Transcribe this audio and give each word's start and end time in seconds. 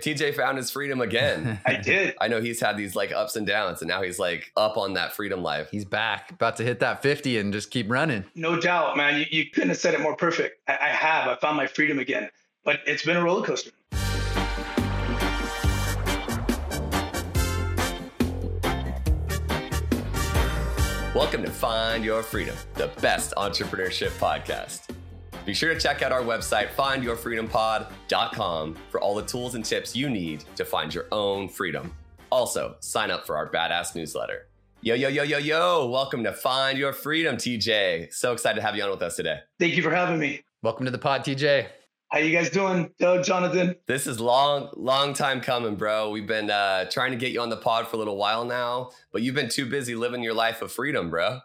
TJ 0.00 0.36
found 0.36 0.56
his 0.56 0.70
freedom 0.70 1.00
again. 1.00 1.58
I 1.66 1.74
did. 1.74 2.14
I 2.20 2.28
know 2.28 2.40
he's 2.40 2.60
had 2.60 2.76
these 2.76 2.94
like 2.94 3.10
ups 3.10 3.34
and 3.34 3.44
downs, 3.44 3.82
and 3.82 3.88
now 3.88 4.00
he's 4.00 4.16
like 4.20 4.52
up 4.56 4.76
on 4.76 4.92
that 4.92 5.12
freedom 5.12 5.42
life. 5.42 5.70
He's 5.72 5.84
back, 5.84 6.30
about 6.30 6.56
to 6.58 6.62
hit 6.62 6.78
that 6.78 7.02
50 7.02 7.36
and 7.38 7.52
just 7.52 7.72
keep 7.72 7.90
running. 7.90 8.24
No 8.36 8.60
doubt, 8.60 8.96
man. 8.96 9.18
You, 9.18 9.26
you 9.28 9.50
couldn't 9.50 9.70
have 9.70 9.78
said 9.78 9.94
it 9.94 10.00
more 10.00 10.14
perfect. 10.14 10.60
I, 10.68 10.78
I 10.80 10.88
have. 10.90 11.26
I 11.26 11.34
found 11.34 11.56
my 11.56 11.66
freedom 11.66 11.98
again, 11.98 12.30
but 12.64 12.78
it's 12.86 13.04
been 13.04 13.16
a 13.16 13.24
roller 13.24 13.44
coaster. 13.44 13.72
Welcome 21.12 21.42
to 21.42 21.50
Find 21.50 22.04
Your 22.04 22.22
Freedom, 22.22 22.54
the 22.74 22.88
best 23.00 23.34
entrepreneurship 23.36 24.10
podcast. 24.20 24.94
Be 25.48 25.54
sure 25.54 25.72
to 25.72 25.80
check 25.80 26.02
out 26.02 26.12
our 26.12 26.20
website, 26.20 26.68
findyourfreedompod.com, 26.76 28.76
for 28.90 29.00
all 29.00 29.14
the 29.14 29.22
tools 29.22 29.54
and 29.54 29.64
tips 29.64 29.96
you 29.96 30.10
need 30.10 30.44
to 30.56 30.64
find 30.66 30.92
your 30.92 31.06
own 31.10 31.48
freedom. 31.48 31.94
Also, 32.30 32.76
sign 32.80 33.10
up 33.10 33.26
for 33.26 33.34
our 33.34 33.50
badass 33.50 33.94
newsletter. 33.94 34.48
Yo, 34.82 34.94
yo, 34.94 35.08
yo, 35.08 35.22
yo, 35.22 35.38
yo. 35.38 35.88
Welcome 35.88 36.22
to 36.24 36.34
Find 36.34 36.76
Your 36.76 36.92
Freedom, 36.92 37.36
TJ. 37.36 38.12
So 38.12 38.34
excited 38.34 38.56
to 38.56 38.66
have 38.66 38.76
you 38.76 38.82
on 38.82 38.90
with 38.90 39.00
us 39.00 39.16
today. 39.16 39.38
Thank 39.58 39.74
you 39.74 39.82
for 39.82 39.90
having 39.90 40.18
me. 40.18 40.42
Welcome 40.62 40.84
to 40.84 40.90
the 40.90 40.98
pod, 40.98 41.24
TJ. 41.24 41.66
How 42.10 42.18
you 42.18 42.30
guys 42.30 42.50
doing, 42.50 42.90
Doug, 42.98 43.24
Jonathan? 43.24 43.74
This 43.86 44.06
is 44.06 44.20
long, 44.20 44.68
long 44.76 45.14
time 45.14 45.40
coming, 45.40 45.76
bro. 45.76 46.10
We've 46.10 46.26
been 46.26 46.50
uh, 46.50 46.90
trying 46.90 47.12
to 47.12 47.16
get 47.16 47.32
you 47.32 47.40
on 47.40 47.48
the 47.48 47.56
pod 47.56 47.88
for 47.88 47.96
a 47.96 47.98
little 47.98 48.18
while 48.18 48.44
now, 48.44 48.90
but 49.12 49.22
you've 49.22 49.34
been 49.34 49.48
too 49.48 49.64
busy 49.64 49.94
living 49.94 50.22
your 50.22 50.34
life 50.34 50.60
of 50.60 50.70
freedom, 50.70 51.08
bro. 51.08 51.40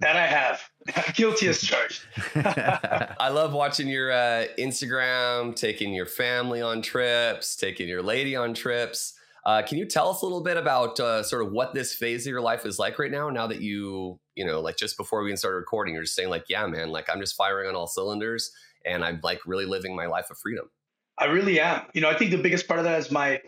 that 0.00 0.16
I 0.16 0.26
have. 0.26 0.60
Guilty 1.14 1.48
as 1.48 1.60
charged. 1.60 2.02
I 2.34 3.28
love 3.30 3.52
watching 3.52 3.88
your 3.88 4.10
uh, 4.10 4.46
Instagram, 4.58 5.54
taking 5.54 5.94
your 5.94 6.06
family 6.06 6.60
on 6.60 6.82
trips, 6.82 7.56
taking 7.56 7.88
your 7.88 8.02
lady 8.02 8.34
on 8.34 8.54
trips. 8.54 9.14
Uh, 9.44 9.62
can 9.62 9.78
you 9.78 9.86
tell 9.86 10.08
us 10.08 10.22
a 10.22 10.24
little 10.24 10.42
bit 10.42 10.56
about 10.56 10.98
uh, 11.00 11.22
sort 11.22 11.42
of 11.42 11.52
what 11.52 11.74
this 11.74 11.94
phase 11.94 12.26
of 12.26 12.30
your 12.30 12.40
life 12.40 12.64
is 12.64 12.78
like 12.78 12.98
right 12.98 13.10
now? 13.10 13.28
Now 13.28 13.46
that 13.48 13.60
you, 13.60 14.18
you 14.36 14.44
know, 14.44 14.60
like 14.60 14.76
just 14.76 14.96
before 14.96 15.20
we 15.22 15.28
even 15.28 15.36
started 15.36 15.56
recording, 15.56 15.94
you're 15.94 16.04
just 16.04 16.14
saying 16.14 16.30
like, 16.30 16.44
yeah, 16.48 16.66
man, 16.66 16.90
like 16.90 17.10
I'm 17.10 17.20
just 17.20 17.34
firing 17.34 17.68
on 17.68 17.74
all 17.74 17.86
cylinders 17.86 18.52
and 18.84 19.04
I'm 19.04 19.20
like 19.22 19.40
really 19.46 19.66
living 19.66 19.96
my 19.96 20.06
life 20.06 20.30
of 20.30 20.38
freedom. 20.38 20.70
I 21.18 21.26
really 21.26 21.60
am. 21.60 21.82
You 21.92 22.00
know, 22.00 22.08
I 22.08 22.16
think 22.16 22.30
the 22.30 22.38
biggest 22.38 22.66
part 22.68 22.78
of 22.78 22.84
that 22.84 22.98
is 22.98 23.10
my 23.10 23.40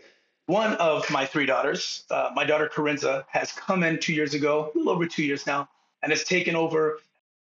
one 0.47 0.73
of 0.75 1.09
my 1.09 1.25
three 1.25 1.45
daughters. 1.45 2.03
Uh, 2.09 2.29
my 2.35 2.43
daughter 2.43 2.69
Corinza 2.71 3.25
has 3.29 3.51
come 3.51 3.83
in 3.83 3.99
two 3.99 4.13
years 4.13 4.33
ago, 4.33 4.71
a 4.73 4.77
little 4.77 4.93
over 4.93 5.07
two 5.07 5.23
years 5.23 5.47
now, 5.47 5.67
and 6.03 6.11
has 6.11 6.23
taken 6.23 6.55
over 6.55 6.99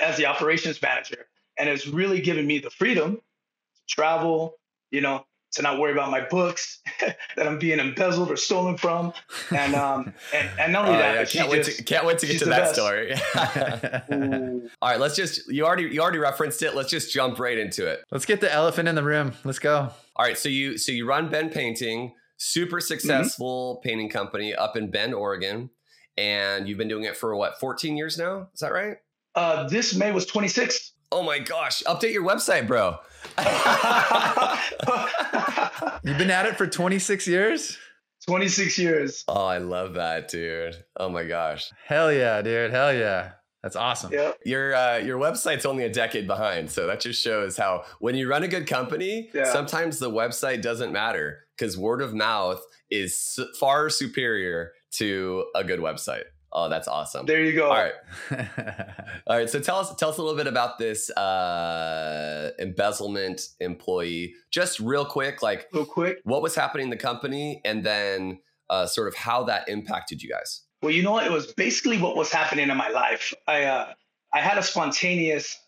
as 0.02 0.16
the 0.18 0.26
operations 0.26 0.80
manager 0.82 1.26
and 1.58 1.68
it's 1.68 1.86
really 1.86 2.20
given 2.20 2.46
me 2.46 2.58
the 2.58 2.70
freedom 2.70 3.16
to 3.16 3.82
travel, 3.88 4.54
you 4.90 5.00
know, 5.00 5.24
to 5.52 5.60
not 5.62 5.78
worry 5.78 5.92
about 5.92 6.10
my 6.10 6.20
books 6.22 6.80
that 7.00 7.46
I'm 7.46 7.58
being 7.58 7.78
embezzled 7.78 8.30
or 8.30 8.36
stolen 8.36 8.76
from. 8.78 9.12
And 9.54 9.74
um 9.74 10.14
and, 10.34 10.48
and 10.58 10.72
not 10.72 10.86
only 10.86 10.96
Oh, 10.96 11.02
that, 11.02 11.12
yeah, 11.14 11.20
but 11.20 11.28
she 11.28 11.38
can't 11.38 11.50
wait 11.50 11.64
just- 11.64 11.78
to 11.78 11.84
can't 11.84 12.06
wait 12.06 12.18
to 12.20 12.26
get 12.26 12.38
to 12.40 12.44
that 12.46 12.60
best. 12.60 12.74
story. 12.74 13.12
All 14.82 14.88
right, 14.90 14.98
let's 15.00 15.14
just 15.16 15.48
you 15.50 15.64
already 15.64 15.84
you 15.84 16.00
already 16.00 16.18
referenced 16.18 16.62
it. 16.62 16.74
Let's 16.74 16.90
just 16.90 17.12
jump 17.12 17.38
right 17.38 17.58
into 17.58 17.86
it. 17.86 18.04
Let's 18.10 18.24
get 18.24 18.40
the 18.40 18.52
elephant 18.52 18.88
in 18.88 18.94
the 18.94 19.02
room. 19.04 19.32
Let's 19.44 19.58
go. 19.58 19.90
All 20.16 20.26
right, 20.26 20.36
so 20.38 20.48
you 20.48 20.78
so 20.78 20.92
you 20.92 21.06
run 21.06 21.28
Bend 21.28 21.52
Painting, 21.52 22.14
super 22.38 22.80
successful 22.80 23.80
painting 23.84 24.08
company 24.08 24.54
up 24.54 24.76
in 24.76 24.90
Bend, 24.90 25.14
Oregon, 25.14 25.70
and 26.16 26.68
you've 26.68 26.78
been 26.78 26.88
doing 26.88 27.04
it 27.04 27.16
for 27.16 27.36
what 27.36 27.58
14 27.60 27.96
years 27.96 28.18
now? 28.18 28.48
Is 28.54 28.60
that 28.60 28.72
right? 28.72 28.96
Uh, 29.34 29.68
this 29.68 29.94
May 29.94 30.12
was 30.12 30.26
26. 30.26 30.92
Oh 31.10 31.22
my 31.22 31.38
gosh! 31.38 31.82
Update 31.86 32.12
your 32.12 32.24
website, 32.24 32.66
bro. 32.66 32.96
You've 36.04 36.18
been 36.18 36.30
at 36.30 36.46
it 36.46 36.56
for 36.56 36.66
26 36.66 37.26
years? 37.28 37.78
26 38.26 38.78
years. 38.78 39.24
oh, 39.28 39.44
I 39.46 39.58
love 39.58 39.94
that, 39.94 40.28
dude. 40.28 40.76
Oh 40.96 41.08
my 41.08 41.24
gosh, 41.24 41.70
Hell 41.86 42.12
yeah, 42.12 42.40
dude. 42.42 42.70
Hell 42.70 42.92
yeah. 42.94 43.32
That's 43.62 43.76
awesome. 43.76 44.12
Yeah. 44.12 44.32
your 44.44 44.74
uh, 44.74 44.96
your 44.98 45.18
website's 45.20 45.64
only 45.66 45.84
a 45.84 45.92
decade 45.92 46.26
behind, 46.26 46.70
so 46.70 46.86
that 46.88 47.00
just 47.00 47.22
shows 47.22 47.56
how 47.56 47.84
when 48.00 48.16
you 48.16 48.28
run 48.28 48.42
a 48.42 48.48
good 48.48 48.66
company, 48.66 49.30
Yeah. 49.34 49.52
sometimes 49.52 49.98
the 50.00 50.10
website 50.10 50.62
doesn't 50.62 50.92
matter 50.92 51.44
because 51.56 51.78
word 51.78 52.02
of 52.02 52.12
mouth 52.12 52.60
is 52.90 53.38
far 53.60 53.88
superior 53.88 54.72
to 54.94 55.44
a 55.54 55.62
good 55.62 55.78
website. 55.80 56.24
Oh, 56.54 56.68
that's 56.68 56.86
awesome. 56.86 57.24
There 57.24 57.42
you 57.42 57.54
go. 57.54 57.70
All 57.70 57.74
right. 57.82 57.92
All 59.26 59.36
right, 59.38 59.48
so 59.48 59.58
tell 59.58 59.76
us 59.76 59.94
tell 59.96 60.10
us 60.10 60.18
a 60.18 60.22
little 60.22 60.36
bit 60.36 60.46
about 60.46 60.78
this 60.78 61.08
uh, 61.10 62.50
embezzlement 62.58 63.48
employee, 63.60 64.34
just 64.50 64.78
real 64.80 65.04
quick. 65.06 65.42
Like, 65.42 65.68
Real 65.72 65.86
quick. 65.86 66.18
what 66.24 66.42
was 66.42 66.54
happening 66.54 66.84
in 66.84 66.90
the 66.90 66.96
company, 66.98 67.60
and 67.64 67.84
then 67.84 68.40
uh, 68.68 68.86
sort 68.86 69.08
of 69.08 69.14
how 69.14 69.44
that 69.44 69.68
impacted 69.68 70.22
you 70.22 70.28
guys. 70.28 70.62
Well, 70.82 70.90
you 70.92 71.02
know 71.02 71.12
what? 71.12 71.24
It 71.26 71.32
was 71.32 71.52
basically 71.54 71.98
what 71.98 72.16
was 72.16 72.30
happening 72.30 72.68
in 72.68 72.76
my 72.76 72.88
life. 72.90 73.32
I 73.46 73.64
uh, 73.64 73.92
I 74.34 74.40
had 74.40 74.58
a 74.58 74.62
spontaneous. 74.62 75.58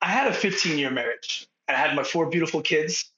I 0.00 0.08
had 0.08 0.26
a 0.28 0.32
15 0.34 0.78
year 0.78 0.90
marriage. 0.90 1.48
and 1.66 1.76
I 1.76 1.80
had 1.80 1.96
my 1.96 2.04
four 2.04 2.26
beautiful 2.28 2.60
kids, 2.62 3.10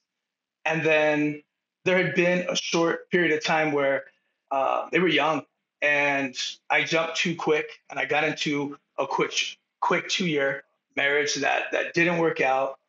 and 0.65 0.83
then 0.83 1.43
there 1.85 1.97
had 1.97 2.15
been 2.15 2.47
a 2.49 2.55
short 2.55 3.09
period 3.11 3.33
of 3.37 3.43
time 3.43 3.71
where 3.71 4.05
uh, 4.51 4.87
they 4.91 4.99
were 4.99 5.07
young, 5.09 5.43
and 5.81 6.35
I 6.69 6.83
jumped 6.83 7.17
too 7.17 7.35
quick, 7.35 7.67
and 7.89 7.99
I 7.99 8.05
got 8.05 8.23
into 8.23 8.77
a 8.97 9.05
quick 9.07 9.33
quick 9.79 10.09
two 10.09 10.27
year 10.27 10.63
marriage 10.95 11.35
that 11.35 11.71
that 11.71 11.93
didn't 11.93 12.17
work 12.17 12.41
out. 12.41 12.79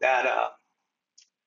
That 0.00 0.26
uh, 0.26 0.48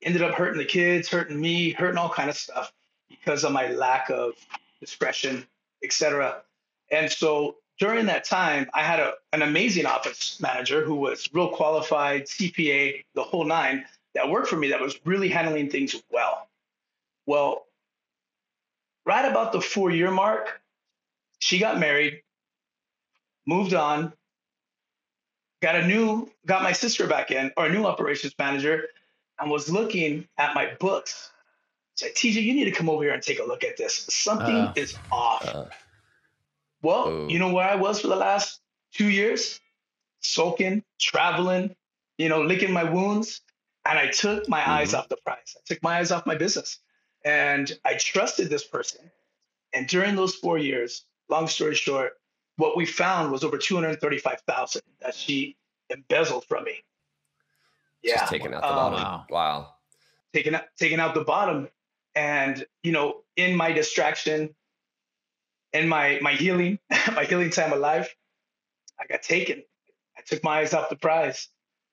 ended 0.02 0.22
up 0.22 0.36
hurting 0.36 0.58
the 0.58 0.66
kids, 0.66 1.10
hurting 1.10 1.40
me, 1.40 1.72
hurting 1.72 1.98
all 1.98 2.10
kind 2.10 2.30
of 2.30 2.38
stuff 2.38 2.72
because 3.10 3.44
of 3.44 3.52
my 3.52 3.68
lack 3.68 4.10
of 4.10 4.34
discretion, 4.80 5.46
etc. 5.84 6.42
And 6.92 7.12
so 7.12 7.58
during 7.80 8.06
that 8.06 8.24
time, 8.24 8.70
I 8.74 8.84
had 8.84 9.00
a, 9.00 9.14
an 9.34 9.42
amazing 9.42 9.86
office 9.86 10.40
manager 10.40 10.84
who 10.86 10.96
was 10.96 11.28
real 11.34 11.50
qualified, 11.50 12.26
CPA, 12.26 13.04
the 13.16 13.24
whole 13.24 13.44
nine, 13.44 13.86
that 14.14 14.30
worked 14.30 14.48
for 14.48 14.56
me 14.56 14.70
that 14.70 14.80
was 14.80 14.98
really 15.06 15.28
handling 15.28 15.70
things 15.70 16.02
well. 16.10 16.48
Well, 17.26 17.66
right 19.06 19.30
about 19.30 19.52
the 19.52 19.62
four 19.62 19.92
year 19.92 20.12
mark, 20.12 20.62
she 21.46 21.60
got 21.60 21.80
married, 21.80 22.24
moved 23.46 23.76
on, 23.76 24.12
got 25.62 25.76
a 25.76 25.86
new, 25.86 26.28
got 26.48 26.64
my 26.64 26.72
sister 26.72 27.06
back 27.06 27.30
in, 27.30 27.52
or 27.56 27.68
a 27.68 27.70
new 27.72 27.86
operations 27.86 28.34
manager, 28.40 28.88
and 29.40 29.52
was 29.52 29.70
looking 29.70 30.28
at 30.40 30.56
my 30.56 30.74
books. 30.80 31.30
Said, 31.94 32.16
TJ, 32.16 32.42
you 32.42 32.56
need 32.56 32.66
to 32.66 32.72
come 32.72 32.90
over 32.90 33.04
here 33.04 33.14
and 33.14 33.22
take 33.22 33.38
a 33.40 33.44
look 33.44 33.64
at 33.64 33.78
this. 33.78 34.08
Something 34.10 34.58
Uh. 34.70 34.74
is 34.76 34.98
off. 35.12 35.46
Uh, 35.46 35.66
Well, 36.82 37.08
Oh. 37.08 37.28
you 37.30 37.38
know 37.40 37.52
where 37.54 37.68
I 37.68 37.76
was 37.76 38.02
for 38.02 38.08
the 38.08 38.16
last 38.16 38.60
two 38.92 39.10
years? 39.10 39.60
Sulking, 40.22 40.84
traveling, 41.00 41.76
you 42.18 42.28
know, 42.30 42.42
licking 42.42 42.72
my 42.72 42.84
wounds. 42.84 43.42
And 43.86 43.98
I 44.00 44.08
took 44.08 44.50
my 44.50 44.68
eyes 44.68 44.92
Mhm. 44.94 44.98
off 45.00 45.10
the 45.10 45.18
prize. 45.18 45.56
I 45.58 45.62
took 45.66 45.82
my 45.84 45.98
eyes 46.00 46.12
off 46.12 46.26
my 46.26 46.36
business. 46.36 46.80
And 47.24 47.72
I 47.86 47.96
trusted 47.96 48.50
this 48.50 48.64
person. 48.64 49.12
And 49.74 49.88
during 49.88 50.16
those 50.16 50.36
four 50.36 50.58
years, 50.58 51.06
long 51.30 51.48
story 51.48 51.76
short, 51.76 52.14
what 52.58 52.78
we 52.78 52.86
found 52.86 53.32
was 53.32 53.44
over 53.44 53.58
235,000 53.58 54.82
that 55.02 55.16
she 55.16 55.58
embezzled 55.90 56.46
from 56.46 56.64
me. 56.64 56.84
Yeah. 58.04 58.20
just 58.20 58.32
taking 58.32 58.54
out 58.54 58.62
the 58.62 58.68
Um, 58.68 58.76
bottom. 58.76 59.00
wow. 59.04 59.26
Wow. 59.30 59.74
taking 60.34 60.54
out 60.56 60.64
taking 60.78 61.00
out 61.00 61.14
the 61.16 61.24
bottom 61.24 61.70
and 62.14 62.66
you 62.84 62.92
know 62.92 63.24
in 63.36 63.56
my 63.56 63.72
distraction 63.72 64.54
in 65.74 65.88
my 65.88 66.20
my 66.22 66.34
healing 66.34 66.78
my 67.16 67.24
healing 67.26 67.50
time 67.50 67.74
of 67.74 67.80
life 67.80 68.14
i 69.00 69.06
got 69.08 69.22
taken 69.24 69.64
i 70.18 70.22
took 70.26 70.44
my 70.44 70.60
eyes 70.60 70.74
off 70.74 70.90
the 70.90 70.96
prize 70.98 71.48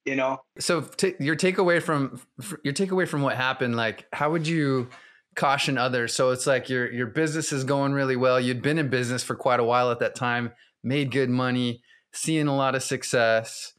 you 0.05 0.15
know 0.17 0.41
So 0.59 0.81
t- 0.83 1.15
your 1.21 1.35
takeaway 1.37 1.81
from 1.83 2.21
f- 2.41 2.55
your 2.65 2.75
takeaway 2.75 3.07
from 3.09 3.23
what 3.23 3.37
happened, 3.37 3.77
like 3.77 4.07
how 4.13 4.31
would 4.33 4.47
you 4.47 4.89
caution 5.35 5.79
others? 5.79 6.15
So 6.15 6.31
it's 6.31 6.47
like 6.47 6.69
your 6.69 6.91
your 6.93 7.07
business 7.07 7.53
is 7.53 7.65
going 7.65 7.93
really 7.93 8.17
well. 8.17 8.41
You'd 8.41 8.63
been 8.63 8.79
in 8.79 8.89
business 8.89 9.23
for 9.23 9.35
quite 9.35 9.61
a 9.61 9.65
while 9.65 9.91
at 9.91 10.01
that 10.01 10.15
time, 10.15 10.53
made 10.83 11.11
good 11.11 11.31
money, 11.31 11.83
seeing 12.13 12.49
a 12.49 12.57
lot 12.57 12.75
of 12.75 12.83
success. 12.83 13.73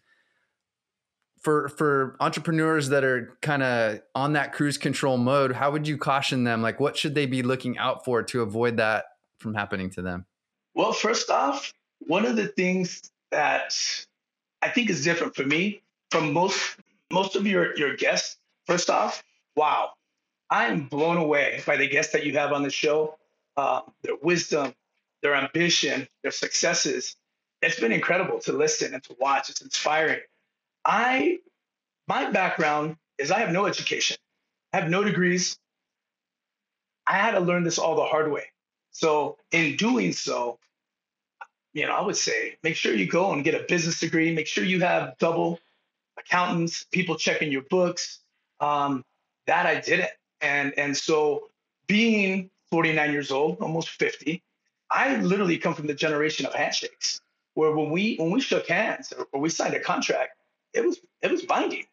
For 1.42 1.68
for 1.68 2.16
entrepreneurs 2.22 2.90
that 2.90 3.04
are 3.04 3.38
kind 3.42 3.64
of 3.64 4.00
on 4.16 4.34
that 4.34 4.54
cruise 4.54 4.78
control 4.78 5.18
mode, 5.18 5.52
how 5.52 5.72
would 5.72 5.88
you 5.88 5.98
caution 5.98 6.46
them? 6.46 6.62
Like 6.62 6.80
what 6.80 6.96
should 6.98 7.16
they 7.16 7.26
be 7.26 7.44
looking 7.44 7.78
out 7.78 8.06
for 8.06 8.24
to 8.24 8.42
avoid 8.42 8.78
that 8.78 9.06
from 9.40 9.54
happening 9.54 9.90
to 9.92 10.02
them? 10.02 10.26
well 10.74 10.94
first 10.94 11.30
off 11.30 11.74
one 12.00 12.26
of 12.26 12.36
the 12.36 12.48
things 12.48 13.12
that 13.32 13.76
i 14.62 14.70
think 14.70 14.90
is 14.90 15.04
different 15.04 15.36
for 15.36 15.44
me 15.44 15.82
from 16.12 16.34
most 16.34 16.78
most 17.12 17.36
of 17.36 17.46
your 17.46 17.76
your 17.78 17.96
guests 17.96 18.38
first 18.66 18.90
off 18.90 19.24
wow 19.56 19.92
i 20.54 20.68
am 20.68 20.88
blown 20.88 21.18
away 21.18 21.62
by 21.66 21.78
the 21.78 21.90
guests 21.90 22.14
that 22.14 22.26
you 22.26 22.34
have 22.38 22.54
on 22.54 22.64
the 22.64 22.72
show 22.72 23.18
uh, 23.58 23.82
their 24.04 24.16
wisdom 24.22 24.74
their 25.22 25.36
ambition 25.36 26.08
their 26.24 26.32
successes 26.32 27.18
it's 27.62 27.80
been 27.80 27.92
incredible 27.92 28.40
to 28.40 28.54
listen 28.54 28.94
and 28.94 29.04
to 29.04 29.16
watch 29.20 29.50
it's 29.50 29.62
inspiring 29.62 30.22
i 30.86 31.40
my 32.08 32.30
background 32.32 32.98
is 33.18 33.32
i 33.32 33.40
have 33.40 33.52
no 33.52 33.66
education 33.66 34.18
I 34.74 34.80
have 34.80 34.90
no 34.90 35.04
degrees. 35.04 35.60
I 37.06 37.14
had 37.14 37.32
to 37.32 37.40
learn 37.40 37.64
this 37.64 37.78
all 37.78 37.96
the 37.96 38.06
hard 38.06 38.32
way. 38.32 38.46
So 38.92 39.38
in 39.52 39.78
doing 39.78 40.14
so, 40.14 40.60
you 41.74 41.86
know, 41.86 41.94
I 41.94 42.02
would 42.02 42.18
say 42.18 42.58
make 42.64 42.76
sure 42.76 42.94
you 42.94 43.08
go 43.08 43.34
and 43.34 43.44
get 43.44 43.56
a 43.56 43.66
business 43.68 44.00
degree. 44.00 44.34
Make 44.34 44.48
sure 44.48 44.64
you 44.64 44.82
have 44.82 45.18
double 45.20 45.60
accountants, 46.18 46.86
people 46.92 47.16
checking 47.16 47.52
your 47.52 47.64
books. 47.64 48.20
Um, 48.60 49.04
that 49.46 49.66
I 49.66 49.82
didn't, 49.82 50.10
and 50.44 50.78
and 50.78 50.96
so 50.96 51.50
being 51.88 52.50
49 52.72 53.12
years 53.12 53.32
old, 53.32 53.60
almost 53.62 53.90
50, 53.90 54.44
I 54.92 55.16
literally 55.18 55.58
come 55.58 55.74
from 55.74 55.88
the 55.88 55.94
generation 55.94 56.46
of 56.46 56.54
handshakes, 56.54 57.22
where 57.56 57.72
when 57.72 57.90
we 57.90 58.18
when 58.18 58.30
we 58.32 58.42
shook 58.42 58.68
hands 58.68 59.14
or 59.32 59.40
we 59.40 59.50
signed 59.50 59.74
a 59.74 59.80
contract, 59.80 60.38
it 60.74 60.86
was 60.86 61.00
it 61.22 61.32
was 61.32 61.44
binding. 61.44 61.86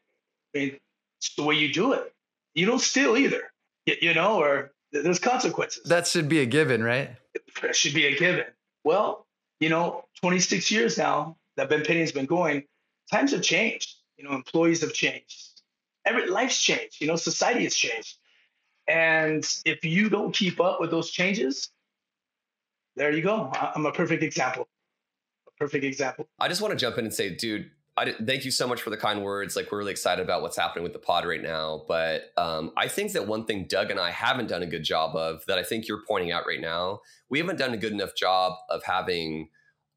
I 0.55 0.59
mean, 0.59 0.81
it's 1.19 1.35
the 1.37 1.45
way 1.45 1.55
you 1.55 1.73
do 1.73 1.93
it. 1.93 2.13
You 2.55 2.67
don't 2.67 2.81
steal 2.81 3.17
either, 3.17 3.53
you, 3.87 4.13
know, 4.13 4.41
or 4.43 4.73
there's 4.91 5.21
consequences. 5.21 5.85
That 5.85 6.09
should 6.09 6.29
be 6.29 6.41
a 6.41 6.47
given, 6.47 6.83
right? 6.83 7.11
That 7.63 7.77
should 7.77 7.95
be 7.95 8.07
a 8.07 8.19
given. 8.19 8.47
Well, 8.83 9.27
you 9.61 9.69
know, 9.69 10.07
26 10.21 10.71
years 10.73 10.99
now 10.99 11.37
that 11.57 11.69
Bend 11.69 11.85
Painting 11.85 12.03
has 12.03 12.11
been 12.11 12.27
going, 12.27 12.65
times 13.13 13.31
have 13.31 13.43
changed. 13.43 13.95
You 14.17 14.25
know, 14.25 14.33
employees 14.33 14.81
have 14.81 14.93
changed. 14.93 15.63
Every 16.05 16.29
life's 16.29 16.61
changed. 16.61 17.01
You 17.01 17.07
know, 17.07 17.17
society 17.17 17.63
has 17.65 17.77
changed. 17.77 18.17
And 18.89 19.47
if 19.65 19.85
you 19.85 20.09
don't 20.09 20.35
keep 20.35 20.61
up 20.61 20.81
with 20.81 20.91
those 20.91 21.11
changes, 21.11 21.71
there 22.97 23.13
you 23.13 23.23
go. 23.23 23.51
I'm 23.55 23.87
a 23.87 23.93
perfect 23.93 24.23
example. 24.23 24.69
A 25.47 25.51
perfect 25.59 25.85
example. 25.85 26.29
I 26.39 26.49
just 26.49 26.61
want 26.61 26.73
to 26.73 26.79
jump 26.79 26.99
in 26.99 27.05
and 27.05 27.15
say, 27.15 27.35
dude, 27.35 27.71
I 27.97 28.15
thank 28.25 28.45
you 28.45 28.51
so 28.51 28.67
much 28.67 28.81
for 28.81 28.91
the 28.91 28.97
kind 28.97 29.23
words. 29.23 29.57
Like 29.57 29.71
we're 29.71 29.79
really 29.79 29.91
excited 29.91 30.23
about 30.23 30.43
what's 30.43 30.57
happening 30.57 30.85
with 30.85 30.93
the 30.93 30.99
pod 30.99 31.27
right 31.27 31.43
now. 31.43 31.85
But 31.87 32.33
um, 32.37 32.73
I 32.77 32.89
think 32.89 33.13
that 33.13 33.27
one 33.27 33.45
thing 33.45 33.67
Doug 33.69 33.91
and 33.91 34.01
I 34.01 34.11
haven't 34.11 34.49
done 34.49 34.63
a 34.63 34.67
good 34.67 34.85
job 34.85 35.15
of 35.17 35.45
that 35.47 35.59
I 35.59 35.63
think 35.63 35.87
you're 35.87 36.03
pointing 36.09 36.33
out 36.33 36.47
right 36.47 36.61
now, 36.61 37.01
we 37.29 37.39
haven't 37.39 37.59
done 37.59 37.75
a 37.75 37.77
good 37.77 37.93
enough 37.93 38.15
job 38.17 38.55
of 38.71 38.83
having, 38.85 39.51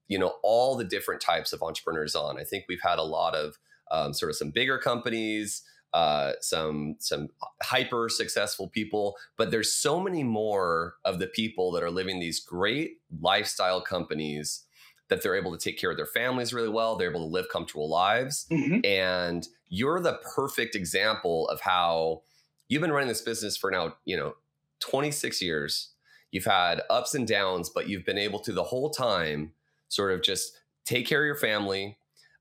you 0.07 0.19
know, 0.19 0.33
all 0.44 0.75
the 0.75 0.83
different 0.83 1.21
types 1.21 1.53
of 1.53 1.62
entrepreneurs 1.63 2.15
on. 2.15 2.39
I 2.39 2.44
think 2.44 2.65
we've 2.68 2.81
had 2.83 3.00
a 3.00 3.03
lot 3.03 3.36
of 3.36 3.57
um, 3.91 4.13
sort 4.13 4.31
of 4.31 4.36
some 4.36 4.51
bigger 4.51 4.77
companies, 4.77 5.63
uh, 5.93 6.33
some 6.41 6.95
some 6.99 7.29
hyper 7.61 8.09
successful 8.09 8.67
people, 8.67 9.15
but 9.37 9.51
there's 9.51 9.71
so 9.71 9.99
many 9.99 10.23
more 10.23 10.95
of 11.05 11.19
the 11.19 11.27
people 11.27 11.71
that 11.71 11.83
are 11.83 11.91
living 11.91 12.19
these 12.19 12.39
great 12.39 12.99
lifestyle 13.21 13.81
companies 13.81 14.65
that 15.09 15.21
they're 15.21 15.35
able 15.35 15.55
to 15.55 15.63
take 15.63 15.77
care 15.77 15.91
of 15.91 15.97
their 15.97 16.07
families 16.07 16.53
really 16.53 16.69
well. 16.69 16.95
They're 16.95 17.09
able 17.09 17.27
to 17.27 17.31
live 17.31 17.47
comfortable 17.49 17.89
lives. 17.89 18.47
Mm-hmm. 18.49 18.79
And 18.83 19.47
you're 19.67 19.99
the 19.99 20.19
perfect 20.35 20.75
example 20.75 21.47
of 21.49 21.61
how 21.61 22.23
you've 22.67 22.81
been 22.81 22.91
running 22.91 23.09
this 23.09 23.21
business 23.21 23.55
for 23.55 23.69
now, 23.69 23.95
you 24.05 24.17
know, 24.17 24.33
26 24.79 25.41
years. 25.41 25.91
You've 26.31 26.45
had 26.45 26.81
ups 26.89 27.13
and 27.13 27.27
downs, 27.27 27.69
but 27.69 27.87
you've 27.87 28.05
been 28.05 28.17
able 28.17 28.39
to 28.39 28.51
the 28.51 28.63
whole 28.63 28.89
time 28.89 29.51
sort 29.87 30.11
of 30.11 30.23
just 30.23 30.57
take 30.85 31.05
care 31.05 31.21
of 31.21 31.25
your 31.27 31.35
family, 31.35 31.97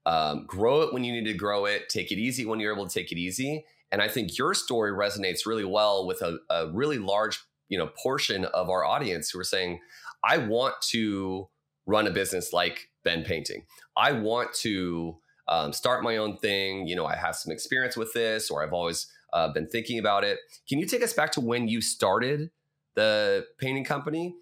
um, 0.07 0.45
grow 0.47 0.83
it 0.83 0.93
when 0.93 1.05
you 1.05 1.13
need 1.13 1.25
to 1.25 1.35
grow 1.35 1.65
it, 1.65 1.89
take 1.89 2.11
it 2.11 2.19
easy 2.19 2.45
when 2.45 2.61
you're 2.61 2.75
able 2.75 2.87
to 2.87 2.95
take 2.95 3.13
it 3.13 3.19
easy. 3.19 3.65
And 3.91 4.01
I 4.01 4.09
think 4.09 4.39
your 4.39 4.55
story 4.55 4.91
resonates 4.91 5.47
really 5.47 5.65
well 5.65 6.07
with 6.07 6.23
a, 6.23 6.39
a 6.51 6.71
really 6.73 6.99
large, 6.99 7.41
you 7.69 7.79
know, 7.79 7.91
portion 8.03 8.47
of 8.47 8.71
our 8.71 8.85
audience 8.85 9.31
who 9.31 9.39
are 9.39 9.45
saying, 9.45 9.81
I 10.25 10.39
want 10.39 10.75
to 10.91 11.49
run 11.87 12.07
a 12.07 12.11
business 12.11 12.53
like 12.53 12.89
Bend 13.05 13.27
Painting. 13.27 13.65
I 13.97 14.13
want 14.13 14.55
to 14.61 15.19
um, 15.49 15.73
start 15.73 16.03
my 16.03 16.17
own 16.17 16.37
thing. 16.39 16.87
You 16.87 16.97
know, 16.97 17.07
I 17.07 17.17
have 17.17 17.37
some 17.37 17.53
experience 17.53 17.97
with 17.97 18.13
this, 18.13 18.51
or 18.51 18.63
I've 18.63 18.73
always 18.73 19.07
uh, 19.33 19.53
been 19.53 19.69
thinking 19.69 19.99
about 19.99 20.25
it. 20.25 20.39
Can 20.69 20.79
you 20.79 20.87
take 20.87 21.03
us 21.03 21.13
back 21.13 21.33
to 21.33 21.41
when 21.41 21.69
you 21.69 21.81
started 21.81 22.51
the 22.95 23.47
painting 23.59 23.85
company? 23.85 24.35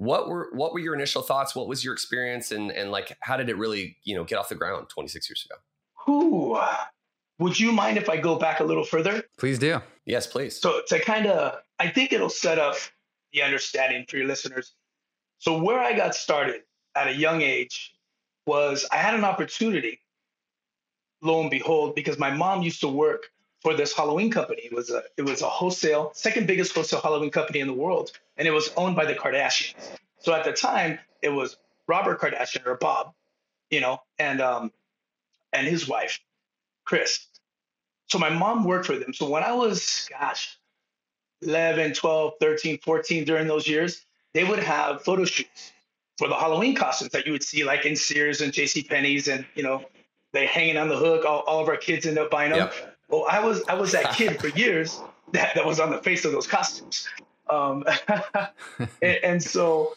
What 0.00 0.30
were 0.30 0.48
what 0.54 0.72
were 0.72 0.78
your 0.78 0.94
initial 0.94 1.20
thoughts? 1.20 1.54
What 1.54 1.68
was 1.68 1.84
your 1.84 1.92
experience, 1.92 2.52
and 2.52 2.70
and 2.70 2.90
like 2.90 3.18
how 3.20 3.36
did 3.36 3.50
it 3.50 3.58
really 3.58 3.98
you 4.02 4.14
know 4.14 4.24
get 4.24 4.38
off 4.38 4.48
the 4.48 4.54
ground 4.54 4.88
26 4.88 5.28
years 5.28 5.46
ago? 5.46 6.10
Ooh, 6.10 6.58
would 7.38 7.60
you 7.60 7.70
mind 7.70 7.98
if 7.98 8.08
I 8.08 8.16
go 8.16 8.36
back 8.36 8.60
a 8.60 8.64
little 8.64 8.84
further? 8.84 9.22
Please 9.36 9.58
do. 9.58 9.82
Yes, 10.06 10.26
please. 10.26 10.58
So 10.58 10.80
to 10.88 10.98
kind 11.00 11.26
of, 11.26 11.60
I 11.78 11.88
think 11.88 12.14
it'll 12.14 12.30
set 12.30 12.58
up 12.58 12.76
the 13.34 13.42
understanding 13.42 14.06
for 14.08 14.16
your 14.16 14.26
listeners. 14.26 14.72
So 15.36 15.62
where 15.62 15.80
I 15.80 15.94
got 15.94 16.14
started 16.14 16.62
at 16.94 17.06
a 17.06 17.14
young 17.14 17.42
age 17.42 17.92
was 18.46 18.86
I 18.90 18.96
had 18.96 19.14
an 19.14 19.24
opportunity, 19.24 20.00
lo 21.20 21.42
and 21.42 21.50
behold, 21.50 21.94
because 21.94 22.18
my 22.18 22.30
mom 22.30 22.62
used 22.62 22.80
to 22.80 22.88
work 22.88 23.24
for 23.60 23.74
this 23.74 23.94
Halloween 23.94 24.30
company. 24.30 24.62
It 24.62 24.72
was 24.72 24.90
a 24.90 25.02
it 25.16 25.22
was 25.22 25.42
a 25.42 25.48
wholesale, 25.48 26.12
second 26.14 26.46
biggest 26.46 26.74
wholesale 26.74 27.00
Halloween 27.00 27.30
company 27.30 27.60
in 27.60 27.66
the 27.66 27.74
world, 27.74 28.12
and 28.36 28.48
it 28.48 28.52
was 28.52 28.70
owned 28.76 28.96
by 28.96 29.04
the 29.04 29.14
Kardashians. 29.14 29.74
So 30.18 30.32
at 30.34 30.44
the 30.44 30.52
time, 30.52 30.98
it 31.22 31.30
was 31.30 31.56
Robert 31.86 32.20
Kardashian 32.20 32.66
or 32.66 32.76
Bob, 32.76 33.14
you 33.70 33.80
know, 33.80 34.00
and 34.18 34.40
um, 34.40 34.72
and 35.52 35.66
his 35.66 35.88
wife, 35.88 36.20
Kris. 36.84 37.26
So 38.08 38.18
my 38.18 38.30
mom 38.30 38.64
worked 38.64 38.86
for 38.86 38.96
them. 38.96 39.14
So 39.14 39.28
when 39.28 39.44
I 39.44 39.52
was, 39.52 40.08
gosh, 40.10 40.58
11, 41.42 41.94
12, 41.94 42.32
13, 42.40 42.78
14, 42.78 43.24
during 43.24 43.46
those 43.46 43.68
years, 43.68 44.04
they 44.34 44.42
would 44.42 44.58
have 44.58 45.02
photo 45.04 45.24
shoots 45.24 45.72
for 46.18 46.28
the 46.28 46.34
Halloween 46.34 46.74
costumes 46.74 47.12
that 47.12 47.24
you 47.24 47.32
would 47.32 47.42
see 47.42 47.64
like 47.64 47.86
in 47.86 47.94
Sears 47.96 48.40
and 48.40 48.52
J.C. 48.52 48.82
Penney's, 48.82 49.28
and 49.28 49.46
you 49.54 49.62
know 49.62 49.84
they 50.32 50.46
hanging 50.46 50.76
on 50.76 50.88
the 50.88 50.96
hook. 50.96 51.24
All, 51.24 51.40
all 51.40 51.60
of 51.62 51.68
our 51.68 51.76
kids 51.76 52.06
end 52.06 52.18
up 52.18 52.30
buying 52.30 52.50
them. 52.50 52.60
Yep. 52.60 52.98
Well, 53.10 53.26
I 53.28 53.40
was 53.40 53.62
I 53.68 53.74
was 53.74 53.92
that 53.92 54.12
kid 54.16 54.40
for 54.40 54.48
years 54.48 55.00
that, 55.32 55.54
that 55.54 55.66
was 55.66 55.80
on 55.80 55.90
the 55.90 55.98
face 55.98 56.24
of 56.24 56.32
those 56.32 56.46
costumes, 56.46 57.08
um, 57.48 57.84
and, 59.02 59.18
and 59.22 59.42
so 59.42 59.94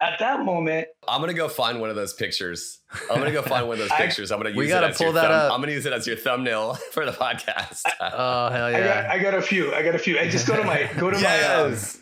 at 0.00 0.18
that 0.18 0.44
moment, 0.44 0.88
I'm 1.06 1.20
gonna 1.20 1.34
go 1.34 1.48
find 1.48 1.80
one 1.80 1.90
of 1.90 1.96
those 1.96 2.14
pictures. 2.14 2.78
I'm 3.10 3.18
gonna 3.18 3.32
go 3.32 3.42
find 3.42 3.68
one 3.68 3.74
of 3.74 3.88
those 3.88 3.90
pictures. 3.98 4.32
I, 4.32 4.34
am 4.34 4.40
gonna 4.40 4.50
use 4.50 4.58
we 4.58 4.68
gotta 4.68 4.86
it 4.86 4.90
as 4.90 4.98
pull 4.98 5.06
your 5.08 5.14
that 5.14 5.22
thumb, 5.22 5.32
up. 5.32 5.52
I'm 5.52 5.60
gonna 5.60 5.72
use 5.72 5.86
it 5.86 5.92
as 5.92 6.06
your 6.06 6.16
thumbnail 6.16 6.74
for 6.92 7.04
the 7.04 7.12
podcast. 7.12 7.82
oh 8.00 8.48
hell 8.48 8.70
yeah! 8.70 8.76
I 8.76 8.80
got, 8.80 9.06
I 9.06 9.18
got, 9.18 9.34
a 9.34 9.42
few. 9.42 9.74
I 9.74 9.82
got 9.82 9.94
a 9.94 9.98
few. 9.98 10.18
I 10.18 10.28
just 10.28 10.46
go 10.46 10.56
to 10.56 10.64
my 10.64 10.90
go 10.98 11.10
to 11.10 11.20
yes. 11.20 11.98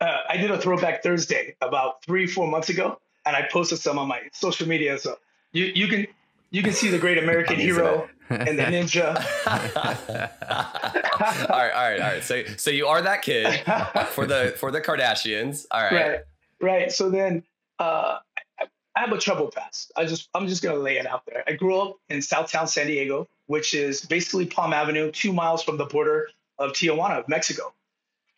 my. 0.00 0.06
Um, 0.06 0.12
uh, 0.12 0.18
I 0.28 0.36
did 0.36 0.50
a 0.50 0.58
throwback 0.58 1.02
Thursday 1.02 1.54
about 1.60 2.02
three, 2.04 2.26
four 2.26 2.48
months 2.48 2.68
ago, 2.68 2.98
and 3.24 3.36
I 3.36 3.48
posted 3.52 3.78
some 3.78 3.98
on 3.98 4.08
my 4.08 4.20
social 4.32 4.66
media. 4.66 4.98
So 4.98 5.18
you 5.52 5.66
you 5.66 5.88
can 5.88 6.06
you 6.50 6.62
can 6.62 6.72
see 6.72 6.88
the 6.88 6.98
great 6.98 7.18
American 7.18 7.56
hero 7.56 8.08
and 8.32 8.58
the 8.58 8.64
ninja. 8.64 9.16
all 11.48 11.58
right, 11.58 11.72
all 11.72 11.90
right, 11.90 12.00
all 12.00 12.12
right. 12.12 12.24
So 12.24 12.44
so 12.56 12.70
you 12.70 12.86
are 12.86 13.02
that 13.02 13.22
kid 13.22 13.62
for 14.10 14.26
the 14.26 14.54
for 14.58 14.70
the 14.70 14.80
Kardashians. 14.80 15.66
All 15.70 15.82
right, 15.82 15.92
right, 15.92 16.20
right. 16.60 16.92
So 16.92 17.10
then 17.10 17.42
uh, 17.78 18.18
I, 18.60 18.66
have 18.96 19.12
a 19.12 19.18
trouble 19.18 19.50
past. 19.50 19.92
I 19.96 20.04
just 20.04 20.28
I'm 20.34 20.48
just 20.48 20.62
gonna 20.62 20.76
lay 20.76 20.98
it 20.98 21.06
out 21.06 21.24
there. 21.26 21.44
I 21.46 21.52
grew 21.52 21.80
up 21.80 21.96
in 22.08 22.18
Southtown 22.18 22.68
San 22.68 22.86
Diego, 22.86 23.28
which 23.46 23.74
is 23.74 24.02
basically 24.02 24.46
Palm 24.46 24.72
Avenue, 24.72 25.10
two 25.10 25.32
miles 25.32 25.62
from 25.62 25.76
the 25.76 25.86
border 25.86 26.28
of 26.58 26.72
Tijuana, 26.72 27.18
of 27.18 27.28
Mexico. 27.28 27.72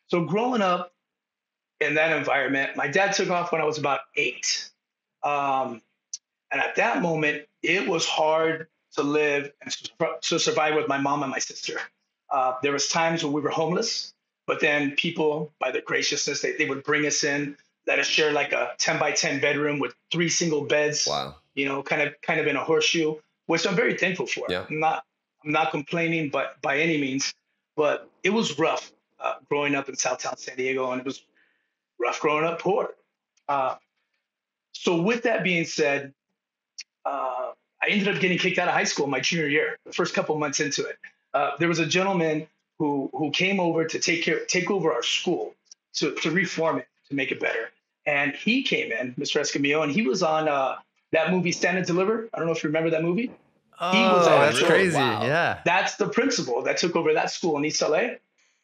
So 0.09 0.25
growing 0.25 0.62
up, 0.62 0.95
in 1.80 1.95
that 1.95 2.16
environment. 2.16 2.76
My 2.76 2.88
dad 2.88 3.12
took 3.12 3.30
off 3.30 3.52
when 3.52 3.61
I 3.61 3.64
was 3.64 3.78
about 3.78 4.00
eight. 4.16 4.71
Um, 5.23 5.83
and 6.50 6.61
at 6.61 6.76
that 6.76 7.02
moment, 7.02 7.47
it 7.62 7.88
was 7.88 8.07
hard 8.07 8.68
to 8.94 9.02
live 9.02 9.52
and 9.62 9.76
to 10.22 10.38
survive 10.38 10.74
with 10.74 10.88
my 10.88 10.98
mom 10.98 11.22
and 11.22 11.30
my 11.30 11.38
sister. 11.38 11.78
Uh, 12.30 12.54
there 12.62 12.72
was 12.72 12.88
times 12.88 13.22
when 13.22 13.32
we 13.32 13.40
were 13.40 13.50
homeless, 13.50 14.12
but 14.46 14.60
then 14.60 14.92
people, 14.92 15.52
by 15.58 15.70
their 15.70 15.82
graciousness, 15.82 16.40
they, 16.40 16.52
they 16.52 16.66
would 16.66 16.82
bring 16.82 17.06
us 17.06 17.24
in, 17.24 17.56
let 17.86 17.98
us 17.98 18.06
share 18.06 18.32
like 18.32 18.52
a 18.52 18.72
10 18.78 18.98
by 18.98 19.12
10 19.12 19.40
bedroom 19.40 19.78
with 19.78 19.94
three 20.10 20.28
single 20.28 20.62
beds. 20.62 21.06
Wow. 21.08 21.36
You 21.54 21.66
know, 21.66 21.82
kind 21.82 22.02
of 22.02 22.14
kind 22.22 22.40
of 22.40 22.46
in 22.46 22.56
a 22.56 22.64
horseshoe, 22.64 23.16
which 23.46 23.66
I'm 23.66 23.76
very 23.76 23.96
thankful 23.96 24.26
for. 24.26 24.46
Yeah. 24.48 24.66
I'm 24.68 24.80
not 24.80 25.04
I'm 25.44 25.52
not 25.52 25.70
complaining, 25.70 26.30
but 26.30 26.60
by 26.62 26.78
any 26.78 27.00
means. 27.00 27.34
But 27.76 28.08
it 28.22 28.30
was 28.30 28.58
rough 28.58 28.92
uh, 29.20 29.34
growing 29.48 29.74
up 29.74 29.88
in 29.88 29.94
Southtown 29.94 30.38
San 30.38 30.56
Diego, 30.56 30.90
and 30.90 31.00
it 31.00 31.06
was 31.06 31.24
rough 31.98 32.20
growing 32.20 32.44
up 32.44 32.60
poor. 32.60 32.94
Uh, 33.48 33.76
so 34.72 35.00
with 35.00 35.22
that 35.24 35.44
being 35.44 35.64
said, 35.64 36.12
uh, 37.04 37.52
I 37.85 37.91
ended 37.91 38.14
up 38.14 38.21
getting 38.21 38.38
kicked 38.38 38.59
out 38.59 38.69
of 38.69 38.75
high 38.75 38.85
school 38.85 39.07
my 39.07 39.21
junior 39.21 39.49
year, 39.49 39.79
the 39.85 39.93
first 39.93 40.14
couple 40.14 40.37
months 40.38 40.61
into 40.61 40.85
it. 40.87 40.97
Uh, 41.33 41.53
there 41.59 41.69
was 41.69 41.79
a 41.79 41.87
gentleman 41.87 42.47
who 42.79 43.11
who 43.12 43.31
came 43.31 43.61
over 43.61 43.85
to 43.85 43.99
take 43.99 44.23
care 44.23 44.45
take 44.47 44.71
over 44.71 44.93
our 44.93 45.03
school 45.03 45.55
to 45.95 46.14
to 46.17 46.31
reform 46.31 46.79
it 46.79 46.88
to 47.09 47.14
make 47.14 47.31
it 47.31 47.41
better. 47.41 47.71
And 48.07 48.35
he 48.35 48.62
came 48.62 48.93
in, 48.93 49.14
Mr. 49.14 49.41
Escamillo, 49.41 49.83
and 49.83 49.91
he 49.91 50.03
was 50.03 50.23
on 50.23 50.49
uh, 50.49 50.76
that 51.12 51.31
movie 51.31 51.53
Stand 51.53 51.79
and 51.79 51.87
Deliver. 51.87 52.29
I 52.35 52.38
don't 52.38 52.47
know 52.47 52.53
if 52.53 52.62
you 52.62 52.69
remember 52.69 52.91
that 52.91 53.03
movie. 53.03 53.31
Oh, 53.81 53.93
he 53.93 54.03
was 54.03 54.26
that's 54.26 54.62
crazy. 54.62 54.97
Wow. 54.97 55.23
Yeah. 55.23 55.61
That's 55.64 55.97
the 55.97 56.09
principal 56.09 56.62
that 56.62 56.76
took 56.76 56.97
over 56.97 57.14
that 57.14 57.31
school 57.31 57.57
in 57.57 57.64
East 57.64 57.83
LA. 57.83 58.17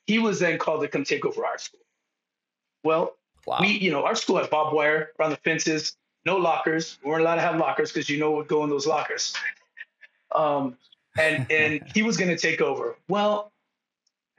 He 0.06 0.18
was 0.18 0.40
then 0.40 0.58
called 0.58 0.82
to 0.82 0.88
come 0.88 1.04
take 1.04 1.24
over 1.24 1.44
our 1.44 1.58
school. 1.58 1.80
Well, 2.84 3.16
wow. 3.46 3.58
we, 3.60 3.68
you 3.68 3.90
know, 3.90 4.04
our 4.04 4.14
school 4.14 4.36
had 4.36 4.50
barbed 4.50 4.74
wire 4.74 5.10
around 5.18 5.30
the 5.30 5.36
fences, 5.38 5.96
no 6.24 6.36
lockers. 6.36 6.98
We 7.02 7.10
weren't 7.10 7.22
allowed 7.22 7.36
to 7.36 7.40
have 7.42 7.56
lockers 7.56 7.92
because 7.92 8.08
you 8.08 8.18
know 8.18 8.30
what 8.30 8.38
would 8.38 8.48
go 8.48 8.64
in 8.64 8.70
those 8.70 8.86
lockers. 8.86 9.34
um, 10.34 10.76
and 11.18 11.50
and 11.50 11.82
he 11.94 12.02
was 12.02 12.16
going 12.16 12.30
to 12.30 12.36
take 12.36 12.60
over. 12.60 12.96
Well, 13.08 13.52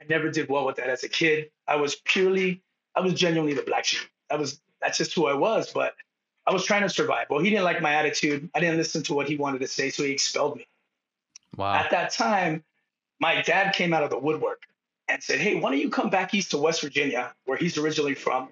I 0.00 0.04
never 0.08 0.30
did 0.30 0.48
well 0.48 0.66
with 0.66 0.76
that 0.76 0.88
as 0.88 1.04
a 1.04 1.08
kid. 1.08 1.50
I 1.66 1.76
was 1.76 1.96
purely, 1.96 2.60
I 2.94 3.00
was 3.00 3.14
genuinely 3.14 3.54
the 3.54 3.62
black 3.62 3.84
sheep. 3.84 4.08
I 4.30 4.36
was, 4.36 4.60
that's 4.80 4.98
just 4.98 5.14
who 5.14 5.26
I 5.26 5.34
was. 5.34 5.72
But 5.72 5.94
I 6.46 6.52
was 6.52 6.64
trying 6.64 6.82
to 6.82 6.88
survive. 6.88 7.26
Well, 7.30 7.40
he 7.40 7.50
didn't 7.50 7.64
like 7.64 7.80
my 7.80 7.94
attitude. 7.94 8.50
I 8.54 8.60
didn't 8.60 8.78
listen 8.78 9.02
to 9.04 9.14
what 9.14 9.28
he 9.28 9.36
wanted 9.36 9.60
to 9.60 9.68
say, 9.68 9.90
so 9.90 10.02
he 10.02 10.10
expelled 10.10 10.56
me. 10.56 10.66
Wow. 11.56 11.74
At 11.74 11.90
that 11.90 12.12
time, 12.12 12.64
my 13.20 13.42
dad 13.42 13.74
came 13.74 13.92
out 13.92 14.02
of 14.02 14.10
the 14.10 14.18
woodwork 14.18 14.62
and 15.08 15.22
said, 15.22 15.38
Hey, 15.38 15.54
why 15.54 15.70
don't 15.70 15.78
you 15.78 15.90
come 15.90 16.10
back 16.10 16.34
east 16.34 16.50
to 16.52 16.58
West 16.58 16.80
Virginia, 16.80 17.32
where 17.44 17.56
he's 17.56 17.78
originally 17.78 18.14
from, 18.14 18.48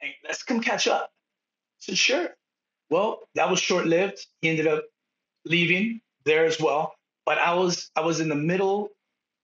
and 0.00 0.12
let's 0.24 0.42
come 0.42 0.60
catch 0.60 0.86
up. 0.86 1.10
I 1.12 1.78
said, 1.78 1.98
Sure. 1.98 2.28
Well, 2.90 3.20
that 3.34 3.50
was 3.50 3.60
short 3.60 3.86
lived. 3.86 4.26
He 4.40 4.48
ended 4.48 4.66
up 4.66 4.84
leaving 5.44 6.00
there 6.24 6.44
as 6.44 6.60
well. 6.60 6.94
But 7.26 7.38
I 7.38 7.54
was 7.54 7.90
I 7.96 8.02
was 8.02 8.20
in 8.20 8.28
the 8.28 8.34
middle 8.34 8.90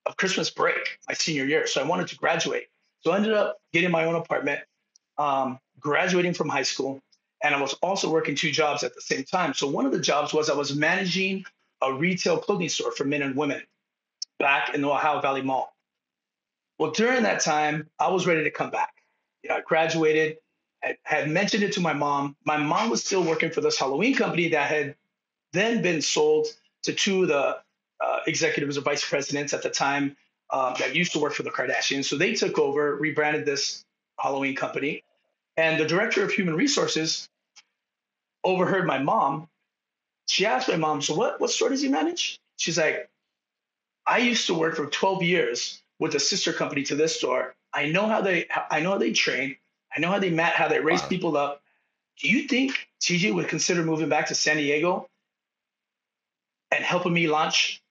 of 0.05 0.17
Christmas 0.17 0.49
break 0.49 0.99
my 1.07 1.13
senior 1.13 1.45
year, 1.45 1.67
so 1.67 1.81
I 1.81 1.85
wanted 1.85 2.07
to 2.09 2.15
graduate. 2.15 2.67
So 3.01 3.11
I 3.11 3.17
ended 3.17 3.33
up 3.33 3.57
getting 3.73 3.91
my 3.91 4.05
own 4.05 4.15
apartment, 4.15 4.59
um, 5.17 5.59
graduating 5.79 6.33
from 6.33 6.49
high 6.49 6.63
school, 6.63 7.01
and 7.43 7.55
I 7.55 7.61
was 7.61 7.73
also 7.81 8.11
working 8.11 8.35
two 8.35 8.51
jobs 8.51 8.83
at 8.83 8.93
the 8.93 9.01
same 9.01 9.23
time. 9.23 9.53
So 9.53 9.67
one 9.67 9.85
of 9.85 9.91
the 9.91 9.99
jobs 9.99 10.33
was 10.33 10.49
I 10.49 10.55
was 10.55 10.75
managing 10.75 11.45
a 11.81 11.93
retail 11.93 12.37
clothing 12.37 12.69
store 12.69 12.91
for 12.91 13.03
men 13.03 13.23
and 13.23 13.35
women 13.35 13.61
back 14.39 14.73
in 14.75 14.81
the 14.81 14.89
Ohio 14.89 15.19
Valley 15.21 15.41
Mall. 15.41 15.73
Well, 16.77 16.91
during 16.91 17.23
that 17.23 17.41
time, 17.41 17.89
I 17.99 18.09
was 18.09 18.25
ready 18.25 18.43
to 18.43 18.51
come 18.51 18.69
back. 18.69 18.93
You 19.43 19.49
know, 19.49 19.57
I 19.57 19.61
graduated, 19.61 20.37
I 20.83 20.97
had 21.03 21.29
mentioned 21.29 21.63
it 21.63 21.73
to 21.73 21.81
my 21.81 21.93
mom. 21.93 22.35
My 22.43 22.57
mom 22.57 22.89
was 22.89 23.03
still 23.03 23.23
working 23.23 23.51
for 23.51 23.61
this 23.61 23.77
Halloween 23.77 24.15
company 24.15 24.49
that 24.49 24.69
had 24.69 24.95
then 25.53 25.81
been 25.81 26.01
sold 26.01 26.47
to 26.83 26.93
two 26.93 27.23
of 27.23 27.27
the 27.27 27.57
uh, 28.03 28.19
executives 28.25 28.77
or 28.77 28.81
vice 28.81 29.07
presidents 29.07 29.53
at 29.53 29.61
the 29.61 29.69
time 29.69 30.15
um, 30.49 30.73
that 30.79 30.95
used 30.95 31.13
to 31.13 31.19
work 31.19 31.33
for 31.33 31.43
the 31.43 31.51
Kardashians. 31.51 32.05
So 32.05 32.17
they 32.17 32.33
took 32.33 32.57
over, 32.57 32.95
rebranded 32.95 33.45
this 33.45 33.85
Halloween 34.19 34.55
company. 34.55 35.03
And 35.57 35.79
the 35.79 35.85
director 35.85 36.23
of 36.23 36.31
human 36.31 36.55
resources 36.55 37.27
overheard 38.43 38.87
my 38.87 38.99
mom. 38.99 39.47
She 40.25 40.45
asked 40.45 40.69
my 40.69 40.77
mom, 40.77 41.01
So 41.01 41.15
what, 41.15 41.39
what 41.39 41.51
store 41.51 41.69
does 41.69 41.81
he 41.81 41.89
manage? 41.89 42.39
She's 42.57 42.77
like, 42.77 43.09
I 44.07 44.19
used 44.19 44.47
to 44.47 44.53
work 44.53 44.75
for 44.75 44.87
12 44.87 45.23
years 45.23 45.81
with 45.99 46.15
a 46.15 46.19
sister 46.19 46.53
company 46.53 46.83
to 46.83 46.95
this 46.95 47.15
store. 47.15 47.55
I 47.73 47.87
know 47.87 48.07
how 48.07 48.21
they 48.21 48.47
I 48.69 48.81
know 48.81 48.91
how 48.91 48.97
they 48.97 49.13
train. 49.13 49.55
I 49.95 49.99
know 49.99 50.09
how 50.09 50.19
they 50.19 50.29
met, 50.29 50.53
how 50.53 50.67
they 50.67 50.79
raise 50.79 51.01
wow. 51.01 51.07
people 51.07 51.37
up. 51.37 51.61
Do 52.19 52.29
you 52.29 52.47
think 52.47 52.87
TJ 53.01 53.33
would 53.33 53.47
consider 53.47 53.83
moving 53.83 54.09
back 54.09 54.27
to 54.27 54.35
San 54.35 54.57
Diego 54.57 55.09
and 56.71 56.83
helping 56.83 57.13
me 57.13 57.27
launch 57.27 57.81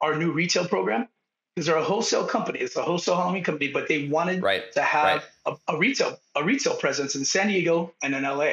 our 0.00 0.16
new 0.16 0.32
retail 0.32 0.66
program? 0.66 1.08
Because 1.54 1.66
they're 1.66 1.76
a 1.76 1.84
wholesale 1.84 2.26
company. 2.26 2.60
It's 2.60 2.76
a 2.76 2.82
wholesale 2.82 3.16
Halloween 3.16 3.42
company, 3.42 3.72
but 3.72 3.88
they 3.88 4.06
wanted 4.06 4.42
right. 4.42 4.70
to 4.72 4.82
have 4.82 5.24
right. 5.46 5.58
a, 5.68 5.74
a 5.74 5.78
retail 5.78 6.18
a 6.36 6.44
retail 6.44 6.76
presence 6.76 7.16
in 7.16 7.24
San 7.24 7.48
Diego 7.48 7.92
and 8.02 8.14
in 8.14 8.22
LA. 8.22 8.52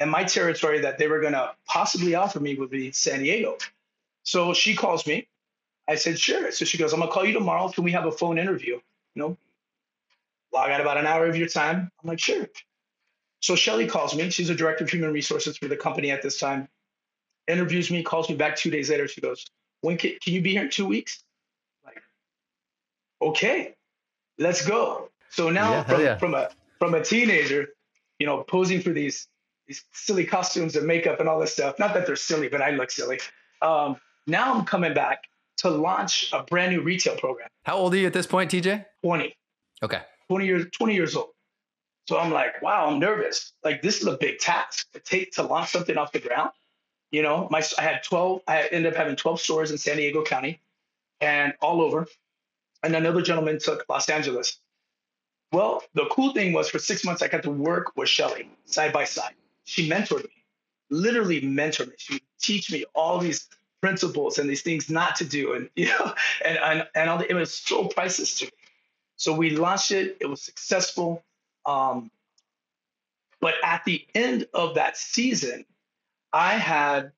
And 0.00 0.10
my 0.10 0.24
territory 0.24 0.80
that 0.80 0.98
they 0.98 1.08
were 1.08 1.20
going 1.20 1.34
to 1.34 1.52
possibly 1.66 2.14
offer 2.14 2.40
me 2.40 2.54
would 2.54 2.70
be 2.70 2.92
San 2.92 3.20
Diego. 3.20 3.58
So 4.22 4.54
she 4.54 4.74
calls 4.74 5.06
me. 5.06 5.28
I 5.88 5.96
said, 5.96 6.18
sure. 6.18 6.52
So 6.52 6.64
she 6.64 6.78
goes, 6.78 6.92
I'm 6.92 7.00
going 7.00 7.08
to 7.08 7.14
call 7.14 7.24
you 7.24 7.32
tomorrow. 7.32 7.68
Can 7.70 7.84
we 7.84 7.92
have 7.92 8.06
a 8.06 8.12
phone 8.12 8.38
interview? 8.38 8.74
You 9.14 9.22
know, 9.22 9.36
well, 10.52 10.62
I 10.62 10.68
got 10.68 10.80
about 10.80 10.96
an 10.96 11.06
hour 11.06 11.26
of 11.26 11.36
your 11.36 11.48
time. 11.48 11.90
I'm 12.02 12.08
like, 12.08 12.18
sure. 12.20 12.46
So 13.40 13.54
Shelly 13.54 13.86
calls 13.86 14.14
me. 14.16 14.30
She's 14.30 14.50
a 14.50 14.54
director 14.54 14.84
of 14.84 14.90
human 14.90 15.12
resources 15.12 15.56
for 15.56 15.68
the 15.68 15.76
company 15.76 16.10
at 16.10 16.22
this 16.22 16.38
time. 16.38 16.68
Interviews 17.46 17.90
me, 17.90 18.02
calls 18.02 18.28
me 18.28 18.34
back 18.34 18.56
two 18.56 18.70
days 18.70 18.90
later. 18.90 19.06
She 19.08 19.20
goes, 19.20 19.44
when 19.80 19.96
can, 19.96 20.12
can 20.22 20.32
you 20.34 20.42
be 20.42 20.52
here 20.52 20.62
in 20.62 20.70
two 20.70 20.86
weeks? 20.86 21.22
I'm 21.84 21.92
like, 21.94 22.02
okay, 23.30 23.74
let's 24.38 24.66
go. 24.66 25.08
So 25.30 25.50
now 25.50 25.70
Yeah, 25.72 25.82
from, 25.84 26.00
yeah. 26.02 26.16
from 26.18 26.34
a 26.34 26.48
from 26.78 26.94
a 26.94 27.02
teenager, 27.04 27.68
you 28.18 28.26
know, 28.26 28.42
posing 28.42 28.80
for 28.80 28.90
these 28.90 29.28
these 29.66 29.84
silly 29.92 30.24
costumes 30.24 30.76
and 30.76 30.86
makeup 30.86 31.20
and 31.20 31.28
all 31.28 31.38
this 31.38 31.52
stuff. 31.52 31.78
Not 31.78 31.94
that 31.94 32.06
they're 32.06 32.16
silly, 32.16 32.48
but 32.48 32.62
I 32.62 32.70
look 32.70 32.90
silly. 32.90 33.20
Um, 33.60 33.96
now 34.26 34.54
I'm 34.54 34.64
coming 34.64 34.94
back 34.94 35.24
to 35.58 35.68
launch 35.70 36.30
a 36.32 36.42
brand 36.42 36.72
new 36.72 36.80
retail 36.80 37.16
program. 37.16 37.48
How 37.64 37.76
old 37.76 37.92
are 37.94 37.98
you 37.98 38.06
at 38.06 38.12
this 38.12 38.26
point, 38.26 38.50
TJ? 38.50 38.84
20, 39.04 39.34
Okay. 39.82 40.00
20 40.28 40.46
years, 40.46 40.66
20 40.72 40.94
years 40.94 41.16
old. 41.16 41.30
So 42.08 42.18
I'm 42.18 42.32
like, 42.32 42.62
wow, 42.62 42.88
I'm 42.88 42.98
nervous. 42.98 43.52
Like 43.62 43.82
this 43.82 44.00
is 44.00 44.06
a 44.06 44.16
big 44.16 44.38
task 44.38 44.90
to 44.92 45.00
take 45.00 45.32
to 45.32 45.42
launch 45.42 45.70
something 45.70 45.96
off 45.96 46.12
the 46.12 46.20
ground. 46.20 46.50
You 47.10 47.22
know, 47.22 47.48
my 47.50 47.62
I 47.78 47.82
had 47.82 48.02
12. 48.02 48.42
I 48.46 48.62
ended 48.72 48.92
up 48.92 48.96
having 48.96 49.16
12 49.16 49.40
stores 49.40 49.70
in 49.70 49.78
San 49.78 49.96
Diego 49.96 50.22
County, 50.22 50.60
and 51.20 51.54
all 51.60 51.82
over. 51.82 52.06
And 52.82 52.94
another 52.94 53.22
gentleman 53.22 53.58
took 53.58 53.84
Los 53.88 54.08
Angeles. 54.08 54.58
Well, 55.52 55.82
the 55.94 56.06
cool 56.10 56.32
thing 56.32 56.52
was 56.52 56.68
for 56.68 56.78
six 56.78 57.04
months 57.04 57.22
I 57.22 57.28
got 57.28 57.42
to 57.44 57.50
work 57.50 57.96
with 57.96 58.08
Shelly 58.08 58.50
side 58.66 58.92
by 58.92 59.04
side. 59.04 59.34
She 59.64 59.88
mentored 59.88 60.24
me, 60.24 60.44
literally 60.90 61.40
mentored 61.40 61.88
me. 61.88 61.94
She 61.98 62.14
would 62.14 62.22
teach 62.40 62.70
me 62.70 62.84
all 62.94 63.18
these 63.18 63.48
principles 63.80 64.38
and 64.38 64.48
these 64.48 64.62
things 64.62 64.90
not 64.90 65.16
to 65.16 65.24
do, 65.24 65.54
and 65.54 65.70
you 65.76 65.86
know, 65.86 66.14
and 66.44 66.58
and, 66.58 66.88
and 66.94 67.10
all 67.10 67.18
the, 67.18 67.30
it 67.30 67.34
was 67.34 67.52
so 67.52 67.86
priceless 67.86 68.38
to 68.38 68.46
me. 68.46 68.50
So 69.18 69.34
we 69.34 69.50
launched 69.50 69.90
it. 69.90 70.16
It 70.20 70.26
was 70.26 70.40
successful. 70.40 71.22
Um, 71.66 72.10
but 73.40 73.54
at 73.62 73.84
the 73.84 74.06
end 74.14 74.46
of 74.54 74.76
that 74.76 74.96
season, 74.96 75.64
I 76.32 76.54
had, 76.54 77.12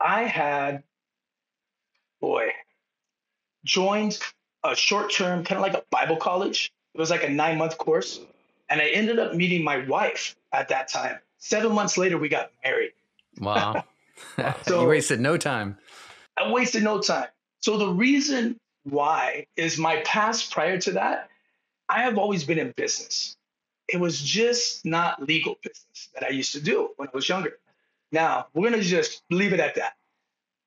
I 0.00 0.22
had, 0.22 0.82
boy, 2.20 2.50
joined 3.64 4.18
a 4.64 4.74
short 4.74 5.12
term, 5.12 5.44
kind 5.44 5.56
of 5.58 5.62
like 5.62 5.74
a 5.74 5.84
Bible 5.90 6.16
college. 6.16 6.72
It 6.94 6.98
was 7.00 7.10
like 7.10 7.24
a 7.24 7.28
nine 7.28 7.58
month 7.58 7.76
course. 7.78 8.20
And 8.68 8.80
I 8.80 8.86
ended 8.86 9.18
up 9.18 9.34
meeting 9.34 9.62
my 9.64 9.78
wife 9.86 10.36
at 10.52 10.68
that 10.68 10.88
time. 10.88 11.18
Seven 11.38 11.72
months 11.72 11.98
later, 11.98 12.18
we 12.18 12.28
got 12.28 12.50
married. 12.64 12.92
Wow. 13.40 13.84
So- 14.66 14.80
you 14.82 14.86
wasted 14.88 15.20
no 15.20 15.36
time. 15.36 15.76
I 16.38 16.50
wasted 16.50 16.84
no 16.84 17.00
time. 17.00 17.26
So 17.58 17.76
the 17.76 17.88
reason 17.88 18.56
why 18.84 19.46
is 19.56 19.78
my 19.78 20.02
past 20.04 20.52
prior 20.52 20.78
to 20.80 20.92
that, 20.92 21.28
I 21.88 22.02
have 22.02 22.18
always 22.18 22.44
been 22.44 22.58
in 22.58 22.72
business. 22.76 23.36
It 23.88 24.00
was 24.00 24.20
just 24.20 24.84
not 24.84 25.22
legal 25.22 25.56
business 25.62 26.08
that 26.14 26.24
I 26.24 26.30
used 26.30 26.52
to 26.52 26.60
do 26.60 26.90
when 26.96 27.08
I 27.08 27.10
was 27.14 27.28
younger. 27.28 27.58
Now, 28.10 28.46
we're 28.54 28.70
going 28.70 28.80
to 28.80 28.86
just 28.86 29.22
leave 29.30 29.52
it 29.52 29.60
at 29.60 29.74
that. 29.76 29.94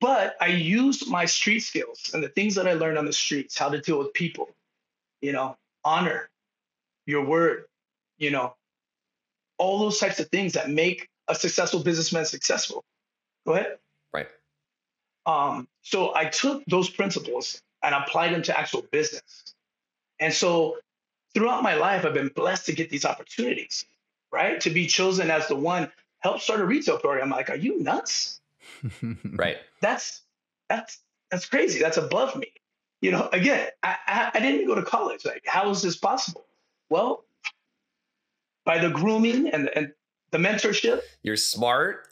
But 0.00 0.36
I 0.40 0.48
used 0.48 1.08
my 1.08 1.24
street 1.24 1.60
skills 1.60 2.10
and 2.12 2.22
the 2.22 2.28
things 2.28 2.54
that 2.56 2.68
I 2.68 2.74
learned 2.74 2.98
on 2.98 3.06
the 3.06 3.12
streets, 3.12 3.58
how 3.58 3.70
to 3.70 3.80
deal 3.80 3.98
with 3.98 4.12
people, 4.12 4.50
you 5.20 5.32
know, 5.32 5.56
honor 5.84 6.28
your 7.06 7.24
word, 7.24 7.64
you 8.18 8.30
know, 8.30 8.54
all 9.58 9.78
those 9.78 9.98
types 9.98 10.20
of 10.20 10.28
things 10.28 10.52
that 10.52 10.68
make 10.68 11.08
a 11.28 11.34
successful 11.34 11.80
businessman 11.80 12.26
successful. 12.26 12.84
Go 13.46 13.54
ahead. 13.54 13.78
Right. 14.12 14.28
Um, 15.24 15.66
so 15.82 16.14
I 16.14 16.26
took 16.26 16.64
those 16.66 16.90
principles 16.90 17.62
and 17.86 17.94
apply 17.94 18.28
them 18.28 18.42
to 18.42 18.58
actual 18.58 18.82
business. 18.90 19.54
And 20.18 20.34
so 20.34 20.78
throughout 21.34 21.62
my 21.62 21.74
life, 21.74 22.04
I've 22.04 22.14
been 22.14 22.32
blessed 22.34 22.66
to 22.66 22.72
get 22.72 22.90
these 22.90 23.04
opportunities, 23.04 23.86
right? 24.32 24.60
To 24.62 24.70
be 24.70 24.86
chosen 24.86 25.30
as 25.30 25.46
the 25.46 25.54
one 25.54 25.90
help 26.18 26.40
start 26.40 26.60
a 26.60 26.66
retail 26.66 26.98
program. 26.98 27.32
I'm 27.32 27.38
like, 27.38 27.48
are 27.48 27.56
you 27.56 27.80
nuts? 27.80 28.40
Right. 29.24 29.58
That's 29.80 30.22
that's 30.68 30.98
that's 31.30 31.46
crazy. 31.46 31.78
That's 31.78 31.96
above 31.96 32.34
me. 32.34 32.48
You 33.00 33.12
know, 33.12 33.28
again, 33.32 33.68
I, 33.82 33.96
I, 34.06 34.30
I 34.34 34.40
didn't 34.40 34.66
go 34.66 34.74
to 34.74 34.82
college. 34.82 35.24
Like, 35.24 35.44
how 35.46 35.70
is 35.70 35.82
this 35.82 35.96
possible? 35.96 36.44
Well, 36.90 37.24
by 38.64 38.78
the 38.78 38.90
grooming 38.90 39.48
and, 39.48 39.70
and 39.74 39.92
the 40.32 40.38
mentorship, 40.38 41.02
You're 41.22 41.36
smart 41.36 42.08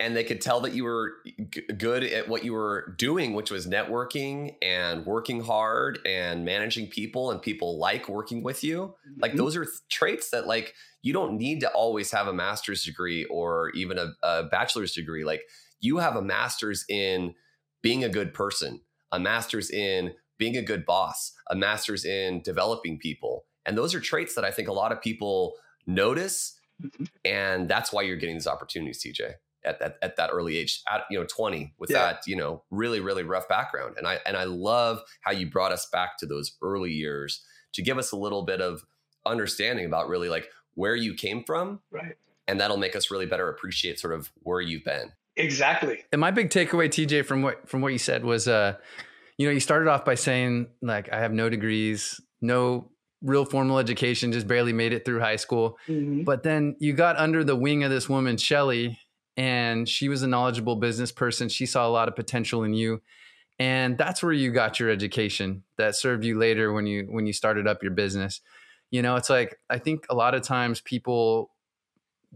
and 0.00 0.16
they 0.16 0.24
could 0.24 0.40
tell 0.40 0.60
that 0.62 0.72
you 0.72 0.82
were 0.84 1.12
g- 1.50 1.62
good 1.78 2.02
at 2.02 2.26
what 2.26 2.42
you 2.44 2.52
were 2.54 2.94
doing, 2.98 3.34
which 3.34 3.50
was 3.50 3.66
networking 3.66 4.56
and 4.62 5.04
working 5.06 5.42
hard 5.42 5.98
and 6.06 6.44
managing 6.44 6.88
people 6.88 7.30
and 7.30 7.40
people 7.42 7.78
like 7.78 8.08
working 8.08 8.42
with 8.42 8.64
you. 8.64 8.94
Like 9.18 9.32
Mhm. 9.32 9.36
those 9.36 9.56
are 9.56 9.64
th- 9.64 9.76
traits 9.90 10.30
that 10.30 10.46
like 10.46 10.74
you 11.02 11.12
don't 11.12 11.36
need 11.36 11.60
to 11.60 11.70
always 11.72 12.10
have 12.12 12.26
a 12.26 12.32
master's 12.32 12.82
degree 12.82 13.24
or 13.26 13.70
even 13.70 13.98
a, 13.98 14.12
a 14.22 14.44
bachelor's 14.44 14.92
degree. 14.94 15.22
Like 15.24 15.42
you 15.80 15.98
have 15.98 16.16
a 16.16 16.22
master's 16.22 16.84
in 16.88 17.34
being 17.82 18.02
a 18.02 18.08
good 18.08 18.34
person, 18.34 18.80
a 19.12 19.20
master's 19.20 19.70
in 19.70 20.14
being 20.38 20.56
a 20.56 20.62
good 20.62 20.84
boss, 20.86 21.32
a 21.50 21.54
master's 21.54 22.04
in 22.04 22.40
developing 22.42 22.98
people. 22.98 23.44
And 23.66 23.76
those 23.76 23.94
are 23.94 24.00
traits 24.00 24.34
that 24.34 24.44
I 24.44 24.50
think 24.50 24.68
a 24.68 24.72
lot 24.72 24.92
of 24.92 25.02
people 25.02 25.56
notice. 25.86 26.58
Mhm. 26.82 27.08
And 27.26 27.68
that's 27.68 27.92
why 27.92 28.02
you're 28.02 28.16
getting 28.16 28.36
these 28.36 28.46
opportunities, 28.46 29.02
TJ, 29.02 29.34
at 29.64 29.78
that 29.80 29.98
at 30.02 30.16
that 30.16 30.30
early 30.32 30.56
age, 30.56 30.82
at 30.90 31.02
you 31.10 31.18
know, 31.18 31.26
20, 31.26 31.74
with 31.78 31.90
Yeah. 31.90 31.98
that, 32.12 32.22
you 32.26 32.36
know, 32.36 32.62
really, 32.70 33.00
really 33.00 33.22
rough 33.22 33.48
background. 33.48 33.94
And 33.98 34.06
I 34.06 34.18
and 34.26 34.36
I 34.36 34.44
love 34.44 35.02
how 35.22 35.32
you 35.32 35.50
brought 35.50 35.72
us 35.72 35.86
back 35.92 36.16
to 36.18 36.26
those 36.26 36.56
early 36.62 36.92
years 36.92 37.42
to 37.74 37.82
give 37.82 37.98
us 37.98 38.12
a 38.12 38.16
little 38.16 38.42
bit 38.42 38.60
of 38.60 38.84
understanding 39.26 39.84
about 39.86 40.08
really 40.08 40.28
like 40.28 40.48
where 40.74 40.96
you 40.96 41.14
came 41.14 41.44
from. 41.44 41.80
right? 41.90 42.16
And 42.48 42.60
that'll 42.60 42.78
make 42.78 42.96
us 42.96 43.10
really 43.10 43.26
better 43.26 43.48
appreciate 43.48 43.98
sort 44.00 44.12
of 44.14 44.30
where 44.42 44.60
you've 44.60 44.82
been. 44.84 45.12
Exactly. 45.36 46.04
And 46.10 46.20
my 46.20 46.30
big 46.32 46.50
takeaway, 46.50 46.88
TJ, 46.88 47.24
from 47.24 47.42
what 47.42 47.68
from 47.68 47.80
what 47.80 47.92
you 47.92 47.98
said 47.98 48.24
was, 48.24 48.48
uh, 48.48 48.76
you 49.38 49.46
know, 49.46 49.52
you 49.52 49.60
started 49.60 49.88
off 49.88 50.04
by 50.04 50.14
saying 50.14 50.68
like, 50.82 51.12
I 51.12 51.18
have 51.20 51.32
no 51.32 51.48
degrees, 51.48 52.20
no 52.40 52.90
real 53.22 53.44
formal 53.44 53.78
education, 53.78 54.32
just 54.32 54.48
barely 54.48 54.72
made 54.72 54.92
it 54.92 55.04
through 55.04 55.20
high 55.20 55.36
school. 55.36 55.78
Mhm. 55.88 56.24
But 56.24 56.42
then 56.42 56.74
you 56.80 56.92
got 56.94 57.16
under 57.18 57.44
the 57.44 57.54
wing 57.56 57.84
of 57.84 57.90
this 57.90 58.08
woman, 58.08 58.36
Shelly, 58.38 58.98
and 59.40 59.88
she 59.88 60.10
was 60.10 60.22
a 60.22 60.26
knowledgeable 60.26 60.76
business 60.76 61.10
person. 61.10 61.48
She 61.48 61.64
saw 61.64 61.88
a 61.88 61.88
lot 61.88 62.08
of 62.08 62.14
potential 62.14 62.62
in 62.62 62.74
you. 62.74 63.00
And 63.58 63.96
that's 63.96 64.22
where 64.22 64.34
you 64.34 64.50
got 64.50 64.78
your 64.78 64.90
education 64.90 65.62
that 65.78 65.96
served 65.96 66.26
you 66.26 66.38
later 66.38 66.74
when 66.74 66.86
you 66.86 67.06
when 67.08 67.26
you 67.26 67.32
started 67.32 67.66
up 67.66 67.82
your 67.82 67.92
business. 67.92 68.42
You 68.90 69.00
know, 69.00 69.16
it's 69.16 69.30
like 69.30 69.58
I 69.70 69.78
think 69.78 70.04
a 70.10 70.14
lot 70.14 70.34
of 70.34 70.42
times 70.42 70.82
people 70.82 71.52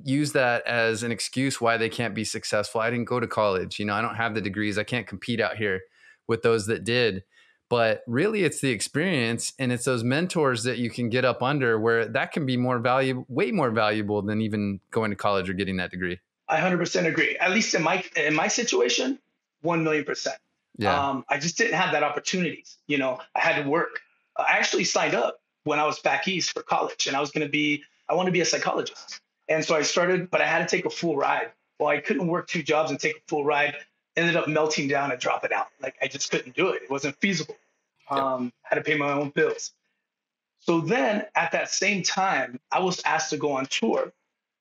use 0.02 0.32
that 0.32 0.66
as 0.66 1.02
an 1.02 1.12
excuse 1.12 1.60
why 1.60 1.76
they 1.76 1.90
can't 1.90 2.14
be 2.14 2.24
successful. 2.24 2.80
I 2.80 2.88
didn't 2.88 3.04
go 3.04 3.20
to 3.20 3.26
college, 3.26 3.78
you 3.78 3.84
know, 3.84 3.94
I 3.94 4.00
don't 4.00 4.16
have 4.16 4.34
the 4.34 4.40
degrees. 4.40 4.78
I 4.78 4.84
can't 4.84 5.06
compete 5.06 5.42
out 5.42 5.58
here 5.58 5.82
with 6.26 6.40
those 6.40 6.66
that 6.68 6.84
did. 6.84 7.24
But 7.68 8.02
really 8.06 8.44
it's 8.44 8.60
the 8.60 8.70
experience 8.70 9.52
and 9.58 9.72
it's 9.72 9.84
those 9.84 10.04
mentors 10.04 10.62
that 10.64 10.78
you 10.78 10.88
can 10.88 11.10
get 11.10 11.26
up 11.26 11.42
under 11.42 11.78
where 11.78 12.06
that 12.06 12.32
can 12.32 12.46
be 12.46 12.56
more 12.56 12.78
valuable, 12.78 13.26
way 13.28 13.50
more 13.50 13.70
valuable 13.70 14.22
than 14.22 14.40
even 14.40 14.80
going 14.90 15.10
to 15.10 15.16
college 15.16 15.50
or 15.50 15.52
getting 15.52 15.76
that 15.76 15.90
degree. 15.90 16.18
I 16.48 16.58
100% 16.58 17.06
agree. 17.06 17.36
At 17.38 17.52
least 17.52 17.74
in 17.74 17.82
my 17.82 18.04
in 18.16 18.34
my 18.34 18.48
situation, 18.48 19.18
one 19.62 19.82
million 19.82 20.04
percent. 20.04 20.36
Yeah. 20.76 21.08
Um, 21.08 21.24
I 21.28 21.38
just 21.38 21.56
didn't 21.56 21.74
have 21.74 21.92
that 21.92 22.02
opportunities. 22.02 22.78
You 22.86 22.98
know, 22.98 23.18
I 23.34 23.40
had 23.40 23.62
to 23.62 23.68
work. 23.68 24.00
I 24.36 24.56
actually 24.58 24.84
signed 24.84 25.14
up 25.14 25.40
when 25.64 25.78
I 25.78 25.86
was 25.86 26.00
back 26.00 26.28
east 26.28 26.52
for 26.52 26.62
college, 26.62 27.06
and 27.06 27.16
I 27.16 27.20
was 27.20 27.30
going 27.30 27.46
to 27.46 27.50
be. 27.50 27.82
I 28.08 28.14
want 28.14 28.26
to 28.26 28.32
be 28.32 28.40
a 28.40 28.44
psychologist, 28.44 29.20
and 29.48 29.64
so 29.64 29.74
I 29.74 29.82
started, 29.82 30.30
but 30.30 30.42
I 30.42 30.46
had 30.46 30.68
to 30.68 30.76
take 30.76 30.84
a 30.84 30.90
full 30.90 31.16
ride. 31.16 31.50
Well, 31.78 31.88
I 31.88 31.98
couldn't 32.00 32.26
work 32.26 32.48
two 32.48 32.62
jobs 32.62 32.90
and 32.90 33.00
take 33.00 33.16
a 33.16 33.20
full 33.28 33.44
ride. 33.44 33.76
Ended 34.16 34.36
up 34.36 34.46
melting 34.46 34.86
down 34.88 35.10
and 35.10 35.20
dropping 35.20 35.52
out. 35.52 35.68
Like 35.80 35.96
I 36.02 36.06
just 36.06 36.30
couldn't 36.30 36.54
do 36.54 36.68
it. 36.68 36.82
It 36.82 36.90
wasn't 36.90 37.16
feasible. 37.16 37.56
Um, 38.10 38.52
had 38.62 38.76
to 38.76 38.82
pay 38.82 38.96
my 38.96 39.12
own 39.12 39.30
bills. 39.30 39.72
So 40.60 40.80
then, 40.80 41.24
at 41.34 41.52
that 41.52 41.68
same 41.70 42.02
time, 42.02 42.60
I 42.70 42.80
was 42.80 43.02
asked 43.04 43.30
to 43.30 43.36
go 43.36 43.52
on 43.52 43.66
tour 43.66 44.12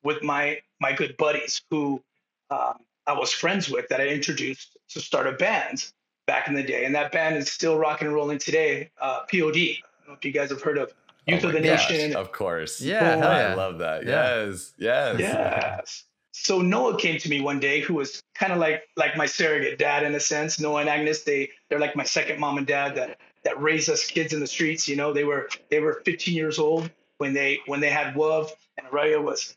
with 0.02 0.22
my 0.22 0.60
my 0.84 0.92
good 0.92 1.16
buddies 1.16 1.62
who 1.70 2.02
um, 2.50 2.74
I 3.06 3.14
was 3.14 3.32
friends 3.32 3.70
with 3.70 3.88
that 3.88 4.02
I 4.02 4.08
introduced 4.08 4.76
to 4.90 5.00
start 5.00 5.26
a 5.26 5.32
band 5.32 5.90
back 6.26 6.46
in 6.46 6.52
the 6.52 6.62
day, 6.62 6.84
and 6.84 6.94
that 6.94 7.10
band 7.10 7.38
is 7.38 7.50
still 7.50 7.78
rocking 7.78 8.06
and 8.06 8.14
rolling 8.14 8.38
today. 8.38 8.90
Uh, 9.00 9.20
POD. 9.30 9.56
I 9.56 9.76
don't 9.98 10.08
know 10.08 10.14
if 10.14 10.24
you 10.26 10.30
guys 10.30 10.50
have 10.50 10.60
heard 10.60 10.76
of 10.76 10.92
Youth 11.26 11.42
Oh 11.42 11.48
of 11.48 11.54
the 11.54 11.60
gosh, 11.62 11.90
Nation. 11.90 12.16
Of 12.16 12.32
course. 12.32 12.82
Yeah, 12.82 13.16
hell 13.16 13.30
I 13.30 13.54
love 13.54 13.78
that. 13.78 14.04
Yeah. 14.04 14.44
Yes. 14.44 14.74
Yes. 14.76 15.20
Yes. 15.20 16.04
So 16.32 16.60
Noah 16.60 16.98
came 16.98 17.18
to 17.18 17.30
me 17.30 17.40
one 17.40 17.60
day, 17.60 17.80
who 17.80 17.94
was 17.94 18.22
kind 18.34 18.52
of 18.52 18.58
like 18.58 18.82
like 18.96 19.16
my 19.16 19.24
surrogate 19.24 19.78
dad 19.78 20.02
in 20.02 20.14
a 20.14 20.20
sense. 20.20 20.60
Noah 20.60 20.80
and 20.80 20.90
Agnes, 20.90 21.22
they 21.22 21.48
they're 21.70 21.78
like 21.78 21.96
my 21.96 22.04
second 22.04 22.38
mom 22.38 22.58
and 22.58 22.66
dad 22.66 22.94
that 22.96 23.18
that 23.44 23.58
raised 23.62 23.88
us 23.88 24.06
kids 24.06 24.34
in 24.34 24.40
the 24.40 24.46
streets. 24.46 24.86
You 24.86 24.96
know, 24.96 25.14
they 25.14 25.24
were 25.24 25.48
they 25.70 25.80
were 25.80 26.02
15 26.04 26.34
years 26.34 26.58
old 26.58 26.90
when 27.16 27.32
they 27.32 27.60
when 27.64 27.80
they 27.80 27.90
had 27.90 28.14
Wuv, 28.14 28.50
and 28.76 28.86
Araya 28.88 29.22
was 29.22 29.56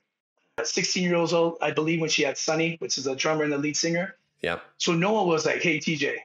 16 0.63 1.03
years 1.03 1.33
old, 1.33 1.57
I 1.61 1.71
believe, 1.71 2.01
when 2.01 2.09
she 2.09 2.23
had 2.23 2.37
Sonny, 2.37 2.77
which 2.79 2.97
is 2.97 3.07
a 3.07 3.15
drummer 3.15 3.43
and 3.43 3.53
the 3.53 3.57
lead 3.57 3.77
singer. 3.77 4.15
Yeah. 4.41 4.59
So 4.77 4.93
Noah 4.93 5.25
was 5.25 5.45
like, 5.45 5.61
"Hey, 5.61 5.79
TJ," 5.79 6.17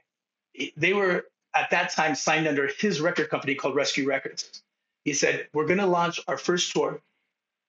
they 0.77 0.93
were 0.93 1.25
at 1.55 1.69
that 1.71 1.91
time 1.91 2.15
signed 2.15 2.47
under 2.47 2.67
his 2.67 3.01
record 3.01 3.29
company 3.29 3.55
called 3.55 3.75
Rescue 3.75 4.07
Records. 4.07 4.63
He 5.03 5.13
said, 5.13 5.47
"We're 5.53 5.65
going 5.65 5.79
to 5.79 5.85
launch 5.85 6.19
our 6.27 6.37
first 6.37 6.71
tour 6.73 7.01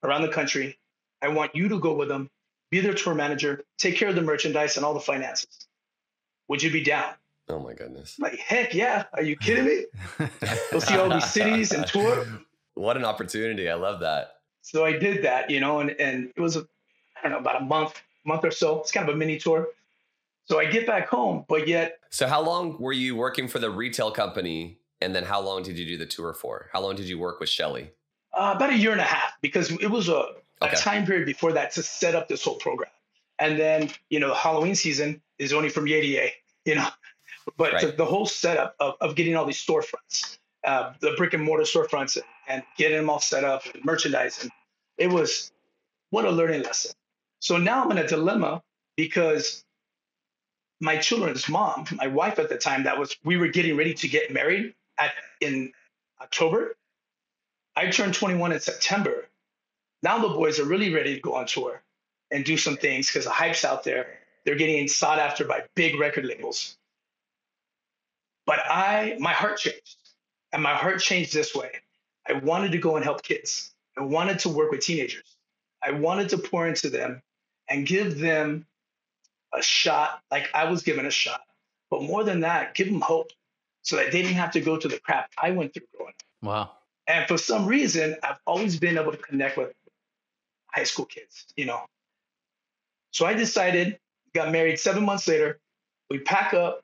around 0.02 0.23
the 0.23 0.28
country. 0.28 0.78
I 1.23 1.28
want 1.28 1.54
you 1.54 1.68
to 1.68 1.78
go 1.78 1.94
with 1.94 2.09
them, 2.09 2.30
be 2.71 2.80
their 2.80 2.94
tour 2.94 3.14
manager, 3.14 3.64
take 3.78 3.97
care 3.97 4.09
of 4.09 4.14
the 4.14 4.23
merchandise 4.23 4.76
and 4.76 4.85
all 4.85 4.94
the 4.94 5.00
finances. 5.00 5.66
Would 6.49 6.62
you 6.62 6.71
be 6.71 6.83
down?" 6.83 7.14
Oh 7.49 7.59
my 7.59 7.75
goodness. 7.75 8.16
I'm 8.18 8.30
like, 8.30 8.38
heck 8.38 8.75
yeah! 8.75 9.04
Are 9.12 9.23
you 9.23 9.37
kidding 9.37 9.66
me? 9.66 9.85
Go 10.73 10.78
see 10.78 10.97
all 10.97 11.11
these 11.11 11.30
cities 11.30 11.73
and 11.73 11.87
tour. 11.87 12.26
What 12.75 12.97
an 12.97 13.04
opportunity. 13.04 13.68
I 13.68 13.75
love 13.75 14.00
that. 14.00 14.34
So 14.64 14.85
I 14.85 14.92
did 14.92 15.23
that, 15.25 15.50
you 15.50 15.61
know, 15.61 15.80
and, 15.80 15.90
and 16.00 16.33
it 16.35 16.40
was, 16.40 16.57
a, 16.57 16.66
I 17.18 17.22
don't 17.22 17.33
know, 17.33 17.38
about 17.38 17.61
a 17.61 17.64
month, 17.64 18.00
month 18.24 18.44
or 18.44 18.50
so. 18.50 18.81
It's 18.81 18.90
kind 18.90 19.07
of 19.07 19.14
a 19.14 19.18
mini 19.18 19.38
tour. 19.38 19.68
So 20.46 20.59
I 20.59 20.64
get 20.64 20.87
back 20.87 21.07
home, 21.07 21.44
but 21.48 21.68
yet 21.68 21.98
So 22.09 22.27
how 22.27 22.40
long 22.42 22.79
were 22.79 22.92
you 22.92 23.14
working 23.14 23.46
for 23.46 23.59
the 23.59 23.70
retail 23.70 24.11
company? 24.11 24.79
And 25.03 25.14
then 25.14 25.24
how 25.24 25.40
long 25.42 25.62
did 25.62 25.79
you 25.79 25.85
do 25.85 25.98
the 25.98 26.07
tour 26.07 26.33
for? 26.33 26.70
How 26.72 26.81
long 26.81 26.96
did 26.96 27.05
you 27.07 27.18
work 27.18 27.40
with 27.40 27.48
Shelly? 27.50 27.90
uh, 28.33 28.55
about 28.57 28.70
a 28.70 28.77
year 28.77 28.90
and 28.92 29.00
a 29.00 29.05
half 29.05 29.33
because 29.42 29.70
it 29.70 29.90
was 29.90 30.09
a, 30.09 30.12
a 30.62 30.66
Okay. 30.66 30.77
time 30.77 31.05
period 31.05 31.27
before 31.27 31.53
that 31.53 31.72
to 31.72 31.83
set 31.83 32.14
up 32.14 32.27
this 32.29 32.42
whole 32.42 32.57
program. 32.57 32.90
And 33.38 33.59
then, 33.59 33.90
you 34.09 34.18
know, 34.18 34.29
the 34.29 34.35
Halloween 34.35 34.74
season 34.74 35.20
is 35.38 35.53
only 35.53 35.68
from 35.68 35.87
yay 35.87 36.00
to 36.00 36.07
yay, 36.07 36.33
you 36.64 36.74
know, 36.77 36.88
but 37.59 37.74
Right. 37.74 37.81
to 37.83 37.92
the 37.92 38.05
whole 38.07 38.24
setup 38.27 38.74
of, 38.81 38.94
of 39.00 39.14
getting 39.14 39.37
all 39.37 39.44
these 39.44 39.62
storefronts, 39.64 40.38
uh, 40.64 40.92
the 41.00 41.12
brick 41.16 41.35
and 41.35 41.42
mortar 41.42 41.64
storefronts 41.64 42.18
and, 42.48 42.62
getting 42.77 42.96
them 42.96 43.11
all 43.11 43.20
set 43.20 43.44
up 43.44 43.62
and 43.72 43.85
merchandise. 43.85 44.42
And 44.42 44.50
it 44.98 45.09
was 45.11 45.53
what 46.11 46.24
a 46.24 46.31
learning 46.31 46.62
lesson. 46.62 46.92
So 47.40 47.57
now 47.57 47.85
I'm 47.85 47.90
in 47.92 47.98
a 47.98 48.07
dilemma 48.07 48.62
because 48.96 49.64
my 50.81 50.96
children's 50.96 51.48
mom, 51.48 51.87
my 51.92 52.09
wife 52.09 52.38
at 52.38 52.48
the 52.48 52.59
time, 52.59 52.85
that 52.85 52.98
was, 52.98 53.16
we 53.24 53.37
were 53.37 53.48
getting 53.48 53.77
ready 53.77 53.94
to 53.94 54.09
get 54.09 54.33
married 54.33 54.74
at, 54.98 55.12
in 55.40 55.72
October. 56.20 56.77
I 57.77 57.90
turned 57.90 58.14
21 58.14 58.53
in 58.53 58.61
September. 58.61 59.27
Now 60.03 60.18
the 60.18 60.29
boys 60.29 60.59
are 60.61 60.64
really 60.64 60.92
ready 60.92 61.14
to 61.14 61.20
go 61.20 61.35
on 61.35 61.46
tour 61.46 61.83
and 62.31 62.44
do 62.44 62.57
some 62.57 62.77
things 62.77 63.09
because 63.09 63.24
the 63.24 63.31
hype's 63.31 63.64
out 63.64 63.85
there. 63.85 64.18
They're 64.44 64.57
getting 64.57 64.88
sought 64.88 65.18
after 65.18 65.44
by 65.44 65.62
big 65.74 65.98
record 65.98 66.27
labels. 66.27 66.77
But 68.46 68.59
I, 68.59 69.16
my 69.18 69.33
heart 69.33 69.59
changed. 69.59 69.96
And 70.55 70.62
my 70.62 70.75
heart 70.75 71.01
changed 71.01 71.35
this 71.35 71.53
way. 71.53 71.71
I 72.29 72.35
wanted 72.35 72.73
to 72.73 72.79
go 72.79 72.95
and 72.95 73.05
help 73.05 73.25
kids. 73.25 73.73
I 73.99 74.03
wanted 74.03 74.38
to 74.40 74.49
work 74.49 74.71
with 74.71 74.81
teenagers. 74.81 75.37
I 75.85 75.90
wanted 75.90 76.29
to 76.29 76.38
pour 76.38 76.67
into 76.69 76.88
them 76.88 77.23
and 77.69 77.85
give 77.85 78.21
them 78.21 78.64
a 79.53 79.61
shot 79.61 80.23
like 80.31 80.49
I 80.55 80.71
was 80.71 80.85
given 80.85 81.07
a 81.07 81.11
shot. 81.11 81.40
But 81.90 82.05
more 82.05 82.23
than 82.23 82.40
that, 82.40 82.75
give 82.75 82.87
them 82.87 83.01
hope 83.01 83.31
so 83.83 83.97
that 83.97 84.12
they 84.12 84.23
didn't 84.23 84.37
have 84.37 84.53
to 84.53 84.61
go 84.61 84.79
through 84.79 84.93
the 84.93 85.01
crap 85.01 85.31
I 85.37 85.51
went 85.51 85.75
through 85.75 85.87
growing 85.97 86.14
up. 86.14 86.47
wow. 86.47 86.71
And 87.09 87.27
for 87.27 87.37
some 87.37 87.67
reason, 87.67 88.17
I've 88.23 88.38
always 88.47 88.79
been 88.79 88.97
able 88.97 89.11
to 89.11 89.19
connect 89.19 89.59
with 89.59 89.75
high 90.69 90.85
school 90.85 91.05
kids, 91.05 91.47
you 91.57 91.67
know. 91.67 91.83
So 93.11 93.27
I 93.27 93.35
decided, 93.35 93.99
got 94.35 94.53
married 94.53 94.79
seven 94.79 95.05
months 95.05 95.27
later. 95.27 95.59
We 96.11 96.21
pack 96.21 96.55
up. 96.55 96.81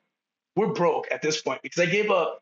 We're 0.57 0.73
broke 0.73 1.07
at 1.09 1.21
this 1.21 1.41
point 1.41 1.61
because 1.63 1.81
I 1.81 1.85
gave 1.85 2.11
up. 2.11 2.40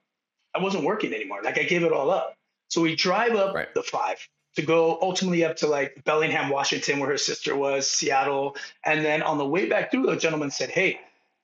I 0.60 0.64
wasn't 0.64 0.84
working 0.84 1.14
anymore. 1.14 1.42
Like 1.44 1.58
I 1.58 1.64
gave 1.64 1.84
it 1.84 1.92
all 1.94 2.12
up. 2.12 2.36
So 2.70 2.82
we 2.82 2.96
drive 2.96 3.34
up 3.36 3.56
Right. 3.56 3.74
the 3.74 3.82
five 3.84 4.18
to 4.56 4.62
go 4.62 5.00
ultimately 5.02 5.46
up 5.46 5.56
to 5.58 5.68
like 5.68 6.04
Bellingham, 6.04 6.50
Washington, 6.50 7.00
where 7.00 7.10
her 7.10 7.18
sister 7.18 7.56
was, 7.56 7.90
Seattle. 7.90 8.56
And 8.86 9.04
then 9.06 9.22
on 9.22 9.38
the 9.38 9.46
way 9.48 9.68
back 9.70 9.92
through, 9.92 10.06
the 10.08 10.16
gentleman 10.18 10.52
said, 10.52 10.70
Hey, 10.70 11.00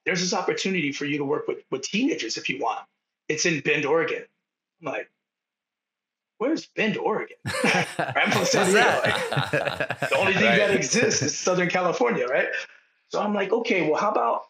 there's 0.06 0.20
this 0.22 0.34
opportunity 0.34 0.92
for 0.92 1.06
you 1.06 1.18
to 1.20 1.26
work 1.26 1.48
with, 1.48 1.60
with 1.72 1.82
teenagers 1.82 2.38
if 2.38 2.50
you 2.50 2.60
want. 2.60 2.80
It's 3.28 3.46
in 3.46 3.62
Bend, 3.62 3.86
Oregon. 3.86 4.24
I'm 4.82 4.92
like, 4.92 5.10
where's 6.38 6.68
Bend, 6.68 6.98
Oregon? 6.98 7.38
I'm 7.46 8.32
from 8.32 8.46
San 8.46 8.62
What's 8.62 8.74
Diego. 8.74 9.02
that? 9.02 9.98
The 10.10 10.18
only 10.18 10.34
thing 10.34 10.44
Right. 10.44 10.58
that 10.60 10.72
exists 10.76 11.22
is 11.24 11.38
Southern 11.38 11.70
California, 11.70 12.28
right? 12.28 12.50
So 13.10 13.20
I'm 13.22 13.34
like, 13.34 13.52
okay, 13.52 13.90
well, 13.90 14.00
how 14.00 14.12
about 14.12 14.44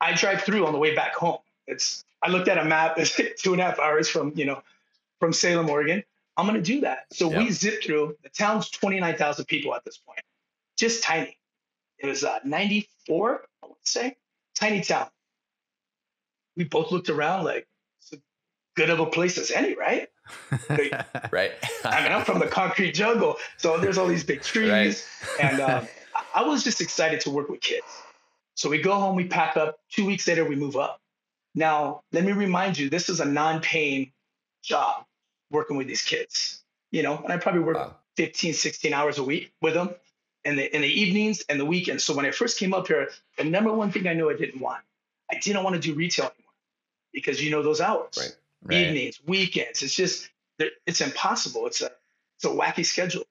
I 0.00 0.12
drive 0.14 0.42
through 0.42 0.66
on 0.66 0.72
the 0.72 0.78
way 0.78 0.94
back 0.94 1.14
home? 1.14 1.38
It's 1.70 2.04
I 2.22 2.28
looked 2.28 2.48
at 2.48 2.58
a 2.58 2.64
map, 2.64 2.94
it's 2.98 3.14
two 3.42 3.52
and 3.52 3.60
a 3.60 3.64
half 3.64 3.78
hours 3.78 4.08
from, 4.08 4.32
you 4.34 4.44
know, 4.44 4.62
from 5.20 5.32
Salem, 5.32 5.70
Oregon. 5.70 6.02
I'm 6.36 6.46
gonna 6.46 6.60
do 6.60 6.80
that. 6.82 7.06
So 7.12 7.28
we 7.28 7.44
Yeah. 7.44 7.50
zip 7.52 7.82
through. 7.82 8.16
The 8.22 8.28
town's 8.30 8.70
29,000 8.70 9.44
people 9.46 9.74
at 9.74 9.84
this 9.84 9.98
point, 9.98 10.20
just 10.76 11.02
tiny. 11.02 11.38
It 11.98 12.06
was 12.06 12.24
uh, 12.24 12.38
94, 12.44 13.44
I 13.62 13.66
would 13.66 13.76
say, 13.82 14.16
tiny 14.54 14.80
town. 14.80 15.08
We 16.56 16.64
both 16.64 16.90
looked 16.92 17.10
around 17.10 17.44
like, 17.44 17.66
it's 18.00 18.12
as 18.14 18.20
good 18.74 18.90
of 18.90 19.00
a 19.00 19.06
place 19.06 19.36
as 19.38 19.50
any, 19.50 19.74
right? 19.76 20.08
right. 21.30 21.52
I 21.84 22.02
mean, 22.02 22.12
I'm 22.12 22.24
from 22.24 22.38
the 22.38 22.46
concrete 22.46 22.92
jungle, 22.92 23.36
so 23.58 23.78
there's 23.78 23.98
all 23.98 24.06
these 24.06 24.24
big 24.24 24.42
trees, 24.42 25.06
Right. 25.38 25.44
and 25.44 25.60
um, 25.70 25.88
I 26.34 26.42
was 26.42 26.64
just 26.64 26.80
excited 26.80 27.20
to 27.22 27.30
work 27.30 27.48
with 27.50 27.60
kids. 27.60 28.02
So 28.54 28.68
we 28.70 28.80
go 28.80 28.94
home, 28.94 29.16
we 29.16 29.26
pack 29.26 29.56
up. 29.56 29.78
Two 29.90 30.06
weeks 30.06 30.26
later, 30.26 30.44
we 30.44 30.54
move 30.56 30.76
up. 30.76 31.00
Now, 31.54 32.02
let 32.12 32.24
me 32.24 32.32
remind 32.32 32.78
you, 32.78 32.90
this 32.90 33.08
is 33.08 33.20
a 33.20 33.24
non-paying 33.24 34.12
job 34.62 35.04
working 35.50 35.76
with 35.76 35.86
these 35.88 36.02
kids. 36.02 36.62
You 36.92 37.02
know, 37.02 37.18
and 37.18 37.32
I 37.32 37.36
probably 37.38 37.62
work 37.62 37.76
Wow. 37.76 37.96
15, 38.16 38.54
16 38.54 38.92
hours 38.92 39.18
a 39.18 39.22
week 39.24 39.52
with 39.62 39.74
them 39.74 39.94
in 40.44 40.56
the 40.56 40.74
in 40.74 40.82
the 40.82 40.88
evenings 40.88 41.44
and 41.48 41.60
the 41.60 41.64
weekends. 41.64 42.04
So 42.04 42.14
when 42.14 42.26
I 42.26 42.32
first 42.32 42.58
came 42.58 42.74
up 42.74 42.88
here, 42.88 43.10
the 43.38 43.44
number 43.44 43.72
one 43.72 43.92
thing 43.92 44.06
I 44.08 44.14
knew 44.14 44.28
I 44.30 44.36
didn't 44.36 44.60
want, 44.60 44.82
I 45.30 45.38
didn't 45.38 45.62
want 45.62 45.76
to 45.76 45.80
do 45.80 45.94
retail 45.94 46.26
anymore 46.26 46.52
because 47.12 47.42
you 47.42 47.50
know 47.50 47.62
those 47.62 47.80
hours 47.80 48.16
Right. 48.16 48.32
Right. 48.64 48.76
evenings, 48.76 49.20
weekends. 49.26 49.82
It's 49.82 49.94
just 49.94 50.30
it's 50.86 51.00
impossible. 51.00 51.66
It's 51.66 51.80
a 51.82 51.90
it's 52.36 52.44
a 52.44 52.48
wacky 52.48 52.84
schedule. 52.84 53.24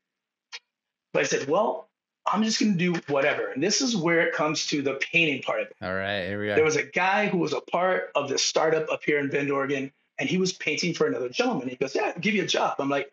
But 1.14 1.24
I 1.24 1.26
said, 1.26 1.48
well, 1.50 1.89
I'm 2.26 2.44
just 2.44 2.60
going 2.60 2.78
to 2.78 2.78
do 2.78 3.00
whatever. 3.08 3.48
And 3.48 3.64
this 3.64 3.82
is 3.82 3.96
where 3.96 4.22
it 4.28 4.34
comes 4.34 4.68
to 4.68 4.82
the 4.82 4.96
painting 4.96 5.42
part 5.42 5.62
of 5.62 5.68
it. 5.68 5.76
All 5.82 5.94
right, 5.94 6.24
here 6.26 6.40
we 6.40 6.50
are. 6.52 6.56
There 6.56 6.64
was 6.64 6.76
a 6.76 6.84
guy 6.84 7.28
who 7.28 7.38
was 7.38 7.54
a 7.54 7.62
part 7.62 8.12
of 8.16 8.30
this 8.30 8.44
startup 8.44 8.92
up 8.92 9.04
here 9.04 9.20
in 9.20 9.30
Bend, 9.30 9.50
Oregon, 9.50 9.92
and 10.20 10.30
he 10.30 10.38
was 10.38 10.54
painting 10.54 10.94
for 10.94 11.08
another 11.08 11.30
gentleman. 11.30 11.70
He 11.70 11.76
goes, 11.76 11.96
Yeah, 11.96 12.12
I'll 12.16 12.20
give 12.20 12.36
you 12.36 12.44
a 12.44 12.48
job. 12.48 12.76
I'm 12.80 12.90
like, 12.90 13.12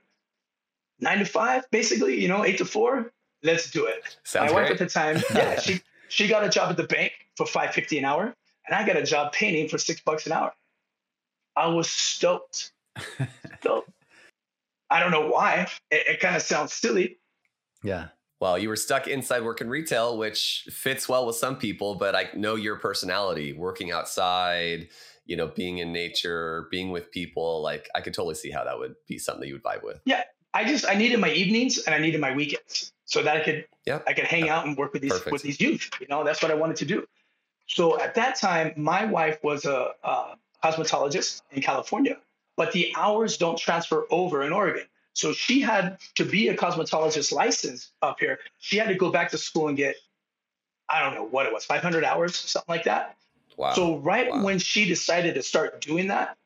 nine 1.01 1.19
to 1.19 1.25
five, 1.25 1.71
basically, 1.71 2.21
you 2.21 2.29
know, 2.29 2.45
eight 2.45 2.59
to 2.59 2.65
four. 2.65 3.13
Let's 3.43 3.71
do 3.71 3.87
it. 3.87 4.03
Sounds 4.25 4.53
My 4.53 4.63
wife 4.63 4.71
at 4.71 4.79
the 4.79 4.87
time, 4.87 5.23
yeah, 5.35 5.61
she 5.61 5.81
she 6.09 6.29
got 6.29 6.45
a 6.45 6.49
job 6.49 6.71
at 6.71 6.77
the 6.77 6.85
bank 6.85 7.13
for 7.37 7.47
five 7.47 7.73
fifty 7.73 7.99
an 7.99 8.05
hour, 8.05 8.35
and 8.67 8.75
I 8.75 8.87
got 8.87 8.97
a 8.97 9.03
job 9.03 9.33
painting 9.33 9.69
for 9.69 9.79
six 9.79 10.01
bucks 10.01 10.27
an 10.27 10.33
hour. 10.33 10.53
I 11.55 11.69
was 11.69 11.89
stoked. 11.89 12.73
stoked. 13.61 13.91
I 14.91 15.01
don't 15.01 15.11
know 15.11 15.29
why. 15.29 15.69
It, 15.91 16.07
it 16.09 16.21
kind 16.21 16.37
of 16.37 16.43
sounds 16.43 16.73
silly. 16.73 17.19
yeah. 17.83 18.09
Well, 18.41 18.59
you 18.59 18.69
were 18.69 18.77
stuck 18.77 19.09
inside 19.09 19.43
working 19.45 19.69
retail, 19.69 20.19
which 20.19 20.67
fits 20.71 21.09
well 21.09 21.27
with 21.27 21.37
some 21.37 21.57
people, 21.57 21.95
but 21.95 22.15
I 22.15 22.29
know 22.35 22.55
your 22.55 22.77
personality, 22.77 23.55
working 23.55 23.93
outside, 23.93 24.89
you 25.25 25.37
know, 25.37 25.49
being 25.49 25.79
in 25.79 25.93
nature, 25.93 26.69
being 26.71 26.91
with 26.91 27.11
people. 27.11 27.63
Like, 27.63 27.89
I 27.95 28.03
could 28.03 28.13
totally 28.13 28.35
see 28.35 28.51
how 28.51 28.65
that 28.65 28.79
would 28.79 28.95
be 29.09 29.19
something 29.19 29.41
that 29.41 29.49
you 29.49 29.55
would 29.55 29.63
vibe 29.63 29.83
with. 29.83 30.01
Yeah. 30.05 30.23
I 30.53 30.65
just 30.65 30.89
I 30.89 30.95
needed 30.95 31.21
my 31.21 31.31
evenings 31.33 31.79
and 31.85 31.95
I 31.95 31.99
needed 31.99 32.19
my 32.21 32.35
weekends 32.35 32.93
so 33.05 33.23
that 33.23 33.37
I 33.37 33.41
could 33.41 33.67
Yep. 33.87 34.05
I 34.07 34.13
could 34.15 34.25
hang 34.25 34.49
out 34.49 34.67
and 34.67 34.77
work 34.77 34.93
with 34.93 35.03
these 35.03 35.13
Perfect. 35.13 35.33
with 35.33 35.43
these 35.43 35.61
youth. 35.61 35.91
You 36.01 36.09
know, 36.09 36.25
that's 36.25 36.43
what 36.43 36.51
I 36.51 36.55
wanted 36.55 36.77
to 36.77 36.85
do. 36.85 37.07
So 37.69 38.01
at 38.01 38.15
that 38.17 38.37
time, 38.37 38.73
my 38.77 39.05
wife 39.05 39.39
was 39.43 39.65
a, 39.65 39.93
a 40.03 40.37
cosmetologist 40.63 41.43
in 41.53 41.63
California, 41.63 42.17
but 42.57 42.73
the 42.73 42.93
hours 42.97 43.37
don't 43.37 43.59
transfer 43.59 44.07
over 44.11 44.43
in 44.43 44.53
Oregon. 44.53 44.87
So 45.17 45.33
she 45.33 45.63
had 45.63 45.97
to 46.17 46.27
be 46.27 46.49
a 46.49 46.57
cosmetologist 46.57 47.33
license 47.33 47.91
up 48.03 48.21
here. 48.21 48.39
She 48.59 48.77
had 48.77 48.89
to 48.89 48.95
go 48.95 49.11
back 49.11 49.31
to 49.31 49.39
school 49.39 49.69
and 49.69 49.77
get, 49.77 49.97
I 50.91 51.01
don't 51.03 51.15
know 51.15 51.25
what 51.25 51.47
it 51.47 51.53
was, 51.55 51.65
500 51.65 52.05
hours, 52.05 52.37
something 52.37 52.71
like 52.73 52.85
that. 52.85 53.17
Wow. 53.57 53.73
So 53.73 53.97
right 53.97 54.31
Wow. 54.31 54.43
when 54.45 54.59
she 54.59 54.85
decided 54.87 55.35
to 55.37 55.43
start 55.43 55.81
doing 55.81 56.09
that, 56.09 56.37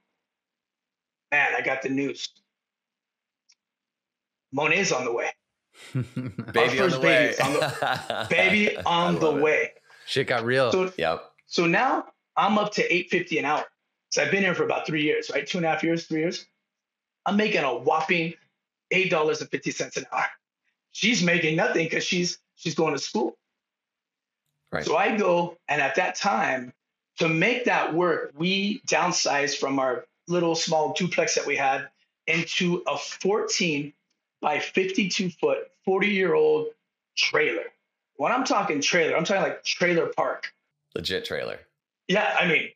man, 1.33 1.48
I 1.59 1.62
got 1.62 1.83
the 1.83 1.88
news. 1.88 2.28
Monet's 4.52 4.92
on 4.92 5.04
the 5.04 5.12
way. 5.12 5.30
baby 6.52 6.80
on 6.80 6.90
the 6.90 7.00
way. 7.00 7.35
baby 7.35 7.35
is 7.35 7.38
Baby 8.30 8.78
on 8.87 9.18
the 9.18 9.30
it. 9.33 9.42
way. 9.42 9.72
Shit 10.06 10.28
got 10.28 10.44
real. 10.44 10.70
So 10.70 10.92
Yep. 10.96 11.24
so 11.46 11.66
now 11.66 12.06
I'm 12.37 12.56
up 12.56 12.72
to 12.74 12.83
850 12.83 13.38
an 13.40 13.44
hour. 13.46 13.64
So 14.11 14.22
I've 14.22 14.30
been 14.30 14.42
here 14.44 14.54
for 14.54 14.62
about 14.64 14.87
three 14.87 15.02
years, 15.02 15.28
right? 15.35 15.44
Two 15.44 15.59
and 15.59 15.66
a 15.66 15.70
half 15.70 15.83
years, 15.83 16.06
three 16.06 16.20
years. 16.20 16.46
I'm 17.26 17.37
making 17.37 17.64
a 17.64 17.76
whopping 17.76 18.35
eight 18.90 19.11
dollars 19.11 19.40
and 19.40 19.50
fifty 19.50 19.70
cents 19.70 19.96
an 19.96 20.07
hour. 20.12 20.26
She's 20.92 21.22
making 21.22 21.57
nothing 21.57 21.87
because 21.87 22.05
she's 22.05 22.38
she's 22.57 22.74
going 22.74 22.94
to 22.94 22.98
school. 22.98 23.37
Right. 24.72 24.85
So 24.85 24.96
I 24.96 25.16
go, 25.16 25.57
and 25.68 25.81
at 25.81 25.96
that 25.96 26.14
time, 26.14 26.72
to 27.18 27.29
make 27.29 27.64
that 27.64 27.94
work, 27.94 28.33
we 28.37 28.81
downsized 28.87 29.59
from 29.59 29.79
our 29.79 30.07
little 30.29 30.55
small 30.55 30.92
duplex 30.92 31.35
that 31.35 31.46
we 31.46 31.57
had 31.57 31.88
into 32.26 32.83
a 32.87 32.96
14 32.96 33.92
by 34.40 34.61
52 34.61 35.31
foot, 35.31 35.59
40 35.85 36.09
year 36.09 36.35
old 36.35 36.68
trailer. 37.16 37.64
When 38.16 38.33
I'm 38.33 38.44
talking 38.44 38.81
trailer, 38.81 39.16
I'm 39.16 39.24
talking 39.24 39.42
like 39.42 39.64
trailer 39.64 40.07
park. 40.07 40.53
Legit 40.94 41.24
trailer. 41.24 41.59
Yeah, 42.09 42.37
I 42.38 42.46
mean, 42.46 42.68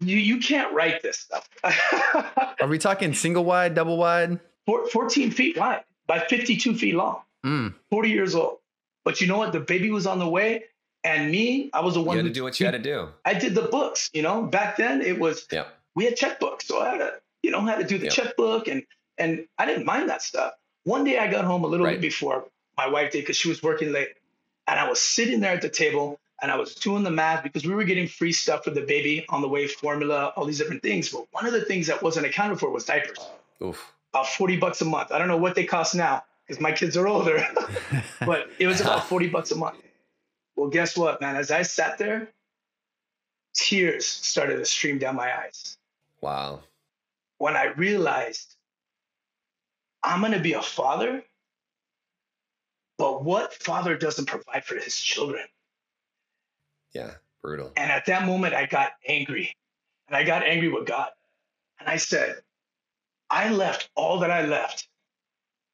you 0.00 0.16
you 0.16 0.38
can't 0.38 0.72
write 0.74 1.02
this 1.02 1.18
stuff. 1.18 1.48
Are 2.60 2.66
we 2.66 2.78
talking 2.78 3.14
single 3.14 3.44
wide, 3.44 3.74
double 3.74 3.96
wide? 3.96 4.40
Four- 4.66 4.86
14 4.88 5.30
feet 5.30 5.56
wide 5.58 5.84
by 6.06 6.20
52 6.20 6.74
feet 6.76 6.94
long, 6.94 7.22
Mm. 7.44 7.74
40 7.90 8.10
years 8.10 8.34
old. 8.34 8.58
But 9.04 9.20
you 9.20 9.26
know 9.26 9.38
what? 9.38 9.52
The 9.52 9.60
baby 9.60 9.90
was 9.90 10.06
on 10.06 10.18
the 10.20 10.28
way, 10.28 10.64
and 11.02 11.30
me, 11.30 11.70
I 11.72 11.80
was 11.80 11.94
the 11.94 12.00
You 12.00 12.06
one 12.06 12.16
had 12.18 12.26
to 12.26 12.32
do 12.32 12.44
what 12.44 12.60
you 12.60 12.66
had 12.66 12.72
to 12.72 12.78
do. 12.78 13.08
I 13.24 13.34
did 13.34 13.54
the 13.54 13.62
books. 13.62 14.10
You 14.12 14.22
know, 14.22 14.42
back 14.42 14.76
then 14.76 15.00
it 15.02 15.18
was 15.18 15.46
Yep. 15.50 15.66
we 15.96 16.04
had 16.04 16.16
checkbooks, 16.16 16.62
so 16.62 16.80
I 16.80 16.90
had 16.90 16.98
to 16.98 17.14
you 17.42 17.50
know 17.50 17.60
had 17.62 17.78
to 17.80 17.84
do 17.84 17.98
the 17.98 18.04
Yep. 18.04 18.14
checkbook, 18.14 18.68
and 18.68 18.84
and 19.18 19.46
I 19.58 19.66
didn't 19.66 19.84
mind 19.84 20.08
that 20.08 20.22
stuff. 20.22 20.54
One 20.84 21.04
day 21.04 21.18
I 21.18 21.26
got 21.26 21.44
home 21.44 21.64
a 21.64 21.66
little 21.66 21.86
Right. 21.86 21.94
bit 22.00 22.02
before 22.02 22.44
my 22.76 22.86
wife 22.88 23.12
did 23.12 23.20
because 23.22 23.36
she 23.36 23.48
was 23.48 23.62
working 23.62 23.92
late, 23.92 24.08
and 24.68 24.78
I 24.80 24.88
was 24.88 25.00
sitting 25.02 25.40
there 25.40 25.52
at 25.52 25.62
the 25.62 25.68
table 25.68 26.18
and 26.40 26.50
I 26.50 26.56
was 26.56 26.74
doing 26.74 27.02
the 27.04 27.10
math 27.10 27.42
because 27.44 27.64
we 27.64 27.72
were 27.74 27.84
getting 27.84 28.08
free 28.08 28.32
stuff 28.32 28.64
for 28.64 28.70
the 28.70 28.80
baby 28.80 29.24
on 29.28 29.42
the 29.42 29.48
way, 29.48 29.68
formula, 29.68 30.32
all 30.34 30.44
these 30.44 30.58
different 30.58 30.82
things. 30.82 31.08
But 31.10 31.26
one 31.30 31.46
of 31.46 31.52
the 31.52 31.64
things 31.64 31.86
that 31.88 32.02
wasn't 32.02 32.26
accounted 32.26 32.58
for 32.58 32.70
was 32.70 32.84
diapers. 32.84 33.18
Oof. 33.62 33.91
About 34.12 34.26
40 34.28 34.56
bucks 34.58 34.80
a 34.80 34.84
month. 34.84 35.10
I 35.12 35.18
don't 35.18 35.28
know 35.28 35.36
what 35.38 35.54
they 35.54 35.64
cost 35.64 35.94
now 35.94 36.22
because 36.46 36.60
my 36.60 36.72
kids 36.72 36.96
are 36.96 37.08
older, 37.08 37.46
but 38.26 38.50
it 38.58 38.66
was 38.66 38.80
about 38.80 39.04
40 39.06 39.28
bucks 39.28 39.50
a 39.52 39.56
month. 39.56 39.76
Well, 40.56 40.68
guess 40.68 40.96
what, 40.96 41.20
man? 41.20 41.36
As 41.36 41.50
I 41.50 41.62
sat 41.62 41.96
there, 41.98 42.28
tears 43.54 44.06
started 44.06 44.56
to 44.56 44.64
stream 44.66 44.98
down 44.98 45.16
my 45.16 45.34
eyes 45.34 45.78
Wow. 46.20 46.60
when 47.38 47.56
I 47.56 47.66
realized 47.66 48.54
I'm 50.02 50.20
going 50.20 50.32
to 50.32 50.40
be 50.40 50.52
a 50.54 50.62
father, 50.62 51.22
but 52.98 53.24
what 53.24 53.54
father 53.54 53.96
doesn't 53.96 54.26
provide 54.26 54.64
for 54.64 54.74
his 54.76 54.96
children? 54.96 55.44
Yeah. 56.92 57.12
Brutal. 57.40 57.72
And 57.76 57.90
at 57.90 58.06
that 58.06 58.24
moment, 58.26 58.54
I 58.54 58.66
got 58.66 58.92
angry. 59.08 59.56
And 60.06 60.16
I 60.16 60.22
got 60.22 60.44
angry 60.44 60.68
with 60.68 60.86
God. 60.86 61.08
And 61.80 61.88
I 61.88 61.96
said, 61.96 62.36
I 63.32 63.48
left 63.50 63.88
all 63.96 64.18
that 64.20 64.30
I 64.30 64.44
left 64.44 64.88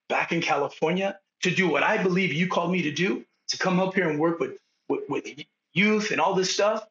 back 0.08 0.30
in 0.30 0.40
California 0.40 1.18
to 1.42 1.50
do 1.50 1.68
what 1.68 1.82
I 1.82 2.00
believe 2.00 2.32
you 2.32 2.46
called 2.46 2.70
me 2.70 2.82
to 2.82 2.92
do, 2.92 3.24
to 3.48 3.58
come 3.58 3.80
up 3.80 3.94
here 3.94 4.08
and 4.08 4.18
work 4.20 4.38
with, 4.38 4.58
with, 4.88 5.00
with 5.08 5.26
youth 5.74 6.12
and 6.12 6.20
all 6.20 6.34
this 6.34 6.54
stuff. 6.54 6.86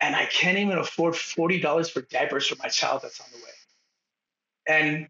And 0.00 0.16
I 0.16 0.24
can't 0.24 0.56
even 0.56 0.78
afford 0.78 1.12
$40 1.14 1.90
for 1.90 2.00
diapers 2.00 2.46
for 2.46 2.56
my 2.56 2.68
child 2.68 3.02
that's 3.02 3.20
on 3.20 3.26
the 3.30 3.36
way. 3.36 3.52
And 4.66 5.08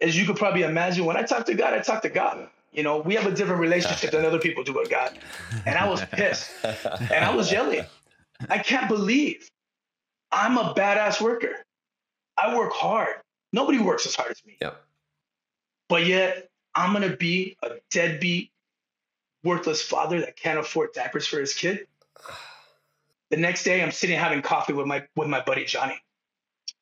as 0.00 0.18
you 0.18 0.26
could 0.26 0.36
probably 0.36 0.62
imagine, 0.62 1.04
when 1.04 1.16
I 1.16 1.22
talk 1.22 1.46
to 1.46 1.54
God, 1.54 1.72
I 1.72 1.78
talk 1.78 2.02
to 2.02 2.08
God. 2.08 2.48
You 2.72 2.82
know, 2.82 2.98
we 2.98 3.14
have 3.14 3.26
a 3.26 3.34
different 3.34 3.60
relationship 3.60 4.10
than 4.10 4.24
other 4.24 4.38
people 4.40 4.64
do 4.64 4.72
with 4.72 4.90
God. 4.90 5.18
And 5.66 5.78
I 5.78 5.88
was 5.88 6.04
pissed 6.06 6.50
and 6.64 7.24
I 7.24 7.34
was 7.34 7.52
yelling. 7.52 7.84
I 8.48 8.58
can't 8.58 8.88
believe 8.88 9.48
I'm 10.32 10.58
a 10.58 10.74
badass 10.74 11.20
worker. 11.20 11.64
I 12.36 12.56
work 12.56 12.72
hard. 12.72 13.16
Nobody 13.52 13.78
works 13.78 14.06
as 14.06 14.14
hard 14.14 14.30
as 14.30 14.44
me. 14.44 14.56
Yep. 14.60 14.82
But 15.88 16.06
yet 16.06 16.50
I'm 16.74 16.92
gonna 16.92 17.16
be 17.16 17.56
a 17.62 17.72
deadbeat, 17.90 18.50
worthless 19.42 19.82
father 19.82 20.20
that 20.20 20.36
can't 20.36 20.58
afford 20.58 20.92
diapers 20.92 21.26
for 21.26 21.40
his 21.40 21.52
kid. 21.52 21.86
The 23.30 23.36
next 23.36 23.64
day 23.64 23.82
I'm 23.82 23.92
sitting 23.92 24.18
having 24.18 24.42
coffee 24.42 24.72
with 24.72 24.86
my 24.86 25.04
with 25.16 25.28
my 25.28 25.40
buddy 25.40 25.64
Johnny. 25.64 26.00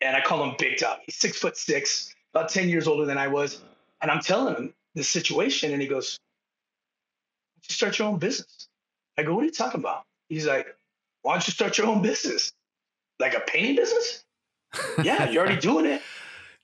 And 0.01 0.17
I 0.17 0.21
call 0.21 0.45
him 0.45 0.55
Big 0.59 0.79
Dog. 0.79 0.99
He's 1.05 1.17
six 1.17 1.39
foot 1.39 1.57
six, 1.57 2.15
about 2.33 2.51
10 2.51 2.69
years 2.69 2.87
older 2.87 3.05
than 3.05 3.19
I 3.19 3.27
was. 3.27 3.61
And 4.01 4.11
I'm 4.11 4.21
telling 4.21 4.55
him 4.55 4.75
the 4.95 5.03
situation, 5.03 5.73
and 5.73 5.83
he 5.83 5.89
goes, 5.89 6.19
Why 7.55 7.57
don't 7.57 7.69
you 7.69 7.75
start 7.75 7.99
your 7.99 8.09
own 8.09 8.19
business? 8.19 8.69
I 9.17 9.25
go, 9.25 9.35
What 9.35 9.43
are 9.43 9.47
you 9.47 9.53
talking 9.53 9.81
about? 9.81 10.05
He's 10.29 10.47
like, 10.47 10.67
Why 11.23 11.35
don't 11.35 11.47
you 11.47 11.53
start 11.53 11.79
your 11.79 11.89
own 11.89 12.03
business? 12.03 12.53
Like 13.19 13.35
a 13.35 13.41
painting 13.41 13.77
business? 13.77 14.25
yeah, 15.03 15.29
you're 15.29 15.45
already 15.45 15.61
doing 15.61 15.87
it. 15.87 16.03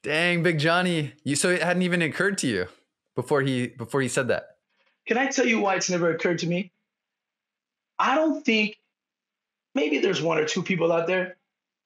Dang, 0.04 0.42
Big 0.42 0.58
Johnny. 0.58 1.14
You 1.24 1.34
so 1.34 1.48
it 1.48 1.62
hadn't 1.62 1.80
even 1.80 2.02
occurred 2.02 2.36
to 2.38 2.46
you 2.46 2.66
before 3.16 3.40
he 3.40 3.68
before 3.68 4.02
he 4.02 4.08
said 4.08 4.28
that. 4.28 4.58
Can 5.06 5.16
I 5.16 5.28
tell 5.28 5.46
you 5.46 5.60
why 5.60 5.76
it's 5.76 5.88
never 5.88 6.10
occurred 6.10 6.40
to 6.40 6.46
me? 6.46 6.72
I 7.98 8.14
don't 8.14 8.44
think 8.44 8.78
maybe 9.74 10.00
there's 10.00 10.20
one 10.20 10.36
or 10.36 10.44
two 10.44 10.62
people 10.62 10.92
out 10.92 11.06
there. 11.06 11.38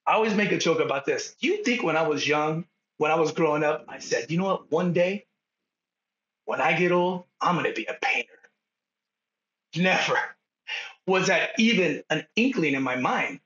I 0.05 0.15
always 0.15 0.35
make 0.35 0.51
a 0.51 0.59
joke 0.59 0.81
about 0.81 1.07
this. 1.07 1.37
Do 1.41 1.47
you 1.47 1.63
think 1.63 1.85
when 1.85 1.97
I 1.97 2.09
was 2.09 2.27
young, 2.27 2.65
when 2.97 3.13
I 3.13 3.15
was 3.15 3.31
growing 3.31 3.63
up, 3.63 3.85
I 3.87 4.01
said, 4.01 4.33
you 4.33 4.39
know 4.39 4.47
what, 4.47 4.73
one 4.73 4.93
day 4.93 5.27
when 6.45 6.61
I 6.61 6.73
get 6.73 6.91
old, 6.91 7.25
I'm 7.41 7.63
to 7.63 7.73
be 7.73 7.85
a 7.85 7.95
painter? 8.03 8.33
Never 9.77 10.19
was 11.07 11.29
that 11.29 11.51
even 11.57 12.03
an 12.11 12.27
inkling 12.35 12.75
in 12.75 12.83
my 12.83 12.97
mind 12.97 13.39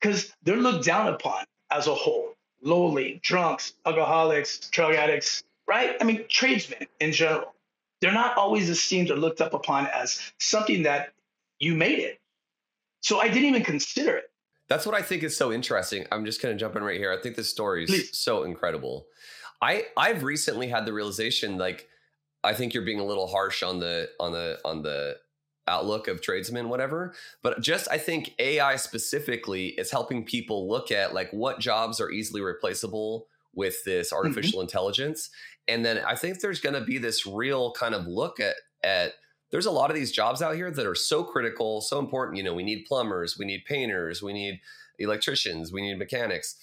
because 0.00 0.32
they're 0.42 0.56
looked 0.56 0.84
down 0.84 1.06
upon 1.14 1.44
as 1.70 1.86
a 1.86 1.94
whole 1.94 2.35
lowly, 2.66 3.20
drunks, 3.22 3.74
alcoholics, 3.86 4.68
drug 4.70 4.94
addicts, 4.94 5.44
right? 5.66 5.96
I 6.00 6.04
mean, 6.04 6.24
tradesmen 6.28 6.86
in 7.00 7.12
general. 7.12 7.54
They're 8.00 8.12
not 8.12 8.36
always 8.36 8.68
esteemed 8.68 9.10
or 9.10 9.16
looked 9.16 9.40
up 9.40 9.54
upon 9.54 9.86
as 9.86 10.20
something 10.38 10.82
that 10.82 11.12
you 11.58 11.74
made 11.74 11.98
it. 11.98 12.20
So 13.00 13.20
I 13.20 13.28
didn't 13.28 13.44
even 13.44 13.62
consider 13.62 14.16
it. 14.16 14.30
That's 14.68 14.84
what 14.84 14.94
I 14.94 15.02
think 15.02 15.22
is 15.22 15.36
so 15.36 15.52
interesting. 15.52 16.06
I'm 16.10 16.24
just 16.24 16.42
going 16.42 16.54
to 16.54 16.58
jump 16.58 16.74
in 16.76 16.82
right 16.82 16.98
here. 16.98 17.12
I 17.12 17.22
think 17.22 17.36
this 17.36 17.48
story 17.48 17.84
is 17.84 17.90
Please. 17.90 18.18
so 18.18 18.42
incredible. 18.42 19.06
I 19.62 19.84
I've 19.96 20.24
recently 20.24 20.68
had 20.68 20.84
the 20.84 20.92
realization 20.92 21.56
like 21.56 21.88
I 22.44 22.52
think 22.52 22.74
you're 22.74 22.84
being 22.84 23.00
a 23.00 23.04
little 23.04 23.28
harsh 23.28 23.62
on 23.62 23.78
the 23.78 24.10
on 24.20 24.32
the 24.32 24.58
on 24.64 24.82
the 24.82 25.16
outlook 25.68 26.08
of 26.08 26.22
tradesmen 26.22 26.68
whatever, 26.68 27.14
but 27.42 27.60
just 27.60 27.88
I 27.90 27.98
think 27.98 28.34
AI 28.38 28.76
specifically 28.76 29.68
is 29.68 29.90
helping 29.90 30.24
people 30.24 30.68
look 30.68 30.90
at 30.92 31.14
like 31.14 31.30
what 31.32 31.60
jobs 31.60 32.00
are 32.00 32.10
easily 32.10 32.40
replaceable 32.40 33.26
with 33.54 33.84
this 33.84 34.12
Mm-hmm. 34.12 34.16
artificial 34.16 34.60
intelligence 34.60 35.30
and 35.68 35.84
then 35.84 35.98
I 35.98 36.14
think 36.14 36.40
there's 36.40 36.60
going 36.60 36.74
to 36.74 36.80
be 36.80 36.98
this 36.98 37.26
real 37.26 37.72
kind 37.72 37.94
of 37.94 38.06
look 38.06 38.40
at 38.40 38.56
at 38.82 39.14
there's 39.50 39.66
a 39.66 39.70
lot 39.70 39.90
of 39.90 39.96
these 39.96 40.12
jobs 40.12 40.42
out 40.42 40.56
here 40.56 40.70
that 40.70 40.86
are 40.86 40.94
so 40.94 41.22
critical, 41.22 41.80
so 41.80 41.98
important. 41.98 42.36
You 42.36 42.42
know, 42.42 42.54
we 42.54 42.64
need 42.64 42.84
plumbers, 42.86 43.38
we 43.38 43.44
need 43.44 43.64
painters, 43.64 44.22
we 44.22 44.32
need 44.32 44.60
electricians, 44.98 45.72
we 45.72 45.82
need 45.82 45.98
mechanics. 45.98 46.56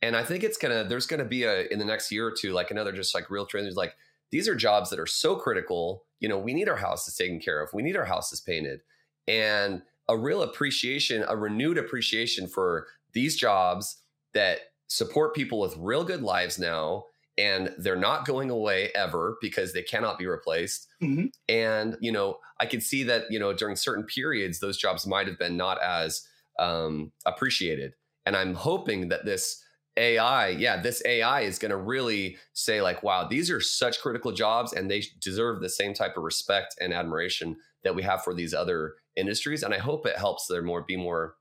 And 0.00 0.16
I 0.16 0.24
think 0.24 0.42
it's 0.42 0.58
gonna 0.58 0.84
there's 0.84 1.06
gonna 1.06 1.24
be 1.24 1.44
a 1.44 1.66
in 1.68 1.78
the 1.78 1.84
next 1.84 2.10
year 2.10 2.26
or 2.26 2.32
two, 2.32 2.52
like 2.52 2.70
another 2.70 2.92
just 2.92 3.14
like 3.14 3.30
real 3.30 3.46
trend. 3.46 3.72
Like 3.76 3.94
these 4.30 4.48
are 4.48 4.54
jobs 4.54 4.90
that 4.90 4.98
are 4.98 5.06
so 5.06 5.36
critical. 5.36 6.04
You 6.22 6.28
know, 6.30 6.38
we 6.38 6.54
need 6.54 6.68
our 6.70 6.76
houses 6.76 7.16
taken 7.16 7.40
care 7.40 7.60
of. 7.62 7.68
We 7.74 7.82
need 7.82 7.96
our 7.96 8.06
houses 8.06 8.40
painted. 8.40 8.80
And 9.28 9.82
a 10.08 10.16
real 10.16 10.42
appreciation, 10.42 11.24
a 11.28 11.36
renewed 11.36 11.78
appreciation 11.78 12.46
for 12.46 12.86
these 13.12 13.36
jobs 13.36 13.98
that 14.34 14.60
support 14.88 15.34
people 15.34 15.58
with 15.60 15.76
real 15.76 16.04
good 16.04 16.22
lives 16.22 16.58
now 16.58 17.04
and 17.38 17.74
they're 17.78 17.96
not 17.96 18.26
going 18.26 18.50
away 18.50 18.90
ever 18.94 19.36
because 19.40 19.72
they 19.72 19.82
cannot 19.82 20.18
be 20.18 20.26
replaced 20.26 20.86
Mhm. 21.02 21.30
and 21.48 21.96
you 22.00 22.12
know 22.12 22.38
i 22.60 22.66
could 22.66 22.82
see 22.82 23.02
that 23.04 23.24
you 23.30 23.38
know 23.38 23.54
during 23.54 23.74
certain 23.74 24.04
periods 24.04 24.60
those 24.60 24.76
jobs 24.76 25.06
might 25.06 25.26
have 25.26 25.38
been 25.38 25.56
not 25.56 25.80
as 25.82 26.28
um, 26.58 27.10
appreciated 27.24 27.94
and 28.26 28.36
i'm 28.36 28.52
hoping 28.54 29.08
that 29.08 29.24
this 29.24 29.64
ai 29.96 30.48
yeah 30.48 30.80
this 30.80 31.02
ai 31.04 31.42
is 31.42 31.58
going 31.58 31.70
to 31.70 31.76
really 31.76 32.36
say 32.54 32.80
like 32.80 33.02
wow 33.02 33.26
these 33.28 33.50
are 33.50 33.60
such 33.60 34.00
critical 34.00 34.32
jobs 34.32 34.72
and 34.72 34.90
they 34.90 35.02
deserve 35.20 35.60
the 35.60 35.68
same 35.68 35.92
type 35.92 36.16
of 36.16 36.22
respect 36.22 36.74
and 36.80 36.94
admiration 36.94 37.56
that 37.84 37.94
we 37.94 38.02
have 38.02 38.22
for 38.24 38.32
these 38.32 38.54
other 38.54 38.94
industries 39.16 39.62
and 39.62 39.74
i 39.74 39.78
hope 39.78 40.06
it 40.06 40.16
helps 40.16 40.46
there 40.46 40.62
more 40.62 40.82
be 40.82 40.96
more 40.96 41.34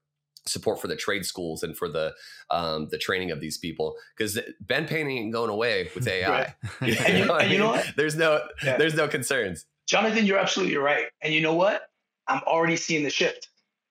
support 0.48 0.82
for 0.82 0.88
the 0.88 0.96
trade 0.96 1.24
schools 1.26 1.62
and 1.64 1.78
for 1.78 1.88
the 1.88 2.12
um, 2.50 2.88
the 2.90 2.98
training 2.98 3.30
of 3.32 3.40
these 3.40 3.58
people 3.60 3.96
because 4.18 4.40
bend 4.60 4.88
painting 4.88 5.18
ain't 5.20 5.32
going 5.32 5.50
away 5.52 5.90
with 5.96 6.08
ai 6.10 6.30
Right. 6.30 6.50
You 6.82 6.96
And 7.06 7.18
you- 7.20 7.26
know 7.26 7.32
what 7.34 7.42
I 7.42 7.44
and 7.44 7.52
you 7.54 7.58
know 7.60 7.68
what? 7.70 7.88
there's 7.96 8.16
no 8.16 8.42
Yeah. 8.64 8.76
there's 8.78 8.96
no 8.96 9.08
concerns 9.08 9.66
Jonathan, 9.88 10.26
you're 10.26 10.38
absolutely 10.40 10.78
right. 10.78 11.08
And 11.22 11.34
you 11.34 11.42
know 11.42 11.54
what? 11.54 11.90
I'm 12.28 12.42
already 12.44 12.78
seeing 12.78 13.04
the 13.04 13.10
shift. 13.10 13.50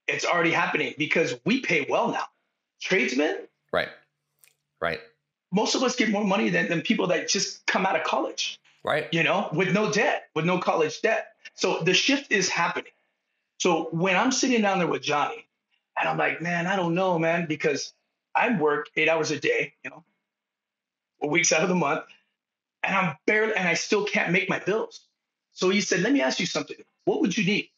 It's 0.09 0.25
already 0.25 0.51
happening 0.51 0.95
because 0.97 1.39
we 1.45 1.61
pay 1.61 1.85
well 1.91 2.11
now. 2.11 2.25
Tradesmen, 2.81 3.37
right 3.73 3.89
right 4.81 5.01
most 5.53 5.75
of 5.75 5.83
us 5.83 5.97
get 5.97 6.11
more 6.11 6.25
money 6.25 6.51
than, 6.51 6.69
than 6.69 6.81
people 6.81 7.09
that 7.09 7.29
just 7.29 7.67
come 7.67 7.87
out 7.87 7.97
of 7.97 8.05
college, 8.05 8.59
right 8.85 9.09
you 9.13 9.23
know, 9.23 9.49
with 9.53 9.73
no 9.73 9.91
debt, 9.91 10.29
with 10.35 10.45
no 10.45 10.59
college 10.59 11.01
debt. 11.01 11.29
So 11.55 11.81
the 11.81 11.95
shift 11.95 12.31
is 12.33 12.49
happening. 12.49 12.93
So 13.59 13.89
when 13.91 14.17
I'm 14.17 14.33
sitting 14.33 14.63
down 14.63 14.79
there 14.79 14.87
with 14.87 15.03
Johnny 15.03 15.47
and 15.99 16.09
I'm 16.09 16.17
like, 16.17 16.41
man, 16.41 16.67
I 16.67 16.77
don't 16.77 16.95
know, 16.95 17.19
man, 17.19 17.47
because 17.47 17.93
I 18.35 18.57
work 18.57 18.89
eight 18.97 19.09
hours 19.09 19.31
a 19.31 19.41
day, 19.41 19.75
you 19.85 19.91
know, 19.91 20.05
weeks 21.29 21.53
out 21.53 21.63
of 21.63 21.69
the 21.69 21.75
month, 21.75 22.05
and 22.83 22.97
I'm 22.97 23.17
barely, 23.27 23.55
and 23.55 23.69
I 23.69 23.75
still 23.75 24.05
can't 24.05 24.33
make 24.33 24.49
my 24.49 24.59
bills. 24.59 25.01
So 25.53 25.69
he 25.69 25.81
said, 25.81 26.01
let 26.01 26.13
me 26.13 26.23
ask 26.23 26.41
you 26.41 26.47
something. 26.47 26.77
What 27.05 27.21
would 27.21 27.37
you 27.37 27.45
need 27.45 27.69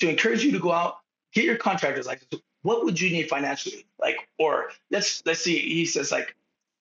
to 0.00 0.08
encourage 0.08 0.44
you 0.44 0.52
to 0.52 0.60
go 0.60 0.70
out, 0.70 0.98
get 1.32 1.44
your 1.44 1.56
contractor's 1.56 2.06
license? 2.06 2.40
What 2.62 2.84
would 2.84 3.00
you 3.00 3.10
need 3.10 3.28
financially? 3.28 3.86
Like, 3.98 4.28
or 4.38 4.70
let's 4.90 5.22
let's 5.24 5.40
see. 5.40 5.58
He 5.58 5.86
says 5.86 6.12
like 6.12 6.36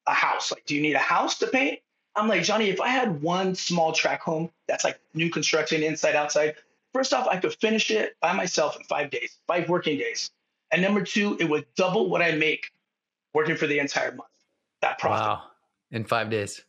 a 0.08 0.14
house. 0.14 0.52
Like, 0.52 0.66
do 0.66 0.76
you 0.76 0.82
need 0.82 0.96
a 0.96 1.00
house 1.00 1.38
to 1.40 1.48
paint? 1.48 1.80
I'm 2.16 2.28
like 2.28 2.44
Johnny. 2.44 2.70
If 2.70 2.82
I 2.82 2.90
had 2.90 3.22
one 3.22 3.56
small 3.56 3.94
track 3.94 4.22
home 4.22 4.50
that's 4.68 4.84
like 4.84 5.00
new 5.14 5.30
construction, 5.30 5.84
inside 5.84 6.16
outside. 6.16 6.56
First 6.94 7.14
off, 7.14 7.28
I 7.28 7.38
could 7.38 7.54
finish 7.54 7.92
it 7.92 8.16
by 8.20 8.34
myself 8.34 8.76
in 8.76 8.84
five 8.84 9.12
days, 9.12 9.38
five 9.48 9.70
working 9.70 9.98
days. 9.98 10.32
And 10.72 10.82
number 10.82 11.04
two, 11.04 11.38
it 11.40 11.46
would 11.48 11.66
double 11.76 12.10
what 12.10 12.22
I 12.22 12.32
make 12.32 12.72
working 13.34 13.56
for 13.56 13.68
the 13.68 13.80
entire 13.80 14.12
month. 14.12 14.30
That 14.82 14.98
profit. 14.98 15.22
Wow. 15.22 15.44
In 15.92 16.04
five 16.04 16.30
days. 16.30 16.62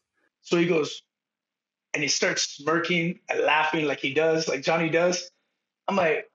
So 0.43 0.57
he 0.57 0.67
goes, 0.67 1.03
and 1.95 2.03
he 2.03 2.09
starts 2.09 2.43
smirking 2.43 3.21
and 3.29 3.41
laughing 3.41 3.87
like 3.87 4.01
he 4.01 4.15
does, 4.15 4.49
like 4.49 4.63
Johnny 4.63 4.89
does. 4.89 5.31
I'm 5.89 5.97
like, 5.97 6.31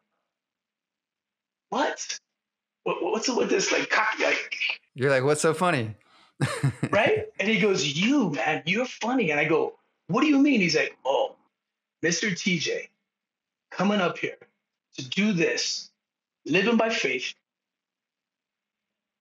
what? 1.69 2.19
What 2.85 3.03
what's 3.03 3.27
up 3.27 3.37
with 3.37 3.49
this 3.49 3.71
like 3.71 3.89
cocky, 3.89 4.23
like, 4.23 4.55
You're 4.93 5.09
like, 5.09 5.23
what's 5.23 5.41
so 5.41 5.53
funny? 5.53 5.95
right? 6.91 7.25
And 7.39 7.49
he 7.49 7.59
goes, 7.59 7.85
you 7.85 8.29
man, 8.29 8.63
you're 8.65 8.85
funny. 8.85 9.31
And 9.31 9.39
I 9.39 9.45
go, 9.45 9.73
what 10.07 10.21
do 10.21 10.27
you 10.27 10.39
mean? 10.39 10.61
He's 10.61 10.75
like, 10.75 10.95
oh, 11.03 11.35
Mr. 12.03 12.31
TJ, 12.31 12.89
coming 13.71 13.99
up 13.99 14.17
here 14.17 14.37
to 14.97 15.09
do 15.09 15.33
this, 15.33 15.89
living 16.45 16.77
by 16.77 16.89
faith. 16.89 17.33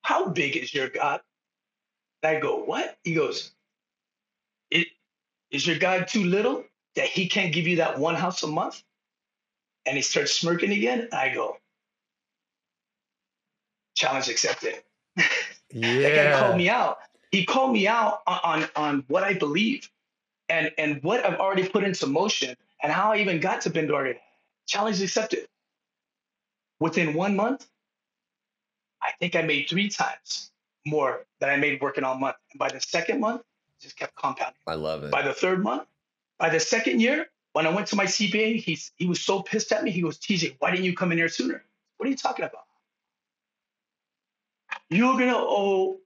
How 0.02 0.28
big 0.28 0.56
is 0.56 0.72
your 0.74 0.90
God? 0.90 1.20
And 2.22 2.36
I 2.36 2.40
go, 2.40 2.64
what? 2.64 2.98
He 3.02 3.14
goes, 3.14 3.52
it 4.70 4.88
is 5.50 5.66
your 5.66 5.78
God 5.78 6.08
too 6.08 6.24
little 6.24 6.64
that 6.96 7.06
he 7.06 7.28
can't 7.28 7.52
give 7.52 7.66
you 7.66 7.76
that 7.76 7.98
one 7.98 8.14
house 8.14 8.42
a 8.42 8.46
month? 8.46 8.82
And 9.86 9.96
he 9.96 10.02
starts 10.02 10.32
smirking 10.32 10.72
again. 10.72 11.08
I 11.12 11.30
go, 11.34 11.56
challenge 13.94 14.28
accepted. 14.28 14.82
Yeah. 15.16 15.24
That 15.72 16.14
guy 16.14 16.38
called 16.38 16.56
me 16.56 16.68
out. 16.68 16.98
He 17.32 17.44
called 17.44 17.72
me 17.72 17.88
out 17.88 18.20
on, 18.28 18.40
on, 18.44 18.68
on 18.76 19.04
what 19.08 19.24
I 19.24 19.34
believe 19.34 19.90
and, 20.48 20.70
and 20.78 21.02
what 21.02 21.24
I've 21.26 21.40
already 21.40 21.68
put 21.68 21.82
into 21.82 22.06
motion 22.06 22.54
and 22.80 22.92
how 22.92 23.12
I 23.12 23.16
even 23.16 23.40
got 23.40 23.62
to 23.62 23.70
Bend, 23.70 23.90
Oregon. 23.90 24.20
Challenge 24.66 25.02
accepted. 25.02 25.48
Within 26.78 27.14
one 27.14 27.34
month, 27.34 27.66
I 29.02 29.10
think 29.18 29.34
I 29.34 29.42
made 29.42 29.68
three 29.68 29.88
times 29.88 30.52
more 30.86 31.24
than 31.40 31.50
I 31.50 31.56
made 31.56 31.80
working 31.80 32.04
all 32.04 32.16
month. 32.16 32.36
And 32.52 32.58
by 32.58 32.68
the 32.68 32.80
second 32.80 33.20
month, 33.20 33.40
it 33.40 33.82
just 33.82 33.96
kept 33.96 34.14
compounding. 34.14 34.54
i 34.66 34.74
love 34.74 35.02
it 35.02 35.10
By 35.10 35.22
the 35.22 35.32
third 35.32 35.62
month, 35.62 35.88
by 36.38 36.50
the 36.50 36.60
second 36.60 37.00
year, 37.00 37.26
when 37.52 37.66
I 37.66 37.70
went 37.70 37.86
to 37.88 37.96
my 37.96 38.06
CPA, 38.06 38.56
he's, 38.56 38.92
he 38.96 39.06
was 39.06 39.20
so 39.20 39.42
pissed 39.42 39.72
at 39.72 39.82
me. 39.84 39.90
He 39.90 40.02
goes, 40.02 40.18
TJ, 40.18 40.56
why 40.58 40.70
didn't 40.70 40.84
you 40.84 40.94
come 40.94 41.12
in 41.12 41.18
here 41.18 41.28
sooner? 41.28 41.64
What 41.96 42.06
are 42.06 42.10
you 42.10 42.16
talking 42.16 42.44
about? 42.44 42.63
You're 44.94 45.18
gonna 45.18 45.34
owe 45.36 45.98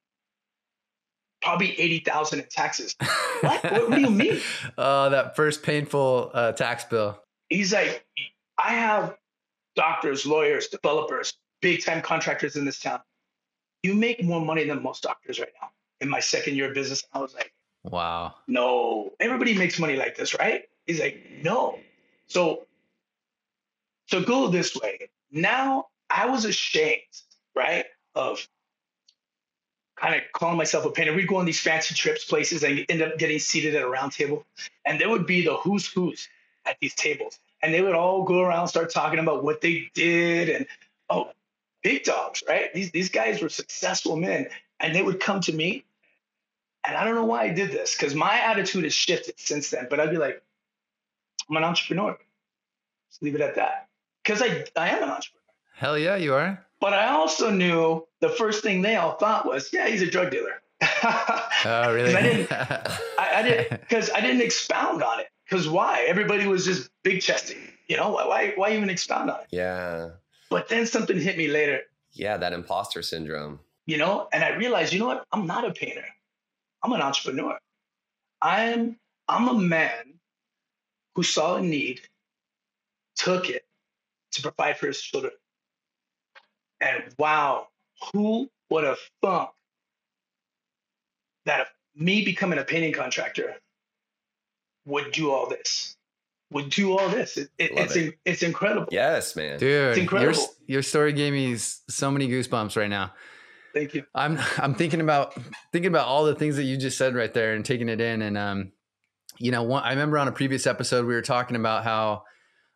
probably 1.42 1.79
eighty 1.79 2.01
thousand 2.01 2.40
in 2.40 2.46
taxes. 2.51 2.96
What? 3.40 3.62
what? 3.62 3.88
What 3.88 3.90
do 3.96 4.01
you 4.01 4.11
mean? 4.11 4.40
oh, 4.79 5.11
that 5.11 5.37
first 5.37 5.62
painful 5.62 6.31
uh, 6.33 6.53
tax 6.53 6.85
bill. 6.85 7.22
He's 7.51 7.72
like, 7.72 8.05
I 8.59 8.70
have 8.70 9.16
doctors, 9.77 10.27
lawyers, 10.27 10.68
developers, 10.68 11.35
big 11.62 11.85
time 11.85 12.03
contractors 12.03 12.57
in 12.57 12.64
this 12.64 12.81
town. 12.81 13.01
You 13.83 13.94
make 13.94 14.24
more 14.24 14.40
money 14.40 14.64
than 14.64 14.83
most 14.83 15.03
doctors 15.03 15.38
right 15.38 15.53
now. 15.62 15.68
In 16.01 16.09
my 16.09 16.20
second 16.20 16.57
year 16.57 16.68
of 16.68 16.74
business, 16.74 17.05
I 17.12 17.18
was 17.20 17.35
like, 17.35 17.53
Wow. 17.85 18.35
no, 18.46 19.12
everybody 19.20 19.55
makes 19.55 19.79
money 19.79 19.96
like 19.96 20.16
this, 20.16 20.35
right? 20.38 20.64
He's 20.87 21.01
like, 21.01 21.24
no. 21.42 21.79
So, 22.27 22.66
so 24.07 24.22
go 24.22 24.48
this 24.48 24.74
way. 24.77 25.11
Now 25.31 25.87
I 26.11 26.27
was 26.27 26.44
ashamed, 26.44 27.03
right, 27.55 27.85
of 28.14 28.46
kind 30.00 30.14
of 30.14 30.22
calling 30.32 30.56
myself 30.56 30.84
a 30.84 30.90
painter. 30.90 31.12
We'd 31.12 31.28
go 31.28 31.37
on 31.37 31.46
these 31.46 31.61
fancy 31.61 31.94
trips, 31.94 32.24
places, 32.24 32.62
and 32.62 32.84
end 32.88 33.02
up 33.02 33.18
getting 33.18 33.38
seated 33.38 33.74
at 33.74 33.82
a 33.82 33.88
round 33.88 34.12
table, 34.12 34.44
and 34.84 35.00
there 35.00 35.08
would 35.08 35.26
be 35.26 35.44
the 35.44 35.54
who's 35.56 35.87
who's 35.87 36.28
at 36.66 36.76
these 36.80 36.94
tables, 36.94 37.38
and 37.62 37.72
they 37.72 37.80
would 37.80 37.94
all 37.94 38.24
go 38.24 38.40
around 38.40 38.68
start 38.68 38.90
talking 38.90 39.18
about 39.18 39.44
what 39.44 39.61
they 39.61 39.90
did, 39.94 40.48
and 40.48 40.66
oh, 41.11 41.30
big 41.82 42.04
dogs, 42.04 42.42
right? 42.48 42.72
These 42.72 42.90
these 42.90 43.11
guys 43.11 43.42
were 43.42 43.48
successful 43.48 44.16
men, 44.16 44.48
and 44.80 44.94
they 44.94 45.02
would 45.02 45.20
come 45.20 45.40
to 45.42 45.52
me 45.52 45.84
and 46.88 46.96
I 46.96 47.04
don't 47.04 47.14
know 47.14 47.24
why 47.26 47.42
I 47.42 47.48
did 47.50 47.70
this 47.70 47.94
because 47.94 48.14
my 48.14 48.40
attitude 48.40 48.84
has 48.84 48.94
shifted 48.94 49.38
since 49.38 49.70
then. 49.70 49.88
But 49.90 50.00
I'd 50.00 50.11
be 50.11 50.16
like, 50.16 50.42
I'm 51.48 51.56
an 51.56 51.64
entrepreneur. 51.64 52.16
Just 53.11 53.22
leave 53.22 53.34
it 53.34 53.42
at 53.42 53.56
that. 53.56 53.88
Because 54.22 54.40
I, 54.40 54.64
I 54.74 54.88
am 54.88 55.02
an 55.02 55.11
entrepreneur. 55.11 55.42
Hell 55.74 55.98
yeah, 55.98 56.16
you 56.16 56.34
are. 56.34 56.64
But 56.80 56.92
I 56.92 57.08
also 57.08 57.50
knew 57.50 58.06
the 58.20 58.28
first 58.28 58.62
thing 58.62 58.82
they 58.82 58.96
all 58.96 59.16
thought 59.16 59.46
was, 59.46 59.72
yeah, 59.72 59.88
he's 59.88 60.02
a 60.02 60.10
drug 60.10 60.30
dealer. 60.30 60.62
Oh, 61.64 61.92
really? 61.94 62.14
I 62.14 62.22
didn't- 62.22 62.52
I, 62.52 62.98
I 63.18 63.42
didn't 63.42 63.80
because 63.80 64.10
I 64.10 64.20
didn't 64.20 64.42
expound 64.42 65.02
on 65.02 65.20
it. 65.20 65.26
Because 65.48 65.68
why? 65.68 66.04
Everybody 66.06 66.46
was 66.46 66.64
just 66.64 66.90
big 67.02 67.20
chesting. 67.22 67.58
You 67.88 67.96
know, 67.96 68.10
why, 68.10 68.26
why 68.26 68.52
why 68.56 68.72
even 68.76 68.90
expound 68.90 69.30
on 69.30 69.40
it? 69.40 69.46
yeah 69.50 70.10
But 70.50 70.68
then 70.68 70.86
something 70.86 71.18
hit 71.18 71.36
me 71.38 71.48
later, 71.48 71.80
yeah 72.12 72.36
that 72.36 72.52
imposter 72.52 73.02
syndrome 73.02 73.60
you 73.86 73.96
know, 73.96 74.28
and 74.34 74.44
I 74.44 74.50
realized, 74.56 74.92
you 74.92 74.98
know 74.98 75.06
what? 75.06 75.24
I'm 75.32 75.46
not 75.46 75.64
a 75.66 75.72
painter. 75.72 76.04
I'm 76.82 76.92
an 76.92 77.00
entrepreneur. 77.00 77.58
I'm 78.42 78.98
I'm 79.26 79.48
a 79.48 79.54
man 79.54 80.20
who 81.14 81.22
saw 81.22 81.56
a 81.56 81.62
need, 81.62 82.02
took 83.16 83.48
it 83.50 83.64
to 84.32 84.42
provide 84.42 84.76
for 84.78 84.86
his 84.86 85.00
children. 85.00 85.32
And 86.80 87.02
wow, 87.18 87.68
who 88.12 88.48
would 88.70 88.84
have 88.84 88.98
thunk 89.22 89.50
that 91.46 91.68
me 91.96 92.24
becoming 92.24 92.58
a 92.58 92.64
painting 92.64 92.92
contractor 92.92 93.54
would 94.86 95.12
do 95.12 95.30
all 95.30 95.48
this? 95.48 95.96
Would 96.52 96.70
do 96.70 96.96
all 96.96 97.08
this? 97.08 97.36
It, 97.36 97.50
it- 97.58 97.72
it's 97.72 97.96
it. 97.96 98.04
in- 98.06 98.14
it's 98.24 98.42
incredible. 98.42 98.88
yes 98.90 99.36
man 99.36 99.58
Dude, 99.58 99.70
your, 99.70 99.92
incredible. 99.92 100.46
your 100.66 100.82
story 100.82 101.12
gave 101.12 101.32
me 101.32 101.56
so 101.56 102.10
many 102.10 102.28
goosebumps 102.28 102.76
right 102.76 102.88
now. 102.90 103.12
Thank 103.74 103.94
you. 103.94 104.04
I'm 104.14 104.38
I'm 104.56 104.74
thinking 104.74 105.00
about 105.00 105.34
thinking 105.72 105.88
about 105.90 106.06
all 106.06 106.24
the 106.24 106.34
things 106.34 106.56
that 106.56 106.64
you 106.64 106.76
just 106.78 106.96
said 106.96 107.14
right 107.14 107.32
there 107.34 107.52
and 107.54 107.64
taking 107.64 107.88
it 107.88 108.00
in 108.00 108.22
and 108.22 108.38
um 108.38 108.72
you 109.38 109.50
know 109.52 109.62
one, 109.62 109.82
I 109.84 109.90
remember 109.90 110.18
on 110.18 110.26
a 110.26 110.32
previous 110.32 110.66
episode 110.66 111.06
we 111.06 111.14
were 111.14 111.22
talking 111.22 111.54
about 111.56 111.84
how 111.84 112.24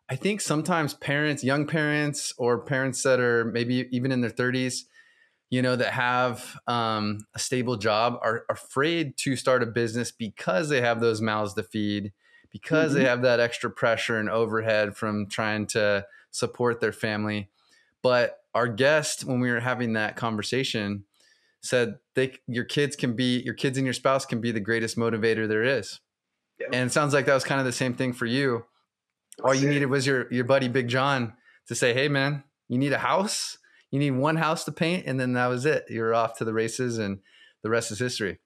I 0.09 0.15
think 0.15 0.41
sometimes 0.41 0.93
parents, 0.93 1.43
young 1.43 1.65
parents, 1.65 2.33
or 2.37 2.59
parents 2.59 3.01
that 3.03 3.19
are 3.19 3.45
maybe 3.45 3.87
even 3.91 4.11
in 4.11 4.21
their 4.21 4.29
30s, 4.29 4.81
you 5.49 5.61
know, 5.61 5.75
that 5.75 5.93
have 5.93 6.59
um, 6.67 7.19
a 7.35 7.39
stable 7.39 7.77
job 7.77 8.17
are 8.21 8.43
afraid 8.49 9.17
to 9.17 9.35
start 9.35 9.63
a 9.63 9.67
business 9.67 10.11
because 10.11 10.69
they 10.69 10.81
have 10.81 10.99
those 10.99 11.21
mouths 11.21 11.53
to 11.53 11.63
feed, 11.63 12.11
because 12.51 12.91
mm-hmm. 12.91 13.03
they 13.03 13.09
have 13.09 13.21
that 13.21 13.39
extra 13.39 13.69
pressure 13.69 14.17
and 14.17 14.29
overhead 14.29 14.97
from 14.97 15.27
trying 15.27 15.67
to 15.67 16.05
support 16.31 16.81
their 16.81 16.91
family. 16.91 17.49
But 18.01 18.39
our 18.53 18.67
guest, 18.67 19.23
when 19.23 19.39
we 19.39 19.51
were 19.51 19.59
having 19.59 19.93
that 19.93 20.15
conversation, 20.15 21.05
said 21.61 21.95
they 22.13 22.33
your 22.47 22.65
kids 22.65 22.95
can 22.95 23.15
be 23.15 23.39
your 23.39 23.53
kids 23.53 23.77
and 23.77 23.85
your 23.85 23.93
spouse 23.93 24.25
can 24.25 24.41
be 24.41 24.51
the 24.51 24.59
greatest 24.59 24.97
motivator 24.97 25.47
there 25.47 25.63
is. 25.63 25.99
And 26.71 26.89
it 26.89 26.93
sounds 26.93 27.13
like 27.13 27.25
that 27.25 27.33
was 27.33 27.43
kind 27.43 27.59
of 27.59 27.65
the 27.65 27.71
same 27.71 27.93
thing 27.93 28.13
for 28.13 28.25
you. 28.25 28.65
All 29.43 29.53
you 29.53 29.69
needed 29.69 29.87
was 29.87 30.05
your 30.05 30.31
your 30.31 30.43
buddy 30.43 30.67
Big 30.67 30.87
John 30.87 31.33
to 31.67 31.75
say, 31.75 31.93
"Hey 31.93 32.07
man, 32.07 32.43
you 32.67 32.77
need 32.77 32.93
a 32.93 32.99
house. 32.99 33.57
You 33.91 33.99
need 33.99 34.11
one 34.11 34.35
house 34.35 34.63
to 34.65 34.71
paint," 34.71 35.05
and 35.07 35.19
then 35.19 35.33
that 35.33 35.47
was 35.47 35.65
it. 35.65 35.85
You're 35.89 36.13
off 36.13 36.37
to 36.37 36.45
the 36.45 36.53
races, 36.53 36.97
and 36.97 37.19
the 37.63 37.69
rest 37.69 37.91
is 37.91 37.99
history. 37.99 38.39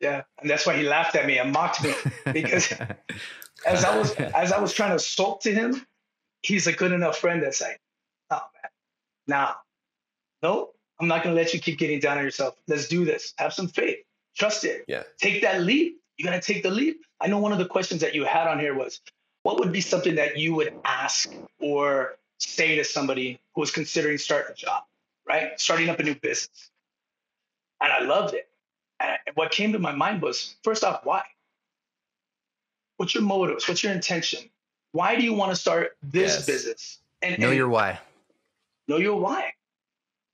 Yeah, 0.00 0.22
and 0.40 0.50
that's 0.50 0.66
why 0.66 0.76
he 0.76 0.88
laughed 0.88 1.14
at 1.14 1.26
me 1.26 1.38
and 1.38 1.52
mocked 1.52 1.82
me 1.84 1.94
because 2.32 2.72
as 3.66 3.84
I 3.84 3.96
was 3.96 4.14
as 4.14 4.52
I 4.52 4.60
was 4.60 4.72
trying 4.72 4.92
to 4.92 4.98
sulk 4.98 5.42
to 5.42 5.52
him, 5.52 5.86
he's 6.42 6.66
a 6.66 6.72
good 6.72 6.92
enough 6.92 7.18
friend 7.18 7.42
that's 7.42 7.60
like, 7.60 7.80
"Oh 8.30 8.40
man, 8.54 8.70
nah, 9.26 9.54
no, 10.42 10.70
I'm 11.00 11.08
not 11.08 11.22
gonna 11.22 11.34
let 11.34 11.54
you 11.54 11.60
keep 11.60 11.78
getting 11.78 12.00
down 12.00 12.18
on 12.18 12.24
yourself. 12.24 12.54
Let's 12.68 12.88
do 12.88 13.04
this. 13.04 13.34
Have 13.38 13.52
some 13.52 13.68
faith. 13.68 13.98
Trust 14.36 14.64
it. 14.64 14.84
Yeah. 14.88 15.02
Take 15.20 15.42
that 15.42 15.62
leap. 15.62 16.00
You 16.16 16.24
gotta 16.24 16.40
take 16.40 16.62
the 16.62 16.70
leap. 16.70 17.00
I 17.20 17.28
know 17.28 17.38
one 17.38 17.52
of 17.52 17.58
the 17.58 17.66
questions 17.66 18.00
that 18.00 18.14
you 18.14 18.24
had 18.24 18.46
on 18.46 18.58
here 18.58 18.74
was, 18.74 19.00
what 19.44 19.60
would 19.60 19.70
be 19.70 19.80
something 19.80 20.16
that 20.16 20.38
you 20.38 20.54
would 20.54 20.74
ask 20.84 21.30
or 21.60 22.16
say 22.38 22.76
to 22.76 22.84
somebody 22.84 23.38
who 23.54 23.60
was 23.60 23.70
considering 23.70 24.18
starting 24.18 24.52
a 24.52 24.54
job, 24.54 24.82
right? 25.28 25.60
Starting 25.60 25.88
up 25.88 26.00
a 26.00 26.02
new 26.02 26.14
business. 26.14 26.70
And 27.80 27.92
I 27.92 28.00
loved 28.00 28.34
it. 28.34 28.48
And 28.98 29.18
what 29.34 29.50
came 29.50 29.72
to 29.72 29.78
my 29.78 29.92
mind 29.92 30.22
was 30.22 30.56
first 30.64 30.82
off, 30.82 31.04
why? 31.04 31.22
What's 32.96 33.14
your 33.14 33.22
motives? 33.22 33.68
What's 33.68 33.82
your 33.82 33.92
intention? 33.92 34.48
Why 34.92 35.14
do 35.14 35.22
you 35.22 35.34
want 35.34 35.50
to 35.50 35.56
start 35.56 35.96
this 36.02 36.36
yes. 36.36 36.46
business? 36.46 36.98
And 37.20 37.38
know 37.38 37.48
and 37.48 37.56
your 37.56 37.68
why. 37.68 38.00
Know 38.88 38.96
your 38.96 39.20
why. 39.20 39.52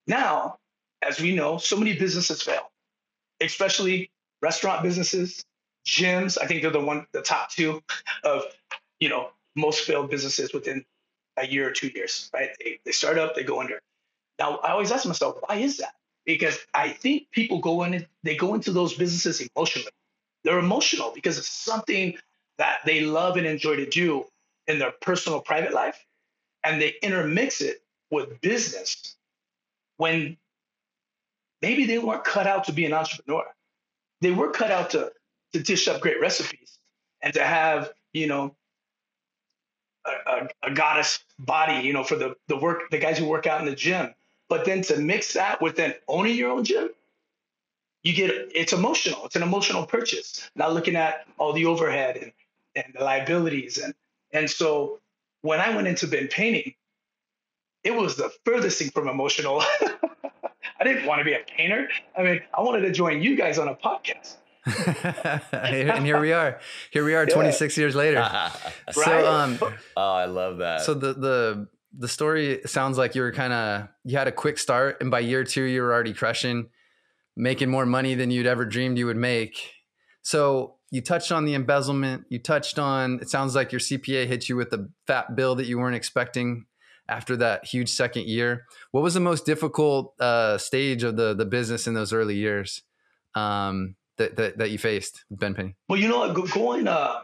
Now, 0.06 0.58
as 1.02 1.20
we 1.20 1.34
know, 1.34 1.58
so 1.58 1.76
many 1.76 1.98
businesses 1.98 2.42
fail, 2.42 2.70
especially 3.40 4.10
restaurant 4.40 4.84
businesses, 4.84 5.44
gyms. 5.84 6.38
I 6.40 6.46
think 6.46 6.62
they're 6.62 6.70
the 6.70 6.80
one, 6.80 7.06
the 7.12 7.22
top 7.22 7.50
two 7.50 7.82
of 8.22 8.44
you 9.00 9.08
know, 9.08 9.30
most 9.56 9.84
failed 9.84 10.10
businesses 10.10 10.52
within 10.52 10.84
a 11.36 11.46
year 11.46 11.68
or 11.68 11.72
two 11.72 11.88
years, 11.88 12.30
right? 12.32 12.50
They, 12.60 12.80
they 12.84 12.92
start 12.92 13.18
up, 13.18 13.34
they 13.34 13.42
go 13.42 13.60
under. 13.60 13.80
Now, 14.38 14.58
I 14.58 14.72
always 14.72 14.92
ask 14.92 15.06
myself, 15.06 15.36
why 15.46 15.56
is 15.56 15.78
that? 15.78 15.94
Because 16.24 16.58
I 16.72 16.90
think 16.90 17.30
people 17.30 17.58
go 17.60 17.82
in, 17.82 18.06
they 18.22 18.36
go 18.36 18.54
into 18.54 18.72
those 18.72 18.94
businesses 18.94 19.46
emotionally. 19.54 19.90
They're 20.44 20.58
emotional 20.58 21.12
because 21.14 21.38
it's 21.38 21.48
something 21.48 22.16
that 22.58 22.78
they 22.84 23.00
love 23.00 23.36
and 23.36 23.46
enjoy 23.46 23.76
to 23.76 23.86
do 23.86 24.24
in 24.66 24.78
their 24.78 24.92
personal 24.92 25.40
private 25.40 25.72
life. 25.72 26.04
And 26.62 26.80
they 26.80 26.94
intermix 27.02 27.60
it 27.60 27.82
with 28.10 28.40
business 28.40 29.16
when 29.96 30.36
maybe 31.62 31.84
they 31.84 31.98
weren't 31.98 32.24
cut 32.24 32.46
out 32.46 32.64
to 32.64 32.72
be 32.72 32.86
an 32.86 32.92
entrepreneur. 32.92 33.44
They 34.20 34.30
were 34.30 34.50
cut 34.50 34.70
out 34.70 34.90
to, 34.90 35.12
to 35.52 35.62
dish 35.62 35.88
up 35.88 36.00
great 36.00 36.20
recipes 36.20 36.78
and 37.22 37.32
to 37.34 37.42
have, 37.42 37.90
you 38.12 38.26
know, 38.26 38.54
a, 40.06 40.48
a, 40.62 40.70
goddess 40.72 41.22
body, 41.38 41.86
you 41.86 41.92
know, 41.92 42.04
for 42.04 42.16
the 42.16 42.34
the 42.48 42.56
work 42.56 42.90
the 42.90 42.98
guys 42.98 43.18
who 43.18 43.26
work 43.26 43.46
out 43.46 43.60
in 43.60 43.66
the 43.66 43.74
gym. 43.74 44.14
But 44.48 44.64
then 44.64 44.82
to 44.82 44.98
mix 44.98 45.34
that 45.34 45.60
with 45.60 45.76
then 45.76 45.94
owning 46.08 46.36
your 46.36 46.50
own 46.50 46.64
gym, 46.64 46.90
you 48.02 48.12
get 48.12 48.30
it's 48.54 48.72
emotional. 48.72 49.24
It's 49.26 49.36
an 49.36 49.42
emotional 49.42 49.86
purchase. 49.86 50.50
Not 50.54 50.74
looking 50.74 50.96
at 50.96 51.26
all 51.38 51.52
the 51.52 51.66
overhead 51.66 52.16
and 52.16 52.32
and 52.76 52.94
the 52.94 53.04
liabilities 53.04 53.78
and 53.78 53.94
and 54.32 54.48
so 54.48 55.00
when 55.42 55.60
I 55.60 55.74
went 55.74 55.88
into 55.88 56.06
Bend 56.06 56.30
painting, 56.30 56.74
it 57.82 57.94
was 57.94 58.16
the 58.16 58.30
furthest 58.44 58.78
thing 58.78 58.90
from 58.90 59.08
emotional. 59.08 59.62
I 60.80 60.84
didn't 60.84 61.06
want 61.06 61.20
to 61.20 61.24
be 61.24 61.32
a 61.32 61.40
painter. 61.46 61.88
I 62.16 62.22
mean, 62.22 62.40
I 62.56 62.60
wanted 62.62 62.82
to 62.82 62.92
join 62.92 63.22
you 63.22 63.36
guys 63.36 63.58
on 63.58 63.68
a 63.68 63.74
podcast. 63.74 64.36
and 65.52 66.04
here 66.04 66.20
we 66.20 66.32
are. 66.32 66.60
Here 66.90 67.04
we 67.04 67.14
are, 67.14 67.26
yeah. 67.26 67.34
26 67.34 67.78
years 67.78 67.94
later. 67.94 68.26
so, 68.92 69.32
um, 69.32 69.58
oh, 69.96 70.12
I 70.12 70.26
love 70.26 70.58
that. 70.58 70.82
So 70.82 70.94
the 70.94 71.14
the 71.14 71.68
the 71.96 72.08
story 72.08 72.60
sounds 72.66 72.98
like 72.98 73.14
you 73.14 73.22
were 73.22 73.32
kind 73.32 73.52
of 73.52 73.88
you 74.04 74.18
had 74.18 74.28
a 74.28 74.32
quick 74.32 74.58
start, 74.58 74.98
and 75.00 75.10
by 75.10 75.20
year 75.20 75.44
two, 75.44 75.62
you 75.62 75.82
were 75.82 75.92
already 75.92 76.12
crushing, 76.12 76.68
making 77.36 77.70
more 77.70 77.86
money 77.86 78.14
than 78.14 78.30
you'd 78.30 78.46
ever 78.46 78.64
dreamed 78.64 78.98
you 78.98 79.06
would 79.06 79.16
make. 79.16 79.72
So 80.22 80.76
you 80.90 81.00
touched 81.00 81.32
on 81.32 81.46
the 81.46 81.54
embezzlement. 81.54 82.24
You 82.28 82.38
touched 82.38 82.78
on. 82.78 83.20
It 83.20 83.30
sounds 83.30 83.54
like 83.54 83.72
your 83.72 83.80
CPA 83.80 84.26
hit 84.26 84.48
you 84.48 84.56
with 84.56 84.72
a 84.72 84.88
fat 85.06 85.36
bill 85.36 85.54
that 85.54 85.66
you 85.66 85.78
weren't 85.78 85.96
expecting 85.96 86.66
after 87.08 87.36
that 87.38 87.64
huge 87.64 87.88
second 87.88 88.26
year. 88.26 88.66
What 88.90 89.02
was 89.02 89.14
the 89.14 89.20
most 89.20 89.46
difficult 89.46 90.14
uh, 90.20 90.58
stage 90.58 91.02
of 91.02 91.16
the 91.16 91.34
the 91.34 91.46
business 91.46 91.86
in 91.86 91.94
those 91.94 92.12
early 92.12 92.36
years? 92.36 92.82
Um, 93.34 93.94
that, 94.18 94.36
that, 94.36 94.58
that 94.58 94.70
you 94.70 94.78
faced, 94.78 95.24
Bend 95.30 95.56
Painting? 95.56 95.74
Well, 95.88 95.98
you 95.98 96.08
know, 96.08 96.18
what? 96.18 96.50
going 96.52 96.88
uh, 96.88 97.20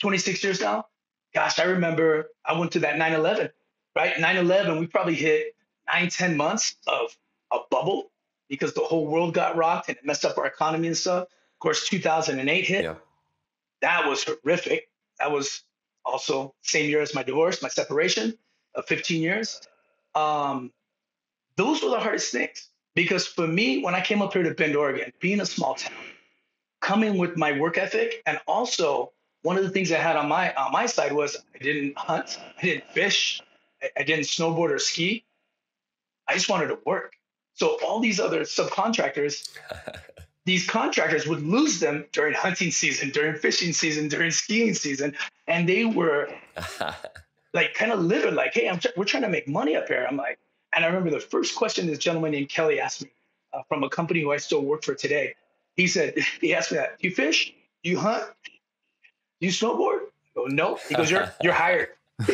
26 0.00 0.42
years 0.44 0.60
now, 0.60 0.86
gosh, 1.34 1.58
I 1.58 1.64
remember 1.64 2.28
I 2.44 2.58
went 2.58 2.72
to 2.72 2.80
that 2.80 2.98
9 2.98 3.12
11, 3.12 3.50
right? 3.96 4.18
9 4.18 4.36
11, 4.36 4.78
we 4.78 4.86
probably 4.86 5.14
hit 5.14 5.54
nine, 5.92 6.08
10 6.08 6.36
months 6.36 6.76
of 6.86 7.16
a 7.52 7.58
bubble 7.70 8.10
because 8.48 8.72
the 8.74 8.80
whole 8.80 9.06
world 9.06 9.34
got 9.34 9.56
rocked 9.56 9.88
and 9.88 9.98
it 9.98 10.04
messed 10.04 10.24
up 10.24 10.38
our 10.38 10.46
economy 10.46 10.88
and 10.88 10.96
stuff. 10.96 11.24
Of 11.24 11.58
course, 11.60 11.88
2008 11.88 12.64
hit. 12.64 12.84
Yeah. 12.84 12.94
That 13.80 14.08
was 14.08 14.24
horrific. 14.24 14.90
That 15.18 15.30
was 15.30 15.62
also 16.04 16.54
same 16.62 16.88
year 16.88 17.00
as 17.00 17.14
my 17.14 17.22
divorce, 17.22 17.62
my 17.62 17.68
separation 17.68 18.36
of 18.74 18.86
15 18.86 19.20
years. 19.20 19.60
Um, 20.14 20.72
those 21.56 21.82
were 21.82 21.90
the 21.90 22.00
hardest 22.00 22.32
things 22.32 22.70
because 22.98 23.28
for 23.28 23.46
me, 23.46 23.80
when 23.80 23.94
I 23.94 24.00
came 24.00 24.20
up 24.22 24.32
here 24.32 24.42
to 24.42 24.52
Bend, 24.52 24.74
Oregon, 24.74 25.12
being 25.20 25.40
a 25.40 25.46
small 25.46 25.74
town, 25.74 25.92
coming 26.80 27.16
with 27.16 27.36
my 27.36 27.52
work 27.56 27.78
ethic 27.78 28.24
and 28.26 28.40
also 28.48 29.12
one 29.42 29.56
of 29.56 29.62
the 29.62 29.70
things 29.70 29.92
I 29.92 29.98
had 29.98 30.16
on 30.16 30.28
my 30.28 30.52
on 30.54 30.72
my 30.72 30.86
side 30.86 31.12
was 31.12 31.36
I 31.54 31.58
didn't 31.58 31.96
hunt, 31.96 32.40
I 32.60 32.60
didn't 32.60 32.86
fish, 32.90 33.40
I, 33.80 33.90
I 33.98 34.02
didn't 34.02 34.24
snowboard 34.24 34.70
or 34.70 34.80
ski. 34.80 35.24
I 36.26 36.34
just 36.34 36.48
wanted 36.48 36.68
to 36.68 36.78
work. 36.84 37.12
So 37.54 37.78
all 37.86 38.00
these 38.00 38.18
other 38.18 38.40
subcontractors, 38.40 39.48
these 40.44 40.66
contractors 40.66 41.24
would 41.28 41.44
lose 41.44 41.78
them 41.78 42.04
during 42.10 42.34
hunting 42.34 42.72
season, 42.72 43.10
during 43.10 43.36
fishing 43.36 43.72
season, 43.72 44.08
during 44.08 44.32
skiing 44.32 44.74
season, 44.74 45.14
and 45.46 45.68
they 45.68 45.84
were 45.84 46.30
like 47.54 47.74
kind 47.74 47.92
of 47.92 48.00
living 48.00 48.34
like, 48.34 48.54
"Hey, 48.54 48.68
I'm 48.68 48.80
we're 48.96 49.04
trying 49.04 49.22
to 49.22 49.28
make 49.28 49.46
money 49.46 49.76
up 49.76 49.86
here." 49.86 50.04
I'm 50.10 50.16
like, 50.16 50.40
and 50.74 50.84
I 50.84 50.88
remember 50.88 51.10
the 51.10 51.20
first 51.20 51.54
question 51.54 51.86
this 51.86 51.98
gentleman 51.98 52.32
named 52.32 52.48
Kelly 52.48 52.80
asked 52.80 53.02
me 53.02 53.10
uh, 53.52 53.62
from 53.68 53.82
a 53.84 53.88
company 53.88 54.20
who 54.20 54.32
I 54.32 54.36
still 54.36 54.62
work 54.62 54.84
for 54.84 54.94
today. 54.94 55.34
He 55.76 55.86
said, 55.86 56.14
he 56.40 56.54
asked 56.54 56.72
me 56.72 56.78
that, 56.78 56.98
do 56.98 57.08
you 57.08 57.14
fish? 57.14 57.54
Do 57.82 57.90
you 57.90 57.98
hunt? 57.98 58.24
Do 59.40 59.46
you 59.46 59.52
snowboard? 59.52 60.00
I 60.00 60.34
go, 60.34 60.44
no. 60.46 60.78
He 60.88 60.94
goes, 60.94 61.10
you're, 61.10 61.32
you're 61.42 61.52
hired. 61.52 61.90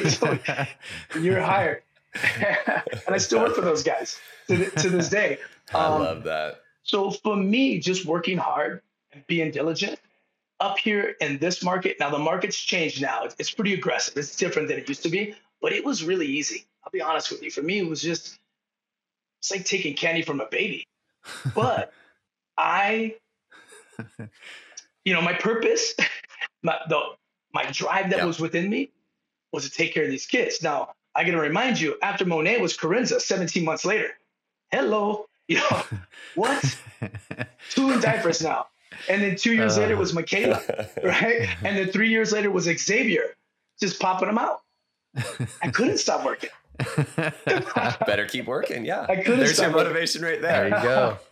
you're 1.20 1.40
hired. 1.40 1.82
and 2.14 3.14
I 3.14 3.18
still 3.18 3.40
work 3.40 3.54
for 3.54 3.60
those 3.60 3.82
guys 3.82 4.18
to, 4.48 4.70
to 4.70 4.88
this 4.88 5.08
day. 5.08 5.38
Um, 5.72 5.80
I 5.80 5.88
love 5.98 6.24
that. 6.24 6.60
So 6.82 7.10
for 7.10 7.36
me, 7.36 7.80
just 7.80 8.06
working 8.06 8.38
hard 8.38 8.82
and 9.12 9.26
being 9.26 9.50
diligent 9.50 9.98
up 10.60 10.78
here 10.78 11.16
in 11.20 11.38
this 11.38 11.62
market, 11.62 11.96
now 11.98 12.10
the 12.10 12.18
market's 12.18 12.58
changed 12.58 13.02
now. 13.02 13.24
It's, 13.24 13.36
it's 13.38 13.50
pretty 13.50 13.74
aggressive. 13.74 14.16
It's 14.16 14.36
different 14.36 14.68
than 14.68 14.78
it 14.78 14.88
used 14.88 15.02
to 15.02 15.08
be, 15.08 15.34
but 15.60 15.72
it 15.72 15.84
was 15.84 16.04
really 16.04 16.26
easy. 16.26 16.66
I'll 16.84 16.90
be 16.92 17.00
honest 17.00 17.30
with 17.30 17.42
you. 17.42 17.50
For 17.50 17.62
me, 17.62 17.78
it 17.78 17.88
was 17.88 18.02
just, 18.02 18.38
it's 19.40 19.50
like 19.50 19.64
taking 19.64 19.94
candy 19.94 20.22
from 20.22 20.40
a 20.40 20.46
baby. 20.46 20.86
But 21.54 21.92
I 22.58 23.14
you 25.04 25.12
know, 25.12 25.22
my 25.22 25.34
purpose, 25.34 25.94
my 26.62 26.78
the 26.88 27.00
my 27.52 27.70
drive 27.70 28.10
that 28.10 28.20
yeah. 28.20 28.24
was 28.24 28.40
within 28.40 28.68
me 28.68 28.90
was 29.52 29.64
to 29.64 29.70
take 29.70 29.94
care 29.94 30.04
of 30.04 30.10
these 30.10 30.26
kids. 30.26 30.62
Now, 30.62 30.94
I 31.14 31.24
gotta 31.24 31.38
remind 31.38 31.80
you, 31.80 31.96
after 32.02 32.24
Monet 32.24 32.60
was 32.60 32.76
Corinza 32.76 33.20
17 33.20 33.64
months 33.64 33.84
later. 33.84 34.10
Hello. 34.70 35.26
You 35.46 35.56
know, 35.56 35.82
what? 36.36 36.78
two 37.68 37.90
in 37.90 38.00
diapers 38.00 38.42
now. 38.42 38.68
And 39.10 39.20
then 39.20 39.36
two 39.36 39.52
years 39.52 39.76
uh, 39.76 39.82
later 39.82 39.94
was 39.94 40.14
Michaela, 40.14 40.58
right? 41.04 41.46
And 41.62 41.76
then 41.76 41.88
three 41.88 42.08
years 42.08 42.32
later 42.32 42.50
was 42.50 42.64
Xavier, 42.64 43.34
just 43.78 44.00
popping 44.00 44.28
them 44.28 44.38
out. 44.38 44.62
I 45.62 45.68
couldn't 45.70 45.98
stop 45.98 46.24
working. 46.24 46.48
Better 48.06 48.26
keep 48.26 48.46
working. 48.46 48.84
Yeah. 48.84 49.06
I 49.08 49.16
couldn't 49.16 49.38
There's 49.40 49.58
your 49.58 49.70
motivation 49.70 50.22
working. 50.22 50.42
right 50.42 50.42
there. 50.42 50.70
There 50.70 50.78
you 50.78 50.84
go. 50.84 51.18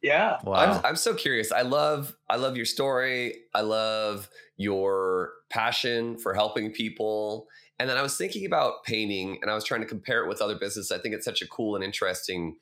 Yeah. 0.00 0.36
Wow. 0.44 0.54
I'm, 0.54 0.86
I'm 0.86 0.96
so 0.96 1.12
curious. 1.12 1.50
I 1.50 1.62
love 1.62 2.14
I 2.30 2.36
love 2.36 2.56
your 2.56 2.66
story. 2.66 3.34
I 3.52 3.62
love 3.62 4.28
your 4.56 5.32
passion 5.50 6.18
for 6.18 6.34
helping 6.34 6.70
people 6.70 7.48
And 7.80 7.90
then 7.90 7.96
I 7.96 8.02
was 8.02 8.16
thinking 8.16 8.46
about 8.46 8.84
painting 8.84 9.38
and 9.42 9.50
I 9.50 9.54
was 9.54 9.64
trying 9.64 9.80
to 9.80 9.88
compare 9.88 10.22
it 10.24 10.28
with 10.28 10.40
other 10.40 10.54
businesses. 10.56 10.92
I 10.92 10.98
think 10.98 11.16
it's 11.16 11.24
such 11.24 11.42
a 11.42 11.48
cool 11.48 11.74
and 11.74 11.82
interesting 11.82 12.58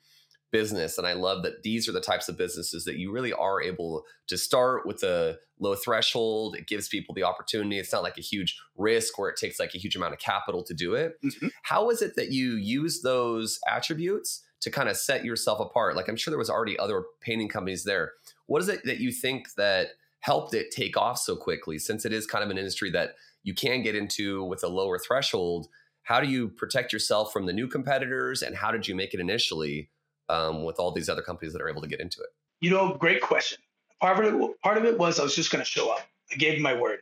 business. 0.51 0.97
And 0.97 1.05
I 1.05 1.13
love 1.13 1.43
that 1.43 1.63
these 1.63 1.89
are 1.89 1.91
the 1.91 2.01
types 2.01 2.29
of 2.29 2.37
businesses 2.37 2.85
that 2.85 2.97
you 2.97 3.11
really 3.11 3.33
are 3.33 3.61
able 3.61 4.03
to 4.27 4.37
start 4.37 4.85
with 4.85 5.03
a 5.03 5.37
low 5.59 5.75
threshold. 5.75 6.55
It 6.55 6.67
gives 6.67 6.87
people 6.87 7.13
the 7.13 7.23
opportunity. 7.23 7.79
It's 7.79 7.91
not 7.91 8.03
like 8.03 8.17
a 8.17 8.21
huge 8.21 8.59
risk 8.75 9.17
where 9.17 9.29
it 9.29 9.37
takes 9.37 9.59
like 9.59 9.75
a 9.75 9.79
huge 9.79 9.95
amount 9.95 10.13
of 10.13 10.19
capital 10.19 10.63
to 10.63 10.73
do 10.73 10.93
it. 10.93 11.21
Mm-hmm. 11.23 11.47
How 11.63 11.89
is 11.89 12.01
it 12.01 12.15
that 12.15 12.31
you 12.31 12.55
use 12.55 13.01
those 13.01 13.59
attributes 13.67 14.43
to 14.61 14.71
kind 14.71 14.89
of 14.89 14.97
set 14.97 15.25
yourself 15.25 15.59
apart? 15.59 15.95
Like 15.95 16.07
I'm 16.07 16.15
sure 16.15 16.31
there 16.31 16.37
was 16.39 16.49
already 16.49 16.77
other 16.79 17.03
painting 17.21 17.49
companies 17.49 17.83
there. 17.83 18.13
What 18.45 18.61
is 18.61 18.69
it 18.69 18.81
that 18.85 18.99
you 18.99 19.11
think 19.11 19.53
that 19.55 19.89
helped 20.21 20.53
it 20.53 20.71
take 20.71 20.97
off 20.97 21.17
so 21.19 21.35
quickly 21.35 21.77
since 21.77 22.05
it 22.05 22.13
is 22.13 22.25
kind 22.25 22.43
of 22.43 22.49
an 22.49 22.57
industry 22.57 22.89
that 22.91 23.15
you 23.43 23.53
can 23.53 23.81
get 23.81 23.95
into 23.95 24.43
with 24.43 24.63
a 24.63 24.67
lower 24.67 24.97
threshold? 24.97 25.67
How 26.03 26.21
do 26.21 26.27
you 26.27 26.47
protect 26.47 26.93
yourself 26.93 27.33
from 27.33 27.45
the 27.45 27.53
new 27.53 27.67
competitors 27.67 28.41
and 28.41 28.55
how 28.55 28.71
did 28.71 28.87
you 28.87 28.95
make 28.95 29.13
it 29.13 29.19
initially 29.19 29.89
um, 30.29 30.63
with 30.63 30.79
all 30.79 30.91
these 30.91 31.09
other 31.09 31.21
companies 31.21 31.53
that 31.53 31.61
are 31.61 31.69
able 31.69 31.81
to 31.81 31.87
get 31.87 31.99
into 31.99 32.21
it? 32.21 32.29
You 32.59 32.71
know, 32.71 32.95
great 32.95 33.21
question. 33.21 33.59
Part 34.01 34.23
of 34.23 34.33
it, 34.33 34.61
part 34.61 34.77
of 34.77 34.85
it 34.85 34.97
was 34.97 35.19
I 35.19 35.23
was 35.23 35.35
just 35.35 35.51
going 35.51 35.63
to 35.63 35.69
show 35.69 35.91
up. 35.91 36.01
I 36.31 36.35
gave 36.35 36.59
my 36.61 36.79
word. 36.79 36.99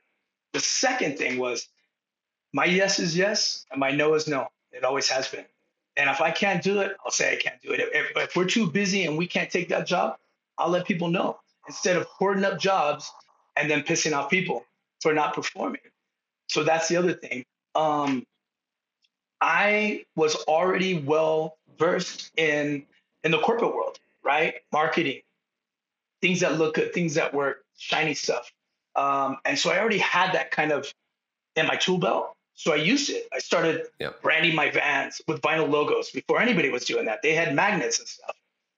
The 0.53 0.59
second 0.59 1.17
thing 1.17 1.37
was 1.37 1.67
my 2.53 2.65
yes 2.65 2.99
is 2.99 3.17
yes 3.17 3.65
and 3.71 3.79
my 3.79 3.91
no 3.91 4.13
is 4.13 4.27
no. 4.27 4.47
It 4.71 4.83
always 4.83 5.09
has 5.09 5.27
been. 5.27 5.45
And 5.97 6.09
if 6.09 6.21
I 6.21 6.31
can't 6.31 6.61
do 6.61 6.81
it, 6.81 6.95
I'll 7.03 7.11
say 7.11 7.33
I 7.33 7.35
can't 7.37 7.61
do 7.61 7.71
it. 7.71 7.79
If, 7.79 8.15
if 8.15 8.35
we're 8.35 8.45
too 8.45 8.69
busy 8.69 9.05
and 9.05 9.17
we 9.17 9.27
can't 9.27 9.49
take 9.49 9.69
that 9.69 9.87
job, 9.87 10.17
I'll 10.57 10.69
let 10.69 10.85
people 10.85 11.09
know 11.09 11.39
instead 11.67 11.95
of 11.95 12.03
hoarding 12.05 12.43
up 12.43 12.59
jobs 12.59 13.11
and 13.55 13.69
then 13.69 13.81
pissing 13.81 14.15
off 14.15 14.29
people 14.29 14.65
for 15.01 15.13
not 15.13 15.33
performing. 15.33 15.81
So 16.47 16.63
that's 16.63 16.87
the 16.87 16.97
other 16.97 17.13
thing. 17.13 17.45
Um, 17.73 18.25
I 19.41 20.05
was 20.15 20.35
already 20.47 20.99
well 20.99 21.57
versed 21.77 22.31
in 22.37 22.85
in 23.25 23.31
the 23.31 23.39
corporate 23.39 23.75
world, 23.75 23.99
right? 24.23 24.55
Marketing, 24.71 25.21
things 26.21 26.39
that 26.39 26.57
look 26.57 26.75
good, 26.75 26.93
things 26.93 27.15
that 27.15 27.33
work, 27.33 27.65
shiny 27.77 28.13
stuff. 28.13 28.53
Um, 28.95 29.37
and 29.43 29.59
so 29.59 29.71
I 29.71 29.79
already 29.79 29.97
had 29.97 30.33
that 30.33 30.51
kind 30.51 30.71
of 30.71 30.93
in 31.57 31.65
my 31.65 31.75
tool 31.75 31.97
belt. 31.97 32.35
So 32.53 32.71
I 32.71 32.77
used 32.77 33.09
it. 33.09 33.27
I 33.33 33.39
started 33.39 33.87
yep. 33.99 34.21
branding 34.21 34.55
my 34.55 34.69
vans 34.69 35.21
with 35.27 35.41
vinyl 35.41 35.69
logos 35.69 36.11
before 36.11 36.39
anybody 36.39 36.69
was 36.69 36.85
doing 36.85 37.05
that. 37.07 37.21
They 37.21 37.33
had 37.33 37.53
magnets 37.53 37.99
and 37.99 38.07
stuff. 38.07 38.35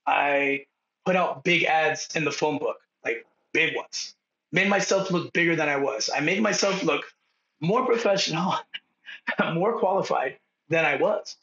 I 0.08 0.66
put 1.06 1.16
out 1.16 1.44
big 1.44 1.66
ads 1.66 2.16
in 2.16 2.26
the 2.26 2.32
phone 2.32 2.58
book, 2.58 2.78
like 3.04 3.28
big 3.54 3.76
ones. 3.76 4.16
Made 4.52 4.70
myself 4.70 5.12
look 5.12 5.32
bigger 5.34 5.56
than 5.56 5.70
I 5.70 5.76
was. 5.76 6.10
I 6.14 6.22
made 6.22 6.42
myself 6.42 6.82
look 6.84 7.04
more 7.60 7.86
professional, 7.86 8.56
more 9.54 9.78
qualified 9.78 10.38
than 10.70 10.86
I 10.86 10.96
was. 10.96 11.36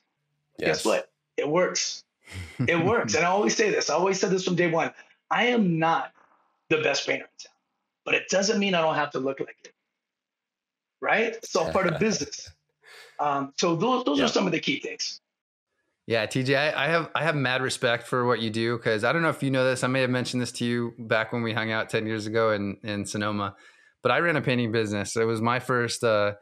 Yes. 0.59 0.79
Guess 0.79 0.85
what? 0.87 1.11
It 1.37 1.49
works 1.49 2.04
it 2.69 2.85
works. 2.85 3.15
And 3.15 3.25
I 3.25 3.29
always 3.29 3.57
say 3.57 3.71
this. 3.71 3.91
I 3.91 3.95
always 3.95 4.21
said 4.21 4.31
this 4.31 4.45
from 4.45 4.57
day 4.57 4.71
one. 4.71 4.93
I 5.31 5.47
am 5.47 5.79
not 5.79 6.13
the 6.71 6.79
best 6.79 7.07
painter 7.07 7.25
in 7.25 7.39
town, 7.39 7.57
but 8.05 8.15
it 8.15 8.29
doesn't 8.29 8.59
mean 8.59 8.75
I 8.75 8.81
don't 8.81 8.95
have 8.95 9.11
to 9.13 9.19
look 9.19 9.41
like 9.41 9.57
it. 9.65 9.73
Right? 11.01 11.35
It's 11.35 11.55
all 11.55 11.71
part 11.73 11.87
of 11.87 11.99
business. 11.99 12.51
Um, 13.21 13.53
so 13.57 13.77
those 13.77 14.05
those 14.05 14.19
yep. 14.19 14.29
are 14.29 14.33
some 14.33 14.45
of 14.45 14.51
the 14.51 14.59
key 14.59 14.81
things. 14.81 15.21
Yeah, 16.09 16.27
TJ, 16.27 16.57
I, 16.57 16.85
I, 16.85 16.89
have 16.89 17.11
I 17.15 17.23
have 17.23 17.37
mad 17.37 17.63
respect 17.63 18.09
for 18.09 18.27
what 18.27 18.41
you 18.41 18.51
do 18.51 18.77
because 18.77 19.05
I 19.05 19.13
don't 19.13 19.23
know 19.23 19.29
if 19.29 19.41
you 19.41 19.53
know 19.53 19.65
this. 19.65 19.85
I 19.85 19.87
may 19.87 20.01
have 20.01 20.11
mentioned 20.11 20.43
this 20.43 20.51
to 20.53 20.65
you 20.65 20.95
back 20.99 21.33
when 21.33 21.43
we 21.43 21.53
hung 21.53 21.71
out 21.71 21.89
ten 21.89 22.07
years 22.07 22.27
ago 22.27 22.51
in 22.51 22.77
in 22.83 23.07
Sonoma, 23.07 23.55
but 24.03 24.11
I 24.11 24.19
ran 24.19 24.35
a 24.35 24.43
painting 24.43 24.73
business. 24.73 25.15
It 25.15 25.25
was 25.27 25.41
my 25.41 25.61
first 25.61 26.03
uh, 26.03 26.33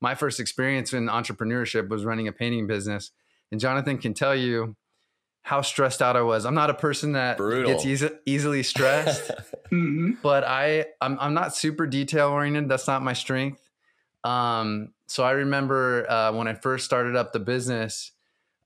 my 0.00 0.16
first 0.16 0.40
experience 0.40 0.92
in 0.92 1.06
entrepreneurship 1.06 1.88
was 1.88 2.04
running 2.04 2.26
a 2.26 2.32
painting 2.32 2.66
business. 2.66 3.12
And 3.52 3.60
Jonathan 3.60 3.98
can 3.98 4.14
tell 4.14 4.34
you 4.34 4.74
how 5.42 5.60
stressed 5.60 6.00
out 6.00 6.16
I 6.16 6.22
was. 6.22 6.46
I'm 6.46 6.54
not 6.54 6.70
a 6.70 6.74
person 6.74 7.12
that 7.12 7.36
Brutal. 7.36 7.72
gets 7.72 7.84
easy, 7.84 8.10
easily 8.26 8.62
stressed, 8.62 9.28
mm-hmm. 9.72 10.12
but 10.22 10.44
I 10.44 10.86
I'm, 11.00 11.18
I'm 11.20 11.34
not 11.34 11.54
super 11.54 11.86
detail 11.86 12.28
oriented. 12.28 12.68
That's 12.68 12.86
not 12.86 13.02
my 13.02 13.12
strength. 13.12 13.68
Um, 14.24 14.92
so 15.08 15.24
I 15.24 15.32
remember 15.32 16.08
uh, 16.10 16.32
when 16.32 16.46
I 16.46 16.54
first 16.54 16.84
started 16.84 17.16
up 17.16 17.32
the 17.32 17.40
business, 17.40 18.12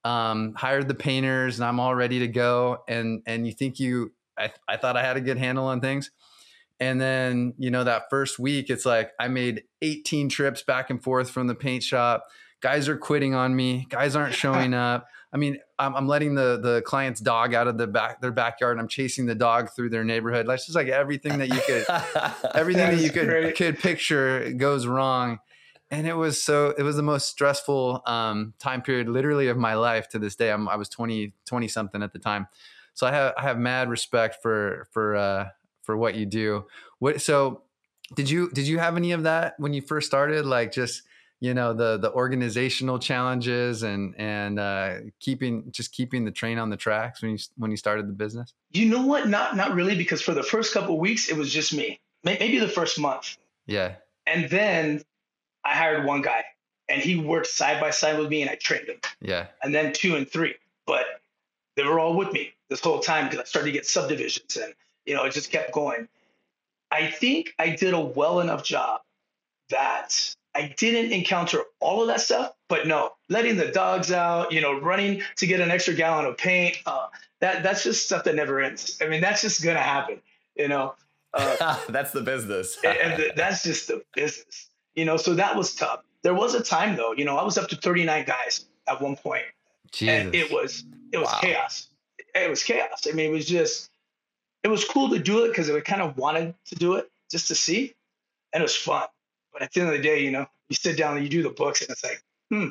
um, 0.04 0.54
hired 0.54 0.86
the 0.86 0.94
painters, 0.94 1.58
and 1.58 1.66
I'm 1.66 1.80
all 1.80 1.94
ready 1.94 2.20
to 2.20 2.28
go. 2.28 2.84
And 2.86 3.22
and 3.26 3.46
you 3.46 3.52
think 3.52 3.80
you, 3.80 4.12
I, 4.38 4.52
I 4.68 4.76
thought 4.76 4.96
I 4.96 5.02
had 5.02 5.16
a 5.16 5.20
good 5.20 5.38
handle 5.38 5.66
on 5.66 5.80
things. 5.80 6.10
And 6.78 7.00
then, 7.00 7.54
you 7.58 7.70
know, 7.70 7.84
that 7.84 8.10
first 8.10 8.38
week, 8.38 8.68
it's 8.68 8.84
like 8.84 9.12
I 9.18 9.28
made 9.28 9.62
18 9.80 10.28
trips 10.28 10.62
back 10.62 10.90
and 10.90 11.02
forth 11.02 11.30
from 11.30 11.46
the 11.46 11.54
paint 11.54 11.82
shop. 11.82 12.26
Guys 12.60 12.86
are 12.88 12.98
quitting 12.98 13.34
on 13.34 13.56
me. 13.56 13.86
Guys 13.88 14.14
aren't 14.14 14.34
showing 14.34 14.74
up. 14.74 15.06
I 15.36 15.38
mean, 15.38 15.58
I'm, 15.78 15.94
I'm, 15.94 16.08
letting 16.08 16.34
the 16.34 16.58
the 16.62 16.80
client's 16.86 17.20
dog 17.20 17.52
out 17.52 17.68
of 17.68 17.76
the 17.76 17.86
back 17.86 18.22
their 18.22 18.32
backyard, 18.32 18.72
and 18.72 18.80
I'm 18.80 18.88
chasing 18.88 19.26
the 19.26 19.34
dog 19.34 19.68
through 19.76 19.90
their 19.90 20.02
neighborhood. 20.02 20.48
That's 20.48 20.64
just 20.64 20.74
like 20.74 20.88
everything 20.88 21.36
that 21.36 21.48
you 21.48 21.60
could, 21.60 21.84
everything 22.54 22.96
that 22.96 23.02
you 23.02 23.10
could 23.10 23.28
great. 23.28 23.54
could 23.54 23.78
picture 23.78 24.50
goes 24.54 24.86
wrong. 24.86 25.40
And 25.90 26.06
it 26.06 26.14
was 26.14 26.42
so 26.42 26.72
it 26.78 26.82
was 26.82 26.96
the 26.96 27.02
most 27.02 27.28
stressful 27.28 28.00
um, 28.06 28.54
time 28.58 28.80
period, 28.80 29.10
literally, 29.10 29.48
of 29.48 29.58
my 29.58 29.74
life 29.74 30.08
to 30.10 30.18
this 30.18 30.36
day. 30.36 30.50
I'm, 30.50 30.70
I 30.70 30.76
was 30.76 30.88
20 30.88 31.34
20 31.44 31.68
something 31.68 32.02
at 32.02 32.14
the 32.14 32.18
time, 32.18 32.46
so 32.94 33.06
I 33.06 33.12
have 33.12 33.34
I 33.36 33.42
have 33.42 33.58
mad 33.58 33.90
respect 33.90 34.38
for 34.40 34.88
for 34.90 35.16
uh, 35.16 35.48
for 35.82 35.98
what 35.98 36.14
you 36.14 36.24
do. 36.24 36.64
What 36.98 37.20
so 37.20 37.64
did 38.14 38.30
you 38.30 38.48
did 38.54 38.66
you 38.66 38.78
have 38.78 38.96
any 38.96 39.12
of 39.12 39.24
that 39.24 39.52
when 39.58 39.74
you 39.74 39.82
first 39.82 40.06
started? 40.06 40.46
Like 40.46 40.72
just 40.72 41.02
you 41.40 41.54
know 41.54 41.72
the 41.72 41.98
the 41.98 42.12
organizational 42.12 42.98
challenges 42.98 43.82
and 43.82 44.14
and 44.18 44.58
uh, 44.58 44.94
keeping 45.20 45.70
just 45.70 45.92
keeping 45.92 46.24
the 46.24 46.30
train 46.30 46.58
on 46.58 46.70
the 46.70 46.76
tracks 46.76 47.22
when 47.22 47.32
you 47.32 47.38
when 47.56 47.70
you 47.70 47.76
started 47.76 48.08
the 48.08 48.12
business? 48.12 48.54
You 48.72 48.88
know 48.88 49.06
what? 49.06 49.28
Not 49.28 49.56
not 49.56 49.74
really 49.74 49.96
because 49.96 50.22
for 50.22 50.32
the 50.32 50.42
first 50.42 50.72
couple 50.72 50.98
weeks 50.98 51.28
it 51.28 51.36
was 51.36 51.52
just 51.52 51.74
me. 51.74 52.00
Maybe 52.24 52.58
the 52.58 52.68
first 52.68 52.98
month. 52.98 53.36
Yeah. 53.66 53.96
And 54.26 54.50
then 54.50 55.02
I 55.64 55.74
hired 55.74 56.04
one 56.04 56.22
guy 56.22 56.44
and 56.88 57.00
he 57.00 57.16
worked 57.16 57.46
side 57.46 57.80
by 57.80 57.90
side 57.90 58.18
with 58.18 58.28
me 58.28 58.42
and 58.42 58.50
I 58.50 58.56
trained 58.56 58.88
him. 58.88 58.98
Yeah. 59.20 59.46
And 59.62 59.74
then 59.74 59.92
two 59.92 60.16
and 60.16 60.28
three, 60.28 60.54
but 60.86 61.04
they 61.76 61.84
were 61.84 62.00
all 62.00 62.16
with 62.16 62.32
me 62.32 62.52
this 62.68 62.80
whole 62.80 63.00
time 63.00 63.26
because 63.26 63.40
I 63.40 63.44
started 63.44 63.68
to 63.68 63.72
get 63.72 63.86
subdivisions 63.86 64.56
and 64.56 64.72
you 65.04 65.14
know 65.14 65.24
it 65.24 65.32
just 65.32 65.52
kept 65.52 65.72
going. 65.72 66.08
I 66.90 67.08
think 67.08 67.54
I 67.58 67.70
did 67.70 67.94
a 67.94 68.00
well 68.00 68.40
enough 68.40 68.64
job 68.64 69.02
that 69.70 70.34
I 70.56 70.74
didn't 70.78 71.12
encounter 71.12 71.64
all 71.80 72.00
of 72.00 72.08
that 72.08 72.22
stuff, 72.22 72.52
but 72.66 72.86
no, 72.86 73.12
letting 73.28 73.56
the 73.56 73.68
dogs 73.68 74.10
out, 74.10 74.52
you 74.52 74.62
know, 74.62 74.80
running 74.80 75.22
to 75.36 75.46
get 75.46 75.60
an 75.60 75.70
extra 75.70 75.92
gallon 75.92 76.24
of 76.24 76.38
paint, 76.38 76.78
uh, 76.86 77.08
that 77.40 77.62
that's 77.62 77.84
just 77.84 78.06
stuff 78.06 78.24
that 78.24 78.34
never 78.34 78.60
ends. 78.60 78.98
I 79.02 79.06
mean, 79.06 79.20
that's 79.20 79.42
just 79.42 79.62
gonna 79.62 79.82
happen, 79.82 80.22
you 80.56 80.68
know. 80.68 80.94
Uh, 81.34 81.78
that's 81.90 82.12
the 82.12 82.22
business, 82.22 82.78
and 82.82 83.22
the, 83.22 83.32
that's 83.36 83.62
just 83.62 83.88
the 83.88 84.02
business, 84.14 84.70
you 84.94 85.04
know. 85.04 85.18
So 85.18 85.34
that 85.34 85.56
was 85.56 85.74
tough. 85.74 86.00
There 86.22 86.34
was 86.34 86.54
a 86.54 86.62
time 86.62 86.96
though, 86.96 87.12
you 87.12 87.26
know, 87.26 87.36
I 87.36 87.44
was 87.44 87.58
up 87.58 87.68
to 87.68 87.76
39 87.76 88.24
guys 88.24 88.64
at 88.88 89.02
one 89.02 89.16
point, 89.16 89.44
Jesus. 89.92 90.14
and 90.14 90.34
it 90.34 90.50
was 90.50 90.84
it 91.12 91.18
was 91.18 91.28
wow. 91.28 91.38
chaos. 91.42 91.88
It 92.34 92.48
was 92.48 92.62
chaos. 92.62 93.06
I 93.06 93.12
mean, 93.12 93.26
it 93.26 93.32
was 93.32 93.44
just 93.44 93.90
it 94.62 94.68
was 94.68 94.86
cool 94.86 95.10
to 95.10 95.18
do 95.18 95.44
it 95.44 95.48
because 95.48 95.68
I 95.68 95.80
kind 95.80 96.00
of 96.00 96.16
wanted 96.16 96.54
to 96.68 96.76
do 96.76 96.94
it 96.94 97.10
just 97.30 97.48
to 97.48 97.54
see, 97.54 97.94
and 98.54 98.62
it 98.62 98.64
was 98.64 98.74
fun 98.74 99.06
but 99.56 99.62
at 99.62 99.72
the 99.72 99.80
end 99.80 99.88
of 99.88 99.96
the 99.96 100.02
day, 100.02 100.22
you 100.22 100.30
know, 100.30 100.46
you 100.68 100.76
sit 100.76 100.98
down 100.98 101.16
and 101.16 101.24
you 101.24 101.30
do 101.30 101.42
the 101.42 101.48
books, 101.48 101.80
and 101.80 101.88
it's 101.88 102.04
like, 102.04 102.22
hmm, 102.50 102.68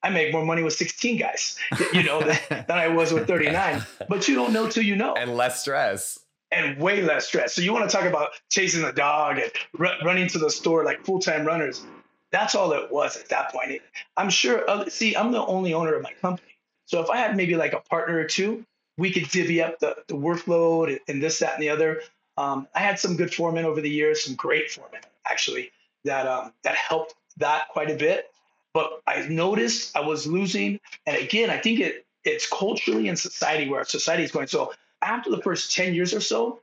I 0.00 0.10
make 0.10 0.32
more 0.32 0.44
money 0.44 0.62
with 0.62 0.74
16 0.74 1.18
guys, 1.18 1.58
you 1.92 2.04
know, 2.04 2.20
than, 2.20 2.38
than 2.50 2.78
I 2.78 2.86
was 2.86 3.12
with 3.12 3.26
39. 3.26 3.84
But 4.08 4.28
you 4.28 4.36
don't 4.36 4.52
know 4.52 4.68
till 4.68 4.84
you 4.84 4.94
know. 4.94 5.14
And 5.14 5.36
less 5.36 5.60
stress. 5.60 6.20
And 6.52 6.78
way 6.78 7.02
less 7.02 7.26
stress. 7.26 7.52
So 7.52 7.62
you 7.62 7.72
want 7.72 7.90
to 7.90 7.96
talk 7.96 8.06
about 8.06 8.28
chasing 8.48 8.82
the 8.82 8.92
dog 8.92 9.38
and 9.38 9.50
r- 9.78 9.96
running 10.04 10.28
to 10.28 10.38
the 10.38 10.50
store 10.50 10.84
like 10.84 11.04
full 11.04 11.18
time 11.18 11.44
runners. 11.44 11.84
That's 12.30 12.54
all 12.54 12.72
it 12.72 12.92
was 12.92 13.16
at 13.16 13.28
that 13.30 13.50
point. 13.52 13.82
I'm 14.16 14.30
sure. 14.30 14.70
Uh, 14.70 14.88
see, 14.88 15.16
I'm 15.16 15.32
the 15.32 15.44
only 15.44 15.74
owner 15.74 15.94
of 15.94 16.02
my 16.02 16.12
company. 16.22 16.54
So 16.86 17.02
if 17.02 17.10
I 17.10 17.16
had 17.16 17.36
maybe 17.36 17.56
like 17.56 17.72
a 17.72 17.80
partner 17.80 18.18
or 18.18 18.24
two, 18.24 18.64
we 18.96 19.10
could 19.10 19.28
divvy 19.30 19.60
up 19.60 19.80
the, 19.80 19.96
the 20.06 20.14
workload 20.14 20.96
and 21.08 21.20
this, 21.20 21.40
that, 21.40 21.54
and 21.54 21.62
the 21.62 21.70
other. 21.70 22.02
Um, 22.36 22.68
I 22.72 22.80
had 22.80 23.00
some 23.00 23.16
good 23.16 23.34
foremen 23.34 23.64
over 23.64 23.80
the 23.80 23.90
years, 23.90 24.22
some 24.24 24.36
great 24.36 24.70
foremen 24.70 25.00
actually 25.28 25.70
that 26.04 26.26
um, 26.26 26.52
that 26.62 26.74
helped 26.74 27.14
that 27.38 27.68
quite 27.68 27.90
a 27.90 27.96
bit. 27.96 28.30
But 28.74 29.02
I 29.06 29.26
noticed 29.28 29.96
I 29.96 30.00
was 30.00 30.26
losing, 30.26 30.80
and 31.06 31.16
again, 31.16 31.50
I 31.50 31.58
think 31.58 31.80
it 31.80 32.06
it's 32.24 32.48
culturally 32.48 33.08
in 33.08 33.16
society 33.16 33.68
where 33.68 33.84
society 33.84 34.24
is 34.24 34.30
going. 34.30 34.46
So 34.46 34.72
after 35.02 35.30
the 35.30 35.42
first 35.42 35.74
ten 35.74 35.94
years 35.94 36.14
or 36.14 36.20
so, 36.20 36.60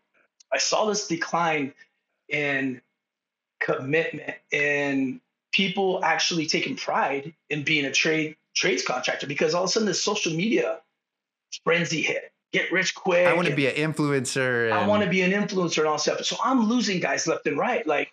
I 0.52 0.58
saw 0.58 0.86
this 0.86 1.08
decline 1.08 1.74
in 2.30 2.82
commitment 3.60 4.36
in 4.52 5.22
people 5.52 6.04
actually 6.04 6.46
taking 6.46 6.76
pride 6.76 7.34
in 7.50 7.64
being 7.64 7.86
a 7.86 7.92
trade 7.92 8.36
trades 8.56 8.84
contractor 8.84 9.28
because 9.28 9.54
all 9.54 9.64
of 9.64 9.70
a 9.70 9.72
sudden 9.72 9.88
the 9.88 9.94
social 9.94 10.34
media 10.34 10.80
frenzy 11.64 12.02
hit 12.02 12.32
get 12.52 12.72
rich 12.72 12.96
quick. 12.96 13.28
I 13.28 13.34
want 13.34 13.48
to 13.48 13.56
be 13.56 13.68
an 13.68 13.76
influencer. 13.76 14.66
And... 14.66 14.74
I 14.74 14.88
want 14.88 15.04
to 15.04 15.10
be 15.10 15.22
an 15.22 15.32
influencer 15.32 15.80
and 15.80 15.88
all 15.88 15.98
stuff. 15.98 16.24
So 16.24 16.38
I'm 16.44 16.70
losing 16.70 17.00
guys 17.00 17.28
left 17.28 17.46
and 17.48 17.58
right. 17.58 17.86
Like 17.86 18.12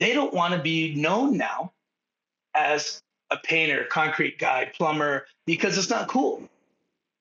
they 0.00 0.14
don't 0.14 0.34
want 0.34 0.54
to 0.54 0.60
be 0.60 0.94
known 0.94 1.36
now 1.36 1.72
as 2.54 3.02
a 3.30 3.36
painter, 3.36 3.84
concrete 3.84 4.38
guy, 4.38 4.72
plumber, 4.76 5.26
because 5.46 5.78
it's 5.78 5.90
not 5.90 6.08
cool 6.08 6.48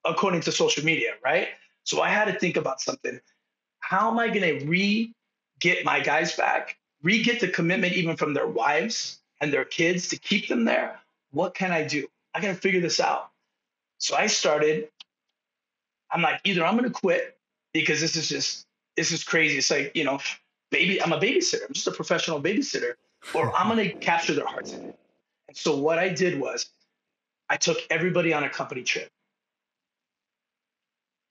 according 0.05 0.41
to 0.41 0.51
social 0.51 0.83
media, 0.83 1.11
right? 1.23 1.49
So 1.83 2.01
I 2.01 2.09
had 2.09 2.25
to 2.25 2.39
think 2.39 2.57
about 2.57 2.81
something. 2.81 3.19
How 3.79 4.09
am 4.09 4.17
I 4.17 4.29
going 4.29 4.59
to 4.59 4.65
re 4.65 5.13
get 5.59 5.83
my 5.85 5.99
guys 5.99 6.35
back, 6.35 6.77
re 7.03 7.21
get 7.21 7.39
the 7.41 7.47
commitment 7.47 7.93
even 7.93 8.15
from 8.15 8.33
their 8.33 8.47
wives 8.47 9.19
and 9.41 9.51
their 9.51 9.65
kids 9.65 10.07
to 10.09 10.17
keep 10.17 10.47
them 10.47 10.65
there? 10.65 10.99
What 11.31 11.53
can 11.53 11.71
I 11.71 11.83
do? 11.85 12.07
I 12.33 12.41
got 12.41 12.47
to 12.47 12.55
figure 12.55 12.81
this 12.81 12.99
out. 12.99 13.29
So 13.97 14.15
I 14.15 14.27
started. 14.27 14.89
I'm 16.11 16.21
like, 16.21 16.41
either 16.43 16.65
I'm 16.65 16.77
going 16.77 16.91
to 16.91 16.99
quit 16.99 17.37
because 17.73 18.01
this 18.01 18.15
is 18.15 18.29
just 18.29 18.65
this 18.95 19.11
is 19.11 19.23
crazy. 19.23 19.57
It's 19.57 19.69
like 19.69 19.95
you 19.95 20.05
know, 20.05 20.19
baby. 20.71 21.01
I'm 21.01 21.13
a 21.13 21.19
babysitter. 21.19 21.65
I'm 21.67 21.73
just 21.73 21.87
a 21.87 21.91
professional 21.91 22.41
babysitter, 22.41 22.93
or 23.33 23.55
I'm 23.55 23.67
going 23.67 23.89
to 23.89 23.95
capture 23.95 24.33
their 24.33 24.45
hearts. 24.45 24.73
And 24.73 24.93
so 25.53 25.77
what 25.77 25.97
I 25.97 26.09
did 26.09 26.39
was, 26.39 26.69
I 27.49 27.57
took 27.57 27.77
everybody 27.89 28.33
on 28.33 28.43
a 28.43 28.49
company 28.49 28.83
trip, 28.83 29.09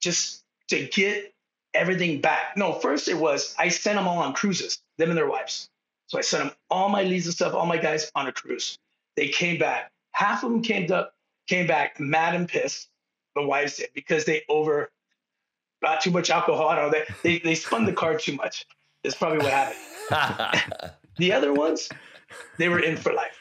just 0.01 0.43
to 0.67 0.85
get 0.87 1.33
everything 1.73 2.21
back. 2.21 2.57
No, 2.57 2.73
first 2.73 3.07
it 3.07 3.17
was 3.17 3.55
I 3.57 3.69
sent 3.69 3.97
them 3.97 4.07
all 4.07 4.19
on 4.19 4.33
cruises, 4.33 4.81
them 4.97 5.09
and 5.09 5.17
their 5.17 5.29
wives. 5.29 5.69
So 6.07 6.17
I 6.17 6.21
sent 6.21 6.43
them 6.43 6.53
all 6.69 6.89
my 6.89 7.03
leads 7.03 7.25
and 7.27 7.35
stuff, 7.35 7.53
all 7.53 7.65
my 7.65 7.77
guys 7.77 8.11
on 8.15 8.27
a 8.27 8.31
cruise. 8.31 8.77
They 9.15 9.27
came 9.27 9.59
back. 9.59 9.91
Half 10.11 10.43
of 10.43 10.51
them 10.51 10.61
came 10.61 10.91
up, 10.91 11.13
came 11.47 11.67
back 11.67 11.99
mad 11.99 12.35
and 12.35 12.47
pissed. 12.47 12.89
The 13.35 13.43
wives 13.43 13.77
did 13.77 13.89
because 13.93 14.25
they 14.25 14.43
over 14.49 14.91
got 15.81 16.01
too 16.01 16.11
much 16.11 16.29
alcohol. 16.29 16.67
I 16.67 16.75
don't 16.75 16.91
know. 16.91 16.99
They, 17.23 17.37
they, 17.37 17.39
they 17.39 17.55
spun 17.55 17.85
the 17.85 17.93
car 17.93 18.17
too 18.17 18.33
much. 18.33 18.65
Is 19.03 19.15
probably 19.15 19.39
what 19.39 19.51
happened. 19.51 20.91
the 21.17 21.33
other 21.33 21.53
ones, 21.53 21.89
they 22.57 22.69
were 22.69 22.79
in 22.79 22.97
for 22.97 23.13
life. 23.13 23.37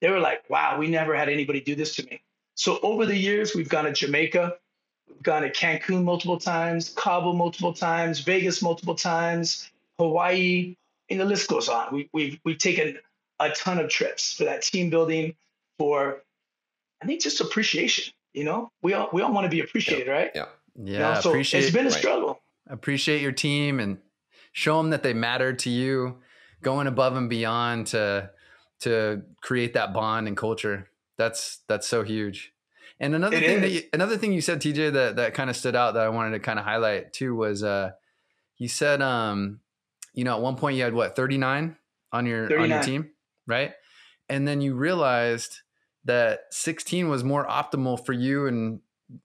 They 0.00 0.10
were 0.10 0.20
like, 0.20 0.48
wow, 0.48 0.78
we 0.78 0.88
never 0.88 1.14
had 1.14 1.28
anybody 1.28 1.60
do 1.60 1.74
this 1.74 1.94
to 1.96 2.04
me. 2.04 2.22
So 2.54 2.78
over 2.82 3.06
the 3.06 3.16
years, 3.16 3.54
we've 3.54 3.68
gone 3.68 3.84
to 3.84 3.92
Jamaica, 3.92 4.56
we've 5.08 5.22
gone 5.22 5.42
to 5.42 5.50
Cancun 5.50 6.04
multiple 6.04 6.38
times, 6.38 6.90
Cabo 6.90 7.32
multiple 7.32 7.72
times, 7.72 8.20
Vegas 8.20 8.60
multiple 8.62 8.94
times, 8.94 9.70
Hawaii, 9.98 10.76
and 11.08 11.20
the 11.20 11.24
list 11.24 11.48
goes 11.48 11.68
on. 11.68 11.94
We, 11.94 12.08
we've, 12.12 12.40
we've 12.44 12.58
taken 12.58 12.98
a 13.38 13.50
ton 13.50 13.78
of 13.78 13.88
trips 13.88 14.34
for 14.34 14.44
that 14.44 14.62
team 14.62 14.90
building, 14.90 15.34
for 15.78 16.22
I 17.02 17.06
think 17.06 17.22
just 17.22 17.40
appreciation. 17.40 18.12
You 18.34 18.44
know, 18.44 18.70
we 18.82 18.94
all 18.94 19.08
we 19.12 19.22
all 19.22 19.32
want 19.32 19.44
to 19.44 19.48
be 19.50 19.60
appreciated, 19.60 20.06
yeah. 20.06 20.12
right? 20.12 20.30
Yeah. 20.34 20.44
Yeah. 20.76 20.92
You 20.92 20.98
know, 20.98 21.20
so 21.20 21.30
appreciate, 21.30 21.64
it's 21.64 21.72
been 21.72 21.86
a 21.86 21.90
right. 21.90 21.98
struggle. 21.98 22.40
appreciate 22.68 23.22
your 23.22 23.32
team 23.32 23.80
and 23.80 23.98
show 24.52 24.76
them 24.78 24.90
that 24.90 25.02
they 25.02 25.12
matter 25.14 25.52
to 25.52 25.70
you, 25.70 26.18
going 26.62 26.86
above 26.86 27.16
and 27.16 27.30
beyond 27.30 27.88
to 27.88 28.30
to 28.80 29.22
create 29.42 29.74
that 29.74 29.92
bond 29.92 30.26
and 30.28 30.36
culture. 30.36 30.90
That's 31.16 31.58
that's 31.68 31.86
so 31.86 32.02
huge. 32.02 32.52
And 32.98 33.14
another 33.14 33.36
It 33.36 33.46
thing 33.46 33.60
that 33.62 33.70
you, 33.70 33.82
another 33.92 34.16
thing 34.18 34.32
you 34.32 34.40
said, 34.40 34.60
TJ, 34.60 34.92
that 34.92 35.16
that 35.16 35.34
kind 35.34 35.48
of 35.50 35.56
stood 35.56 35.76
out 35.76 35.94
that 35.94 36.02
I 36.04 36.08
wanted 36.08 36.32
to 36.32 36.40
kind 36.40 36.58
of 36.58 36.64
highlight 36.64 37.12
too 37.12 37.34
was 37.34 37.62
uh 37.62 37.92
you 38.58 38.68
said 38.68 39.00
um 39.02 39.60
you 40.14 40.24
know 40.24 40.36
at 40.36 40.42
one 40.42 40.56
point 40.56 40.76
you 40.76 40.82
had 40.82 40.94
what 40.94 41.16
39 41.16 41.76
on 42.12 42.26
your 42.26 42.58
on 42.58 42.68
your 42.68 42.82
team, 42.82 43.10
right? 43.46 43.72
And 44.28 44.46
then 44.46 44.60
you 44.60 44.74
realized 44.74 45.58
that 46.04 46.40
16 46.50 47.08
was 47.08 47.24
more 47.24 47.46
optimal 47.46 48.04
for 48.04 48.12
you 48.12 48.46
and 48.46 48.80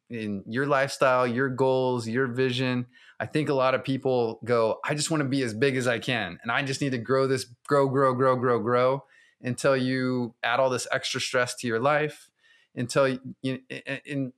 in 0.10 0.44
your 0.48 0.66
lifestyle, 0.66 1.28
your 1.28 1.50
goals, 1.50 2.08
your 2.08 2.28
vision. 2.28 2.86
I 3.20 3.26
think 3.26 3.50
a 3.50 3.54
lot 3.54 3.76
of 3.76 3.84
people 3.84 4.40
go, 4.44 4.80
I 4.84 4.94
just 4.94 5.12
want 5.12 5.22
to 5.22 5.30
be 5.30 5.42
as 5.42 5.54
big 5.54 5.78
as 5.78 5.88
I 5.88 6.00
can. 6.00 6.40
And 6.44 6.52
I 6.52 6.64
just 6.64 6.82
need 6.82 6.92
to 6.92 6.98
grow 6.98 7.28
this, 7.28 7.46
grow, 7.68 7.88
grow, 7.88 8.14
grow, 8.14 8.36
grow, 8.36 8.60
grow 8.60 9.04
until 9.42 9.78
you 9.78 10.34
add 10.44 10.60
all 10.60 10.70
this 10.70 10.88
extra 10.92 11.22
stress 11.22 11.56
to 11.56 11.68
your 11.68 11.80
life. 11.80 12.30
Until 12.78 13.08
you, 13.08 13.20
you 13.42 13.60
and 14.06 14.34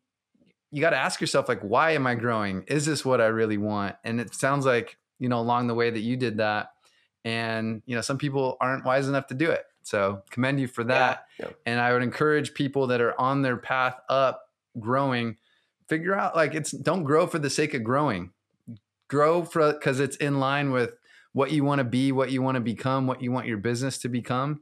you 0.70 0.82
got 0.82 0.92
to 0.92 0.98
ask 0.98 1.20
yourself, 1.20 1.50
like, 1.50 1.62
why 1.62 1.92
am 1.92 2.06
I 2.06 2.14
growing? 2.14 2.66
Is 2.68 2.86
this 2.86 3.04
what 3.04 3.20
I 3.20 3.26
really 3.26 3.58
want? 3.58 3.96
And 4.04 4.22
it 4.22 4.36
sounds 4.36 4.64
like, 4.64 4.98
you 5.18 5.28
know, 5.28 5.40
along 5.40 5.66
the 5.66 5.74
way 5.74 5.90
that 5.90 6.02
you 6.02 6.18
did 6.18 6.38
that. 6.38 6.74
And, 7.26 7.82
you 7.88 7.96
know, 7.96 8.02
some 8.02 8.20
people 8.20 8.58
aren't 8.62 8.86
wise 8.86 9.08
enough 9.08 9.26
to 9.28 9.34
do 9.34 9.50
it. 9.50 9.66
So 9.82 10.22
commend 10.30 10.60
you 10.60 10.68
for 10.68 10.84
that. 10.84 11.26
Yeah. 11.40 11.48
And 11.66 11.80
I 11.80 11.94
would 11.94 12.04
encourage 12.04 12.54
people 12.54 12.86
that 12.88 13.02
are 13.02 13.20
on 13.20 13.42
their 13.42 13.58
path 13.58 14.00
up 14.08 14.47
growing 14.80 15.38
figure 15.88 16.16
out 16.16 16.36
like 16.36 16.54
it's 16.54 16.72
don't 16.72 17.04
grow 17.04 17.28
for 17.28 17.40
the 17.40 17.50
sake 17.50 17.74
of 17.74 17.84
growing 17.84 18.32
grow 19.10 19.44
for 19.44 19.74
because 19.74 20.00
it's 20.00 20.18
in 20.18 20.40
line 20.40 20.72
with 20.72 20.92
what 21.34 21.52
you 21.52 21.64
want 21.64 21.80
to 21.80 21.86
be 21.86 22.12
what 22.12 22.32
you 22.32 22.42
want 22.42 22.56
to 22.56 22.62
become 22.62 23.08
what 23.08 23.22
you 23.22 23.32
want 23.32 23.48
your 23.48 23.58
business 23.58 23.98
to 23.98 24.10
become 24.10 24.62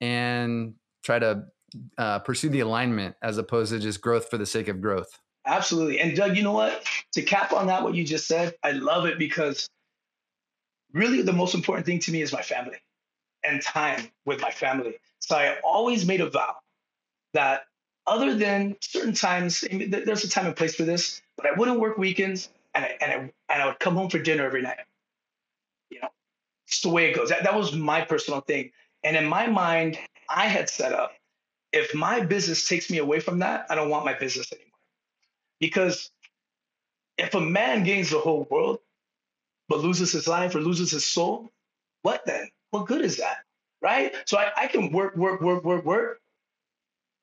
and 0.00 0.74
try 1.02 1.18
to 1.18 1.44
uh, 1.98 2.18
pursue 2.20 2.48
the 2.48 2.60
alignment 2.60 3.14
as 3.22 3.38
opposed 3.38 3.72
to 3.72 3.78
just 3.78 4.00
growth 4.00 4.28
for 4.28 4.38
the 4.38 4.46
sake 4.46 4.68
of 4.68 4.80
growth 4.80 5.18
Absolutely. 5.46 6.00
And 6.00 6.16
Doug, 6.16 6.36
you 6.36 6.42
know 6.42 6.52
what? 6.52 6.84
To 7.12 7.22
cap 7.22 7.52
on 7.52 7.68
that, 7.68 7.82
what 7.82 7.94
you 7.94 8.04
just 8.04 8.26
said, 8.26 8.54
I 8.64 8.72
love 8.72 9.06
it 9.06 9.18
because 9.18 9.68
really 10.92 11.22
the 11.22 11.32
most 11.32 11.54
important 11.54 11.86
thing 11.86 12.00
to 12.00 12.12
me 12.12 12.20
is 12.20 12.32
my 12.32 12.42
family 12.42 12.78
and 13.44 13.62
time 13.62 14.10
with 14.24 14.40
my 14.40 14.50
family. 14.50 14.96
So 15.20 15.36
I 15.36 15.56
always 15.62 16.04
made 16.04 16.20
a 16.20 16.28
vow 16.28 16.56
that 17.32 17.62
other 18.06 18.34
than 18.34 18.76
certain 18.80 19.14
times, 19.14 19.64
there's 19.70 20.24
a 20.24 20.28
time 20.28 20.46
and 20.46 20.56
place 20.56 20.74
for 20.74 20.84
this, 20.84 21.22
but 21.36 21.46
I 21.46 21.52
wouldn't 21.58 21.80
work 21.80 21.98
weekends 21.98 22.48
and 22.74 22.84
I, 22.84 22.96
and 23.00 23.12
I, 23.12 23.14
and 23.52 23.62
I 23.62 23.66
would 23.66 23.78
come 23.78 23.94
home 23.94 24.10
for 24.10 24.18
dinner 24.18 24.44
every 24.44 24.62
night. 24.62 24.78
You 25.90 26.00
know, 26.00 26.08
it's 26.66 26.80
the 26.80 26.88
way 26.88 27.10
it 27.10 27.16
goes. 27.16 27.30
That, 27.30 27.44
that 27.44 27.54
was 27.54 27.74
my 27.74 28.02
personal 28.02 28.40
thing. 28.40 28.70
And 29.02 29.16
in 29.16 29.26
my 29.26 29.46
mind, 29.46 29.98
I 30.28 30.46
had 30.46 30.68
set 30.68 30.92
up 30.92 31.12
if 31.72 31.94
my 31.94 32.20
business 32.20 32.68
takes 32.68 32.90
me 32.90 32.98
away 32.98 33.20
from 33.20 33.40
that, 33.40 33.66
I 33.68 33.74
don't 33.74 33.90
want 33.90 34.04
my 34.04 34.14
business 34.14 34.52
anymore. 34.52 34.66
Because 35.60 36.10
if 37.18 37.34
a 37.34 37.40
man 37.40 37.84
gains 37.84 38.10
the 38.10 38.18
whole 38.18 38.46
world 38.50 38.78
but 39.68 39.80
loses 39.80 40.12
his 40.12 40.28
life 40.28 40.54
or 40.54 40.60
loses 40.60 40.90
his 40.90 41.04
soul, 41.04 41.50
what 42.02 42.24
then? 42.24 42.48
What 42.70 42.86
good 42.86 43.02
is 43.02 43.18
that? 43.18 43.38
Right? 43.82 44.14
So 44.26 44.38
I, 44.38 44.52
I 44.56 44.66
can 44.68 44.90
work, 44.92 45.16
work, 45.16 45.40
work, 45.40 45.64
work, 45.64 45.84
work, 45.84 46.20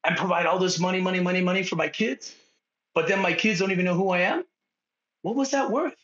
and 0.03 0.17
provide 0.17 0.45
all 0.45 0.59
this 0.59 0.79
money, 0.79 1.01
money, 1.01 1.19
money, 1.19 1.41
money 1.41 1.63
for 1.63 1.75
my 1.75 1.87
kids, 1.87 2.35
but 2.93 3.07
then 3.07 3.21
my 3.21 3.33
kids 3.33 3.59
don't 3.59 3.71
even 3.71 3.85
know 3.85 3.95
who 3.95 4.09
I 4.09 4.21
am. 4.21 4.43
What 5.21 5.35
was 5.35 5.51
that 5.51 5.71
worth? 5.71 5.95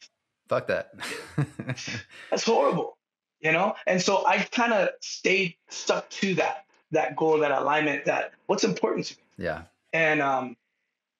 fuck 0.49 0.67
that 0.67 0.93
That's 2.29 2.43
horrible, 2.43 2.97
you 3.39 3.51
know? 3.51 3.75
And 3.87 4.01
so 4.01 4.25
I 4.25 4.39
kind 4.39 4.73
of 4.73 4.89
stayed 4.99 5.55
stuck 5.69 6.09
to 6.09 6.33
that, 6.35 6.65
that 6.91 7.15
goal, 7.15 7.37
that 7.39 7.51
alignment, 7.51 8.05
that 8.05 8.33
what's 8.47 8.63
important 8.63 9.05
to 9.05 9.17
me. 9.17 9.45
yeah 9.45 9.61
And 9.93 10.21
um, 10.21 10.57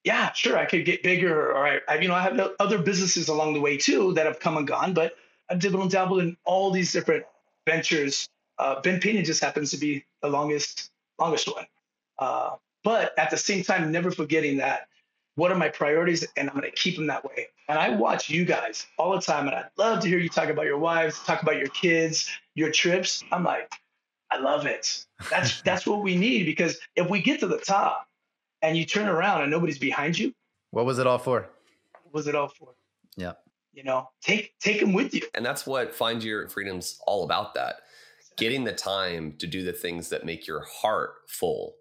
yeah, 0.03 0.33
sure, 0.33 0.57
I 0.57 0.65
could 0.65 0.83
get 0.83 1.03
bigger, 1.03 1.51
or 1.51 1.67
I, 1.67 1.79
I, 1.87 1.99
you 1.99 2.07
know, 2.07 2.15
I 2.15 2.23
have 2.23 2.51
other 2.59 2.79
businesses 2.79 3.29
along 3.29 3.53
the 3.53 3.61
way 3.61 3.77
too 3.77 4.13
that 4.15 4.25
have 4.25 4.39
come 4.39 4.57
and 4.57 4.67
gone, 4.67 4.93
but 4.93 5.13
I've 5.49 5.59
dibbled 5.59 5.83
and 5.83 5.91
dabbled 5.91 6.21
in 6.21 6.35
all 6.43 6.71
these 6.71 6.91
different 6.91 7.25
ventures. 7.67 8.27
Uh, 8.57 8.81
Bend 8.81 9.01
Painting 9.01 9.23
just 9.23 9.41
happens 9.41 9.71
to 9.71 9.77
be 9.77 10.05
the 10.21 10.29
longest, 10.29 10.89
longest 11.19 11.47
one. 11.47 11.65
Uh, 12.17 12.55
but 12.89 13.13
at 13.19 13.29
the 13.29 13.37
same 13.37 13.63
time, 13.63 13.91
never 13.91 14.09
forgetting 14.09 14.57
that 14.57 14.87
what 15.35 15.51
are 15.51 15.55
my 15.55 15.69
priorities, 15.69 16.25
and 16.35 16.49
I'm 16.49 16.55
going 16.55 16.67
to 16.67 16.75
keep 16.75 16.95
them 16.95 17.05
that 17.05 17.23
way. 17.23 17.49
And 17.67 17.77
I 17.77 17.91
watch 17.91 18.31
you 18.31 18.45
guys 18.45 18.87
all 18.97 19.13
the 19.13 19.21
time, 19.21 19.45
and 19.45 19.55
I'd 19.55 19.69
love 19.77 19.99
to 19.99 20.07
hear 20.07 20.17
you 20.17 20.27
talk 20.27 20.49
about 20.49 20.65
your 20.65 20.79
wives, 20.79 21.19
talk 21.23 21.43
about 21.43 21.57
your 21.57 21.67
kids, 21.67 22.27
your 22.55 22.71
trips. 22.71 23.23
I'm 23.31 23.43
like, 23.43 23.71
I 24.31 24.39
love 24.39 24.65
it. 24.65 25.05
That's 25.29 25.61
that's 25.65 25.85
what 25.85 26.01
we 26.01 26.17
need 26.17 26.47
because 26.47 26.79
if 26.95 27.07
we 27.11 27.21
get 27.21 27.39
to 27.41 27.47
the 27.47 27.59
top 27.59 28.07
and 28.63 28.75
you 28.75 28.85
turn 28.85 29.07
around 29.07 29.43
and 29.43 29.51
nobody's 29.51 29.77
behind 29.77 30.17
you, 30.17 30.33
what 30.71 30.87
was 30.87 30.97
it 30.97 31.05
all 31.05 31.19
for 31.19 31.47
what 32.01 32.11
was 32.11 32.25
it 32.25 32.33
all 32.33 32.47
for? 32.47 32.69
yeah 33.17 33.33
You 33.71 33.83
know, 33.83 34.09
take 34.23 34.57
take 34.59 34.79
them 34.79 34.93
with 34.93 35.13
you. 35.13 35.21
And 35.35 35.45
that's 35.45 35.67
what 35.67 35.93
Find 35.93 36.23
Your 36.23 36.49
Freedom's 36.49 36.99
all 37.05 37.23
about 37.23 37.53
that. 37.53 37.81
Getting 38.35 38.63
the 38.63 38.73
time 38.73 39.35
to 39.37 39.45
do 39.45 39.61
the 39.61 39.73
things 39.73 40.09
that 40.09 40.25
make 40.25 40.47
your 40.47 40.63
heart 40.63 41.11
full, 41.27 41.75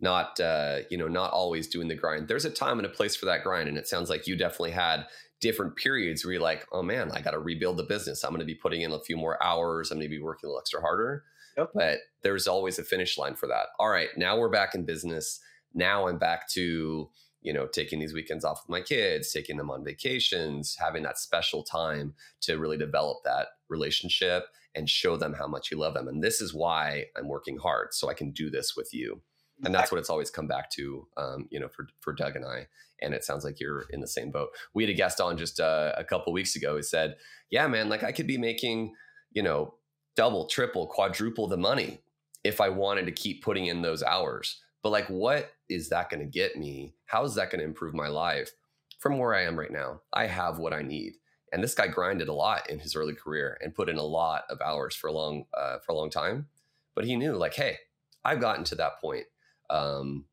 not 0.00 0.38
uh, 0.40 0.78
you 0.90 0.96
know, 0.96 1.08
not 1.08 1.32
always 1.32 1.68
doing 1.68 1.88
the 1.88 1.94
grind. 1.94 2.28
There's 2.28 2.44
a 2.44 2.50
time 2.50 2.78
and 2.78 2.86
a 2.86 2.90
place 2.90 3.16
for 3.16 3.26
that 3.26 3.42
grind. 3.42 3.68
And 3.68 3.78
it 3.78 3.88
sounds 3.88 4.10
like 4.10 4.26
you 4.26 4.36
definitely 4.36 4.72
had 4.72 5.06
different 5.40 5.76
periods 5.76 6.24
where 6.24 6.32
you're 6.32 6.42
like, 6.42 6.66
oh 6.72 6.82
man, 6.82 7.10
I 7.12 7.20
got 7.20 7.32
to 7.32 7.38
rebuild 7.38 7.76
the 7.76 7.84
business. 7.84 8.24
I'm 8.24 8.30
going 8.30 8.40
to 8.40 8.46
be 8.46 8.54
putting 8.54 8.82
in 8.82 8.92
a 8.92 9.00
few 9.00 9.16
more 9.16 9.42
hours. 9.42 9.90
I'm 9.90 9.98
going 9.98 10.08
to 10.08 10.16
be 10.16 10.22
working 10.22 10.46
a 10.46 10.50
little 10.50 10.60
extra 10.60 10.80
harder. 10.80 11.24
Yep. 11.56 11.70
But 11.74 11.98
there's 12.22 12.46
always 12.46 12.78
a 12.78 12.84
finish 12.84 13.18
line 13.18 13.34
for 13.34 13.46
that. 13.48 13.66
All 13.78 13.88
right, 13.88 14.08
now 14.16 14.38
we're 14.38 14.50
back 14.50 14.74
in 14.74 14.84
business. 14.84 15.40
Now 15.74 16.08
I'm 16.08 16.18
back 16.18 16.48
to 16.50 17.10
you 17.42 17.52
know, 17.52 17.66
taking 17.66 17.98
these 17.98 18.12
weekends 18.12 18.44
off 18.44 18.62
with 18.62 18.70
my 18.70 18.82
kids, 18.82 19.32
taking 19.32 19.56
them 19.56 19.70
on 19.70 19.84
vacations, 19.84 20.76
having 20.78 21.02
that 21.02 21.18
special 21.18 21.62
time 21.62 22.14
to 22.42 22.58
really 22.58 22.76
develop 22.76 23.18
that 23.24 23.48
relationship 23.68 24.44
and 24.74 24.88
show 24.88 25.16
them 25.16 25.34
how 25.34 25.46
much 25.46 25.70
you 25.70 25.78
love 25.78 25.94
them. 25.94 26.06
And 26.06 26.22
this 26.22 26.40
is 26.40 26.54
why 26.54 27.06
I'm 27.16 27.28
working 27.28 27.56
hard 27.56 27.88
so 27.92 28.08
I 28.08 28.14
can 28.14 28.30
do 28.30 28.50
this 28.50 28.76
with 28.76 28.92
you. 28.92 29.22
And 29.64 29.74
that's 29.74 29.92
what 29.92 29.98
it's 29.98 30.10
always 30.10 30.30
come 30.30 30.46
back 30.46 30.70
to, 30.70 31.06
um, 31.16 31.46
you 31.50 31.60
know, 31.60 31.68
for, 31.68 31.86
for 32.00 32.12
Doug 32.12 32.36
and 32.36 32.44
I. 32.44 32.66
And 33.02 33.14
it 33.14 33.24
sounds 33.24 33.44
like 33.44 33.60
you're 33.60 33.84
in 33.90 34.00
the 34.00 34.06
same 34.06 34.30
boat. 34.30 34.50
We 34.74 34.82
had 34.82 34.90
a 34.90 34.94
guest 34.94 35.20
on 35.20 35.36
just 35.36 35.60
uh, 35.60 35.92
a 35.96 36.04
couple 36.04 36.32
weeks 36.32 36.56
ago 36.56 36.76
who 36.76 36.82
said, 36.82 37.16
yeah, 37.50 37.66
man, 37.66 37.88
like 37.88 38.02
I 38.02 38.12
could 38.12 38.26
be 38.26 38.38
making, 38.38 38.94
you 39.32 39.42
know, 39.42 39.74
double, 40.16 40.46
triple, 40.46 40.86
quadruple 40.86 41.48
the 41.48 41.56
money 41.56 42.00
if 42.44 42.60
I 42.60 42.68
wanted 42.68 43.06
to 43.06 43.12
keep 43.12 43.42
putting 43.42 43.66
in 43.66 43.82
those 43.82 44.02
hours 44.02 44.60
but 44.82 44.90
like, 44.90 45.08
what 45.08 45.52
is 45.68 45.88
that 45.90 46.10
going 46.10 46.20
to 46.20 46.26
get 46.26 46.56
me? 46.56 46.94
How 47.06 47.24
is 47.24 47.34
that 47.34 47.50
going 47.50 47.60
to 47.60 47.66
improve 47.66 47.94
my 47.94 48.08
life 48.08 48.52
from 48.98 49.18
where 49.18 49.34
I 49.34 49.42
am 49.42 49.58
right 49.58 49.70
now? 49.70 50.00
I 50.12 50.26
have 50.26 50.58
what 50.58 50.72
I 50.72 50.82
need. 50.82 51.14
And 51.52 51.62
this 51.62 51.74
guy 51.74 51.88
grinded 51.88 52.28
a 52.28 52.32
lot 52.32 52.70
in 52.70 52.78
his 52.78 52.94
early 52.94 53.14
career 53.14 53.58
and 53.60 53.74
put 53.74 53.88
in 53.88 53.96
a 53.96 54.02
lot 54.02 54.44
of 54.48 54.60
hours 54.60 54.94
for 54.94 55.08
a 55.08 55.12
long, 55.12 55.44
uh, 55.56 55.78
for 55.78 55.92
a 55.92 55.96
long 55.96 56.08
time. 56.08 56.46
But 56.94 57.04
he 57.04 57.16
knew, 57.16 57.34
like, 57.34 57.54
hey, 57.54 57.76
I've 58.24 58.40
gotten 58.40 58.64
to 58.64 58.74
that 58.76 59.00
point. 59.00 59.24
Um, 59.70 60.24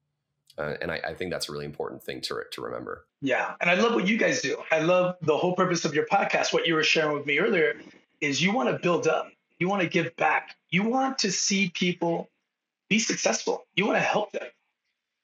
uh, 0.57 0.73
and 0.81 0.91
I, 0.91 0.99
I, 1.09 1.13
think 1.13 1.31
that's 1.31 1.49
a 1.49 1.51
really 1.51 1.65
important 1.65 2.03
thing 2.03 2.19
to, 2.21 2.41
to 2.51 2.61
remember. 2.61 3.05
Yeah. 3.21 3.53
And 3.61 3.69
I 3.69 3.75
love 3.75 3.93
what 3.93 4.07
you 4.07 4.17
guys 4.17 4.41
do. 4.41 4.57
I 4.71 4.79
love 4.79 5.15
the 5.21 5.37
whole 5.37 5.53
purpose 5.53 5.85
of 5.85 5.93
your 5.93 6.07
podcast. 6.07 6.51
What 6.51 6.65
you 6.65 6.73
were 6.73 6.83
sharing 6.83 7.15
with 7.15 7.27
me 7.27 7.37
earlier 7.37 7.75
is 8.21 8.41
you 8.41 8.51
want 8.51 8.69
to 8.69 8.79
build 8.79 9.07
up, 9.07 9.29
you 9.59 9.69
want 9.69 9.83
to 9.83 9.87
give 9.87 10.15
back, 10.15 10.55
you 10.71 10.83
want 10.83 11.19
to 11.19 11.31
see 11.31 11.69
people 11.69 12.27
be 12.89 12.97
successful, 12.97 13.67
you 13.75 13.85
want 13.85 13.97
to 13.97 14.03
help 14.03 14.31
them. 14.31 14.47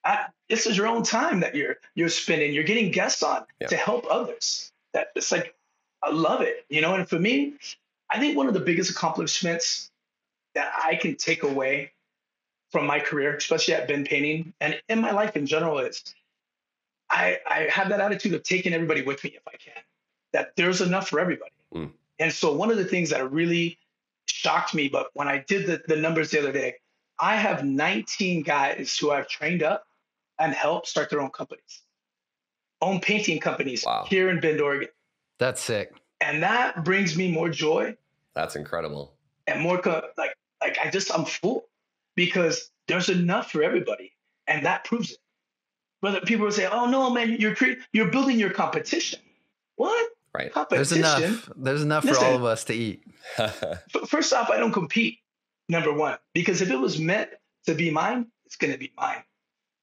I, 0.06 0.26
this 0.50 0.68
is 0.68 0.78
your 0.78 0.88
own 0.88 1.04
time 1.04 1.40
that 1.40 1.56
you're 1.56 1.78
you're 1.96 2.10
spending. 2.10 2.54
You're 2.54 2.66
getting 2.66 2.92
guests 2.92 3.24
on 3.24 3.46
yeah. 3.62 3.68
to 3.68 3.78
help 3.78 4.06
others. 4.12 4.72
That 4.94 5.08
it's 5.16 5.32
like 5.32 5.56
I 6.04 6.12
love 6.12 6.42
it, 6.42 6.66
you 6.70 6.82
know. 6.82 6.94
And 6.94 7.08
for 7.08 7.18
me, 7.18 7.54
I 8.10 8.20
think 8.20 8.36
one 8.36 8.48
of 8.48 8.54
the 8.54 8.60
biggest 8.60 8.92
accomplishments 8.92 9.90
that 10.56 10.72
I 10.84 10.96
can 10.96 11.16
take 11.16 11.44
away 11.44 11.93
from 12.74 12.88
my 12.88 13.00
career, 13.00 13.36
especially 13.36 13.76
at 13.76 13.88
Bend 13.88 14.08
Painting 14.08 14.52
and 14.60 14.82
in 14.90 15.00
my 15.00 15.12
life 15.12 15.38
in 15.38 15.46
general, 15.46 15.78
is 15.78 16.04
I, 17.08 17.38
I 17.48 17.68
have 17.72 17.90
that 17.90 18.02
attitude 18.02 18.34
of 18.34 18.42
taking 18.42 18.74
everybody 18.74 19.04
with 19.04 19.24
me 19.24 19.30
if 19.36 19.48
I 19.48 19.56
can. 19.58 19.82
That 20.34 20.54
there's 20.58 20.82
enough 20.82 21.08
for 21.08 21.20
everybody. 21.20 21.52
Mm. 21.74 21.92
And 22.18 22.34
so 22.34 22.52
one 22.52 22.72
of 22.72 22.78
the 22.78 22.86
things 22.86 23.12
that 23.12 23.32
really 23.32 23.78
shocked 24.26 24.74
me, 24.74 24.90
but 24.90 25.12
when 25.14 25.28
I 25.28 25.46
did 25.48 25.68
the, 25.68 25.84
the 25.88 25.96
numbers 25.96 26.32
the 26.32 26.40
other 26.40 26.52
day, 26.52 26.78
I 27.20 27.36
have 27.36 27.64
19 27.64 28.42
guys 28.42 28.98
who 28.98 29.12
I've 29.12 29.28
trained 29.28 29.62
up 29.62 29.86
and 30.40 30.52
helped 30.52 30.88
start 30.88 31.12
their 31.12 31.22
own 31.22 31.30
companies, 31.30 31.84
own 32.82 33.00
painting 33.02 33.40
companies 33.40 33.84
wow. 33.86 34.06
here 34.10 34.30
in 34.30 34.40
Bend, 34.40 34.60
Oregon. 34.60 34.90
That's 35.38 35.62
sick. 35.62 35.94
And 36.22 36.42
that 36.42 36.84
brings 36.84 37.16
me 37.16 37.32
more 37.32 37.50
joy. 37.50 37.96
That's 38.34 38.56
incredible. 38.56 39.14
And 39.46 39.62
more 39.62 39.80
like 40.18 40.36
like 40.60 40.80
I 40.84 40.90
just 40.90 41.14
I'm 41.14 41.26
full 41.26 41.66
because 42.16 42.72
there's 42.88 43.10
enough 43.10 43.52
for 43.52 43.64
everybody, 43.64 44.14
and 44.48 44.66
that 44.66 44.84
proves 44.84 45.12
it. 45.12 45.18
Whether 46.02 46.22
people 46.22 46.46
will 46.46 46.52
say, 46.52 46.68
"Oh 46.68 46.86
no, 46.86 47.10
man, 47.10 47.38
you're 47.40 47.56
cre- 47.56 47.80
you're 47.92 48.12
building 48.12 48.40
your 48.40 48.52
competition." 48.52 49.20
What? 49.76 50.10
Right. 50.34 50.52
There's 50.70 50.92
enough. 50.92 51.50
There's 51.56 51.84
enough 51.84 52.06
Listen, 52.06 52.24
for 52.24 52.30
all 52.30 52.36
of 52.36 52.46
us 52.46 52.64
to 52.66 52.74
eat. 52.74 53.04
first 54.08 54.34
off, 54.34 54.50
I 54.50 54.58
don't 54.58 54.74
compete. 54.74 55.20
Number 55.70 55.94
one, 55.94 56.18
because 56.34 56.62
if 56.62 56.70
it 56.70 56.76
was 56.76 57.00
meant 57.00 57.30
to 57.68 57.74
be 57.74 57.90
mine, 57.90 58.28
it's 58.46 58.58
going 58.58 58.74
to 58.74 58.80
be 58.80 58.92
mine. 58.98 59.24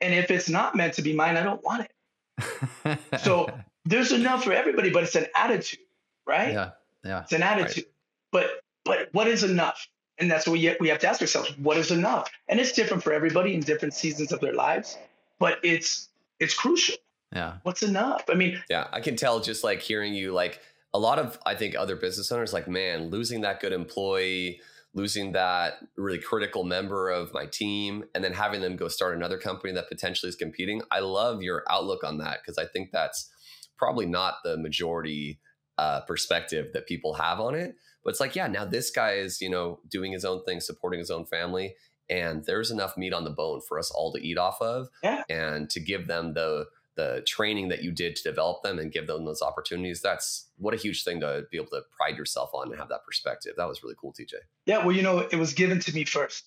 And 0.03 0.13
if 0.15 0.31
it's 0.31 0.49
not 0.49 0.77
meant 0.77 0.95
to 0.95 1.03
be 1.03 1.15
mine, 1.15 1.39
I 1.39 1.43
don't 1.43 1.63
want 1.65 1.87
it. 1.87 2.99
so 3.21 3.49
there's 3.87 4.13
enough 4.13 4.45
for 4.45 4.53
everybody, 4.53 4.91
but 4.91 5.05
it's 5.05 5.15
an 5.15 5.27
attitude, 5.35 5.81
right? 6.27 6.53
Yeah. 6.53 6.71
Yeah. 7.05 7.23
It's 7.23 7.33
an 7.33 7.43
attitude. 7.43 7.85
Right. 7.85 7.95
But 8.33 8.51
but 8.85 9.09
what 9.13 9.27
is 9.27 9.43
enough? 9.43 9.89
And 10.21 10.31
that's 10.31 10.47
what 10.47 10.53
we, 10.53 10.77
we 10.81 10.89
have 10.89 10.99
to 11.01 11.09
ask 11.09 11.21
ourselves, 11.21 11.57
what 11.59 11.77
is 11.79 11.91
enough? 11.91 12.31
And 12.49 12.61
it's 12.61 12.73
different 12.73 13.03
for 13.03 13.13
everybody 13.13 13.55
in 13.55 13.61
different 13.61 13.95
seasons 13.95 14.33
of 14.33 14.41
their 14.41 14.53
lives, 14.53 14.99
but 15.39 15.59
it's 15.63 16.09
it's 16.39 16.55
crucial. 16.55 16.97
Yeah. 17.35 17.55
What's 17.63 17.83
enough? 17.83 18.25
I 18.29 18.35
mean, 18.35 18.63
yeah, 18.69 18.89
I 18.93 19.01
can 19.01 19.17
tell 19.17 19.41
just 19.41 19.65
like 19.65 19.81
hearing 19.81 20.15
you 20.15 20.33
like 20.33 20.61
a 20.93 20.99
lot 20.99 21.19
of 21.19 21.39
I 21.47 21.55
think 21.55 21.75
other 21.75 21.97
business 21.97 22.31
owners 22.31 22.53
like, 22.53 22.69
man, 22.69 23.09
losing 23.09 23.41
that 23.43 23.61
good 23.61 23.73
employee, 23.73 24.61
losing 24.95 25.33
that 25.33 25.75
really 25.97 26.19
critical 26.19 26.65
member 26.65 27.09
of 27.09 27.33
my 27.33 27.47
team 27.47 28.05
and 28.15 28.23
then 28.25 28.33
having 28.33 28.61
them 28.61 28.77
go 28.77 28.89
start 28.89 29.17
another 29.17 29.39
company 29.39 29.73
that 29.73 29.89
potentially 29.89 30.29
is 30.29 30.37
competing. 30.37 30.83
I 30.91 31.01
love 31.01 31.43
your 31.43 31.63
outlook 31.71 32.05
on 32.05 32.19
that 32.19 32.39
because 32.43 32.59
I 32.59 32.67
think 32.67 32.91
that's 32.93 33.31
probably 33.79 34.07
not 34.07 34.35
the 34.45 34.59
majority 34.59 35.41
uh, 35.79 36.01
perspective 36.03 36.69
that 36.75 36.87
people 36.87 37.15
have 37.15 37.41
on 37.41 37.55
it. 37.55 37.75
But 38.05 38.11
it's 38.11 38.21
like, 38.21 38.35
yeah, 38.35 38.47
now 38.47 38.65
this 38.65 38.91
guy 38.91 39.13
is, 39.13 39.41
you 39.41 39.51
know, 39.51 39.81
doing 39.89 40.13
his 40.13 40.25
own 40.25 40.43
thing, 40.45 40.61
supporting 40.61 41.01
his 41.01 41.11
own 41.11 41.27
family, 41.27 41.75
and 42.09 42.45
there's 42.45 42.71
enough 42.71 42.97
meat 42.97 43.13
on 43.13 43.25
the 43.25 43.31
bone 43.31 43.61
for 43.61 43.79
us 43.79 43.91
all 43.91 44.13
to 44.13 44.27
eat 44.27 44.39
off 44.39 44.61
of, 44.61 44.89
yeah. 45.03 45.23
and 45.29 45.71
to 45.71 45.81
give 45.81 46.07
them 46.07 46.35
the 46.35 46.67
the 46.97 47.23
training 47.27 47.69
that 47.69 47.83
you 47.83 47.93
did 47.93 48.17
to 48.17 48.23
develop 48.23 48.63
them 48.63 48.79
and 48.79 48.93
give 48.93 49.07
them 49.07 49.25
those 49.25 49.41
opportunities 49.41 50.03
that's 50.03 50.49
what 50.59 50.75
a 50.75 50.77
huge 50.77 51.05
thing 51.05 51.21
to 51.21 51.45
be 51.51 51.57
able 51.57 51.69
to 51.69 51.81
pride 51.97 52.19
yourself 52.19 52.51
on 52.53 52.69
and 52.69 52.79
have 52.79 52.89
that 52.89 53.05
perspective. 53.07 53.55
That 53.57 53.69
was 53.69 53.83
really 53.83 53.95
cool 53.99 54.13
tj 54.13 54.35
yeah 54.67 54.79
well 54.85 54.95
you 54.95 55.03
know 55.03 55.19
it 55.19 55.37
was 55.37 55.55
given 55.55 55.81
to 55.81 55.95
me 55.95 56.05
first. 56.05 56.45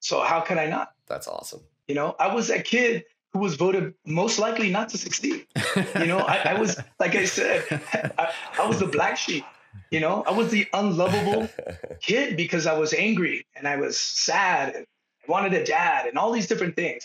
So 0.00 0.20
how 0.20 0.40
could 0.40 0.58
i 0.58 0.66
not? 0.66 0.92
That's 1.06 1.26
awesome. 1.26 1.62
You 1.88 1.94
know 1.94 2.14
i 2.20 2.32
was 2.32 2.48
that 2.48 2.64
kid 2.64 3.04
who 3.32 3.40
was 3.40 3.56
voted 3.56 3.94
most 4.06 4.38
likely 4.38 4.70
not 4.70 4.90
to 4.90 4.98
succeed. 4.98 5.46
You 5.98 6.06
know 6.06 6.18
I, 6.18 6.52
I, 6.52 6.60
was 6.60 6.80
like 7.00 7.14
i 7.14 7.24
said 7.24 7.64
I, 8.18 8.32
I 8.58 8.66
was 8.66 8.78
the 8.78 8.86
black 8.86 9.16
sheep 9.16 9.44
you 9.90 10.00
know 10.00 10.22
i 10.26 10.30
was 10.30 10.50
the 10.50 10.66
unlovable 10.72 11.48
kid 12.00 12.36
because 12.36 12.66
i 12.66 12.76
was 12.76 12.92
angry 12.94 13.46
and 13.56 13.66
i 13.66 13.76
was 13.76 13.98
sad 13.98 14.74
and 14.74 14.86
I 15.26 15.30
wanted 15.30 15.52
a 15.52 15.64
dad 15.64 16.06
and 16.06 16.16
all 16.16 16.32
these 16.32 16.46
different 16.46 16.74
things 16.74 17.04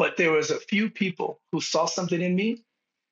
but 0.00 0.16
there 0.16 0.32
was 0.32 0.50
a 0.50 0.58
few 0.58 0.88
people 0.88 1.40
who 1.52 1.60
saw 1.60 1.84
something 1.84 2.22
in 2.22 2.34
me 2.34 2.64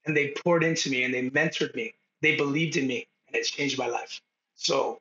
and 0.06 0.16
they 0.16 0.28
poured 0.28 0.64
into 0.64 0.88
me 0.88 1.04
and 1.04 1.12
they 1.12 1.28
mentored 1.28 1.74
me. 1.74 1.92
They 2.22 2.34
believed 2.34 2.78
in 2.78 2.86
me 2.86 3.06
and 3.26 3.36
it 3.36 3.44
changed 3.44 3.78
my 3.78 3.88
life. 3.88 4.22
So 4.54 4.98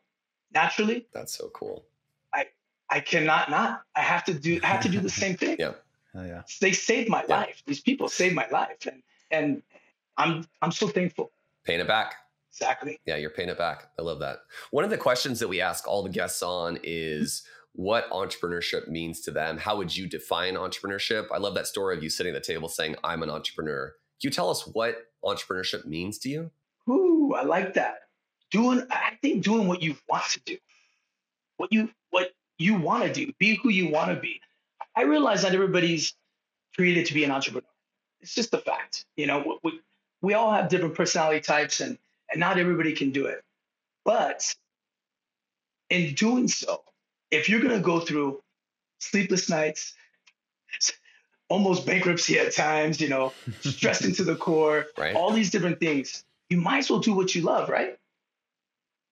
naturally, 0.54 1.08
that's 1.14 1.38
so 1.38 1.48
cool. 1.48 1.86
I 2.34 2.48
I 2.90 3.00
cannot 3.00 3.50
not. 3.50 3.84
I 3.96 4.02
have 4.02 4.26
to 4.26 4.34
do 4.34 4.60
I 4.62 4.68
have 4.68 4.82
to 4.82 4.90
do 4.90 5.00
the 5.00 5.10
same 5.10 5.38
thing. 5.38 5.56
yeah. 5.60 5.76
Oh, 6.14 6.26
yeah. 6.26 6.42
They 6.60 6.74
saved 6.74 7.10
my 7.10 7.24
yeah. 7.30 7.38
life. 7.38 7.64
These 7.66 7.80
people 7.80 8.10
saved 8.10 8.36
my 8.36 8.50
life 8.50 8.86
and 8.86 9.02
and 9.32 9.64
I'm 10.18 10.46
I'm 10.62 10.74
so 10.74 10.90
thankful. 10.90 11.32
Paying 11.64 11.80
it 11.80 11.88
back. 11.88 12.16
Exactly. 12.60 13.00
Yeah, 13.06 13.18
you're 13.18 13.30
paying 13.30 13.50
it 13.50 13.58
back. 13.58 13.90
I 14.00 14.02
love 14.02 14.20
that. 14.20 14.40
One 14.72 14.84
of 14.84 14.90
the 14.90 14.98
questions 14.98 15.40
that 15.40 15.48
we 15.48 15.62
ask 15.62 15.88
all 15.88 16.02
the 16.02 16.10
guests 16.10 16.42
on 16.42 16.80
is 16.84 17.44
what 17.74 18.10
entrepreneurship 18.10 18.88
means 18.88 19.22
to 19.22 19.32
them. 19.32 19.60
How 19.60 19.78
would 19.78 19.96
you 19.96 20.08
define 20.08 20.56
entrepreneurship? 20.56 21.28
I 21.32 21.38
love 21.38 21.54
that 21.54 21.68
story 21.68 21.96
of 21.96 22.02
you 22.02 22.10
sitting 22.10 22.36
at 22.36 22.44
the 22.44 22.54
table 22.54 22.68
saying, 22.68 22.96
I'm 23.04 23.22
an 23.22 23.30
entrepreneur. 23.30 23.94
Can 24.20 24.30
you 24.30 24.32
tell 24.32 24.50
us 24.50 24.66
what 24.66 24.96
entrepreneurship 25.24 25.86
means 25.86 26.18
to 26.20 26.30
you? 26.30 26.52
Ooh, 26.90 27.36
I 27.36 27.44
like 27.44 27.76
that. 27.76 28.00
Doing, 28.50 28.88
I 28.90 29.18
think 29.22 29.44
doing 29.44 29.68
what 29.68 29.84
you 29.84 29.96
want 30.10 30.24
to 30.32 30.40
do, 30.46 30.58
what 31.58 31.72
you 31.72 31.90
what 32.10 32.32
you 32.58 32.80
want 32.80 33.04
to 33.04 33.14
do, 33.14 33.32
be 33.38 33.56
who 33.56 33.70
you 33.70 33.90
want 33.90 34.10
to 34.10 34.20
be. 34.20 34.42
I 34.96 35.04
realize 35.04 35.44
that 35.44 35.54
everybody's 35.54 36.16
created 36.76 37.06
to 37.08 37.14
be 37.14 37.24
an 37.24 37.30
entrepreneur. 37.30 37.68
It's 38.22 38.34
just 38.34 38.54
a 38.54 38.58
fact. 38.58 39.06
You 39.16 39.28
know, 39.28 39.60
we, 39.64 39.80
we 40.22 40.34
all 40.34 40.52
have 40.52 40.70
different 40.70 40.96
personality 40.96 41.42
types, 41.42 41.82
and 41.82 42.00
and 42.32 42.40
not 42.40 42.58
everybody 42.58 42.94
can 42.94 43.12
do 43.12 43.26
it. 43.26 43.42
But 44.06 44.56
in 45.90 46.14
doing 46.14 46.48
so, 46.48 46.84
if 47.32 47.50
you're 47.50 47.62
going 47.62 47.76
to 47.76 47.82
go 47.82 48.00
through 48.00 48.42
sleepless 49.00 49.50
nights, 49.50 49.94
almost 51.50 51.86
bankruptcy 51.86 52.40
at 52.40 52.54
times, 52.54 53.00
you 53.00 53.10
know, 53.10 53.34
stressed 53.62 54.06
into 54.06 54.24
the 54.24 54.36
core, 54.36 54.86
right. 54.98 55.16
all 55.16 55.32
these 55.32 55.52
different 55.52 55.80
things, 55.80 56.24
you 56.50 56.58
might 56.58 56.80
as 56.80 56.90
well 56.90 57.00
do 57.00 57.14
what 57.14 57.34
you 57.36 57.42
love, 57.42 57.70
right? 57.70 57.98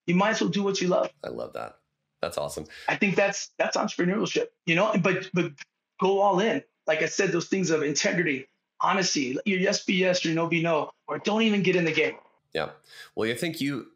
You 0.07 0.15
might 0.15 0.31
as 0.31 0.41
well 0.41 0.49
do 0.49 0.63
what 0.63 0.81
you 0.81 0.87
love. 0.87 1.09
I 1.23 1.29
love 1.29 1.53
that. 1.53 1.77
That's 2.21 2.37
awesome. 2.37 2.65
I 2.87 2.95
think 2.95 3.15
that's 3.15 3.51
that's 3.57 3.77
entrepreneurship, 3.77 4.47
you 4.65 4.75
know, 4.75 4.91
but 5.01 5.29
but 5.33 5.51
go 5.99 6.21
all 6.21 6.39
in. 6.39 6.63
Like 6.87 7.01
I 7.01 7.07
said, 7.07 7.31
those 7.31 7.47
things 7.47 7.71
of 7.71 7.83
integrity, 7.83 8.47
honesty, 8.79 9.37
your 9.45 9.59
yes 9.59 9.83
be 9.83 9.95
yes, 9.95 10.23
your 10.23 10.33
no 10.33 10.47
be 10.47 10.61
no, 10.61 10.91
or 11.07 11.19
don't 11.19 11.41
even 11.41 11.61
get 11.63 11.75
in 11.75 11.85
the 11.85 11.91
game. 11.91 12.15
Yeah. 12.55 12.69
Well, 13.15 13.29
I 13.29 13.33
think 13.35 13.59
you 13.59 13.87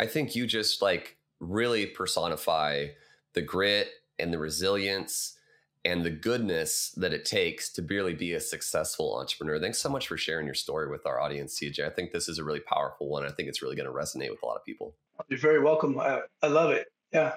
I 0.00 0.06
think 0.06 0.34
you 0.34 0.48
just 0.48 0.82
like 0.82 1.16
really 1.38 1.86
personify 1.86 2.88
the 3.34 3.40
grit 3.40 3.88
and 4.18 4.32
the 4.32 4.38
resilience 4.38 5.38
and 5.84 6.04
the 6.04 6.10
goodness 6.10 6.90
that 6.96 7.12
it 7.12 7.24
takes 7.24 7.70
to 7.74 7.82
really 7.82 8.14
be 8.14 8.32
a 8.32 8.40
successful 8.40 9.16
entrepreneur. 9.16 9.60
Thanks 9.60 9.78
so 9.78 9.88
much 9.88 10.08
for 10.08 10.16
sharing 10.16 10.44
your 10.44 10.56
story 10.56 10.88
with 10.90 11.06
our 11.06 11.20
audience, 11.20 11.56
TJ. 11.56 11.86
I 11.86 11.90
think 11.90 12.10
this 12.10 12.28
is 12.28 12.38
a 12.38 12.44
really 12.44 12.60
powerful 12.60 13.08
one. 13.08 13.24
I 13.24 13.30
think 13.30 13.48
it's 13.48 13.62
really 13.62 13.76
going 13.76 13.86
to 13.86 13.92
resonate 13.92 14.30
with 14.30 14.42
a 14.42 14.46
lot 14.46 14.56
of 14.56 14.64
people. 14.64 14.96
You're 15.28 15.38
very 15.38 15.60
welcome. 15.60 16.00
I, 16.00 16.22
I 16.42 16.48
love 16.48 16.70
it. 16.70 16.88
Yeah. 17.12 17.34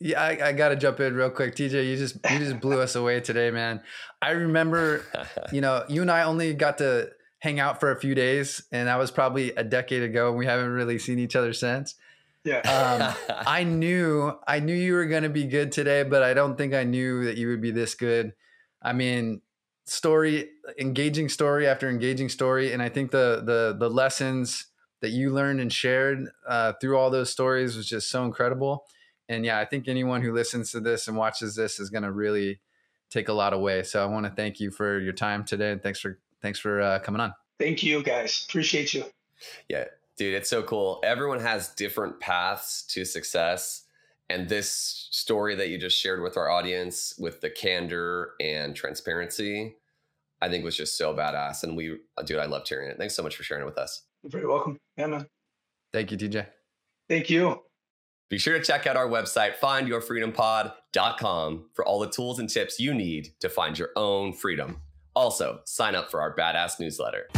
Yeah, 0.00 0.20
I, 0.20 0.48
I 0.48 0.52
got 0.52 0.68
to 0.68 0.76
jump 0.76 1.00
in 1.00 1.14
real 1.14 1.30
quick, 1.30 1.54
TJ. 1.54 1.88
You 1.88 1.96
just 1.96 2.16
you 2.30 2.38
just 2.40 2.60
blew 2.60 2.80
us 2.80 2.94
away 2.94 3.20
today, 3.20 3.50
man. 3.50 3.80
I 4.20 4.32
remember, 4.32 5.04
you 5.52 5.62
know, 5.62 5.84
you 5.88 6.02
and 6.02 6.10
I 6.10 6.24
only 6.24 6.52
got 6.52 6.78
to 6.78 7.10
hang 7.44 7.60
out 7.60 7.78
for 7.78 7.90
a 7.90 8.00
few 8.00 8.14
days, 8.14 8.62
and 8.72 8.88
that 8.88 8.98
was 8.98 9.10
probably 9.10 9.50
a 9.50 9.62
decade 9.62 10.02
ago, 10.02 10.30
and 10.30 10.38
we 10.38 10.46
haven't 10.46 10.70
really 10.70 10.98
seen 10.98 11.18
each 11.18 11.36
other 11.36 11.52
since. 11.52 11.94
Yeah. 12.42 12.60
um, 13.28 13.36
I 13.46 13.64
knew 13.64 14.32
I 14.48 14.60
knew 14.60 14.74
you 14.74 14.94
were 14.94 15.04
going 15.04 15.24
to 15.24 15.28
be 15.28 15.44
good 15.44 15.70
today, 15.70 16.04
but 16.04 16.22
I 16.22 16.32
don't 16.32 16.56
think 16.56 16.72
I 16.72 16.84
knew 16.84 17.26
that 17.26 17.36
you 17.36 17.48
would 17.48 17.60
be 17.60 17.70
this 17.70 17.94
good. 17.94 18.32
I 18.80 18.94
mean, 18.94 19.42
story, 19.84 20.48
engaging 20.78 21.28
story 21.28 21.66
after 21.66 21.90
engaging 21.90 22.30
story, 22.30 22.72
and 22.72 22.82
I 22.82 22.88
think 22.88 23.10
the 23.10 23.42
the 23.44 23.76
the 23.78 23.90
lessons 23.90 24.68
that 25.02 25.10
you 25.10 25.30
learned 25.30 25.60
and 25.60 25.70
shared 25.70 26.30
uh, 26.48 26.72
through 26.80 26.96
all 26.96 27.10
those 27.10 27.28
stories 27.28 27.76
was 27.76 27.86
just 27.86 28.08
so 28.08 28.24
incredible. 28.24 28.84
And 29.28 29.44
yeah, 29.44 29.58
I 29.58 29.66
think 29.66 29.86
anyone 29.86 30.22
who 30.22 30.32
listens 30.32 30.70
to 30.72 30.80
this 30.80 31.08
and 31.08 31.16
watches 31.16 31.56
this 31.56 31.78
is 31.78 31.90
going 31.90 32.04
to 32.04 32.12
really 32.12 32.60
take 33.10 33.28
a 33.28 33.34
lot 33.34 33.52
away. 33.52 33.82
So 33.82 34.02
I 34.02 34.06
want 34.06 34.24
to 34.24 34.32
thank 34.32 34.60
you 34.60 34.70
for 34.70 34.98
your 34.98 35.12
time 35.12 35.44
today, 35.44 35.72
and 35.72 35.82
thanks 35.82 36.00
for 36.00 36.18
thanks 36.44 36.60
for 36.60 36.80
uh, 36.80 37.00
coming 37.00 37.20
on. 37.20 37.34
Thank 37.58 37.82
you, 37.82 38.00
guys. 38.02 38.46
Appreciate 38.48 38.94
you. 38.94 39.04
Yeah, 39.68 39.84
dude, 40.16 40.34
it's 40.34 40.50
so 40.50 40.62
cool. 40.62 41.00
Everyone 41.02 41.40
has 41.40 41.70
different 41.70 42.20
paths 42.20 42.84
to 42.90 43.04
success. 43.04 43.80
And 44.30 44.48
this 44.48 45.08
story 45.10 45.56
that 45.56 45.68
you 45.68 45.76
just 45.78 45.98
shared 45.98 46.22
with 46.22 46.36
our 46.36 46.48
audience 46.48 47.14
with 47.18 47.40
the 47.40 47.50
candor 47.50 48.34
and 48.40 48.76
transparency, 48.76 49.74
I 50.40 50.48
think 50.48 50.64
was 50.64 50.76
just 50.76 50.96
so 50.96 51.14
badass. 51.14 51.62
And 51.62 51.76
we, 51.76 51.98
dude, 52.24 52.38
I 52.38 52.46
loved 52.46 52.68
hearing 52.68 52.90
it. 52.90 52.96
Thanks 52.98 53.14
so 53.14 53.22
much 53.22 53.36
for 53.36 53.42
sharing 53.42 53.62
it 53.62 53.66
with 53.66 53.78
us. 53.78 54.02
You're 54.22 54.30
very 54.30 54.46
welcome. 54.46 54.78
Yeah, 54.96 55.06
man. 55.06 55.26
Thank 55.92 56.10
you, 56.10 56.18
TJ. 56.18 56.46
Thank 57.08 57.30
you. 57.30 57.62
Be 58.30 58.38
sure 58.38 58.58
to 58.58 58.64
check 58.64 58.86
out 58.86 58.96
our 58.96 59.08
website, 59.08 59.56
findyourfreedompod.com, 59.56 61.66
for 61.74 61.84
all 61.84 62.00
the 62.00 62.08
tools 62.08 62.38
and 62.38 62.48
tips 62.48 62.80
you 62.80 62.94
need 62.94 63.34
to 63.40 63.50
find 63.50 63.78
your 63.78 63.90
own 63.94 64.32
freedom. 64.32 64.80
Also, 65.16 65.60
sign 65.64 65.94
up 65.94 66.10
for 66.10 66.20
our 66.20 66.34
badass 66.34 66.80
newsletter. 66.80 67.28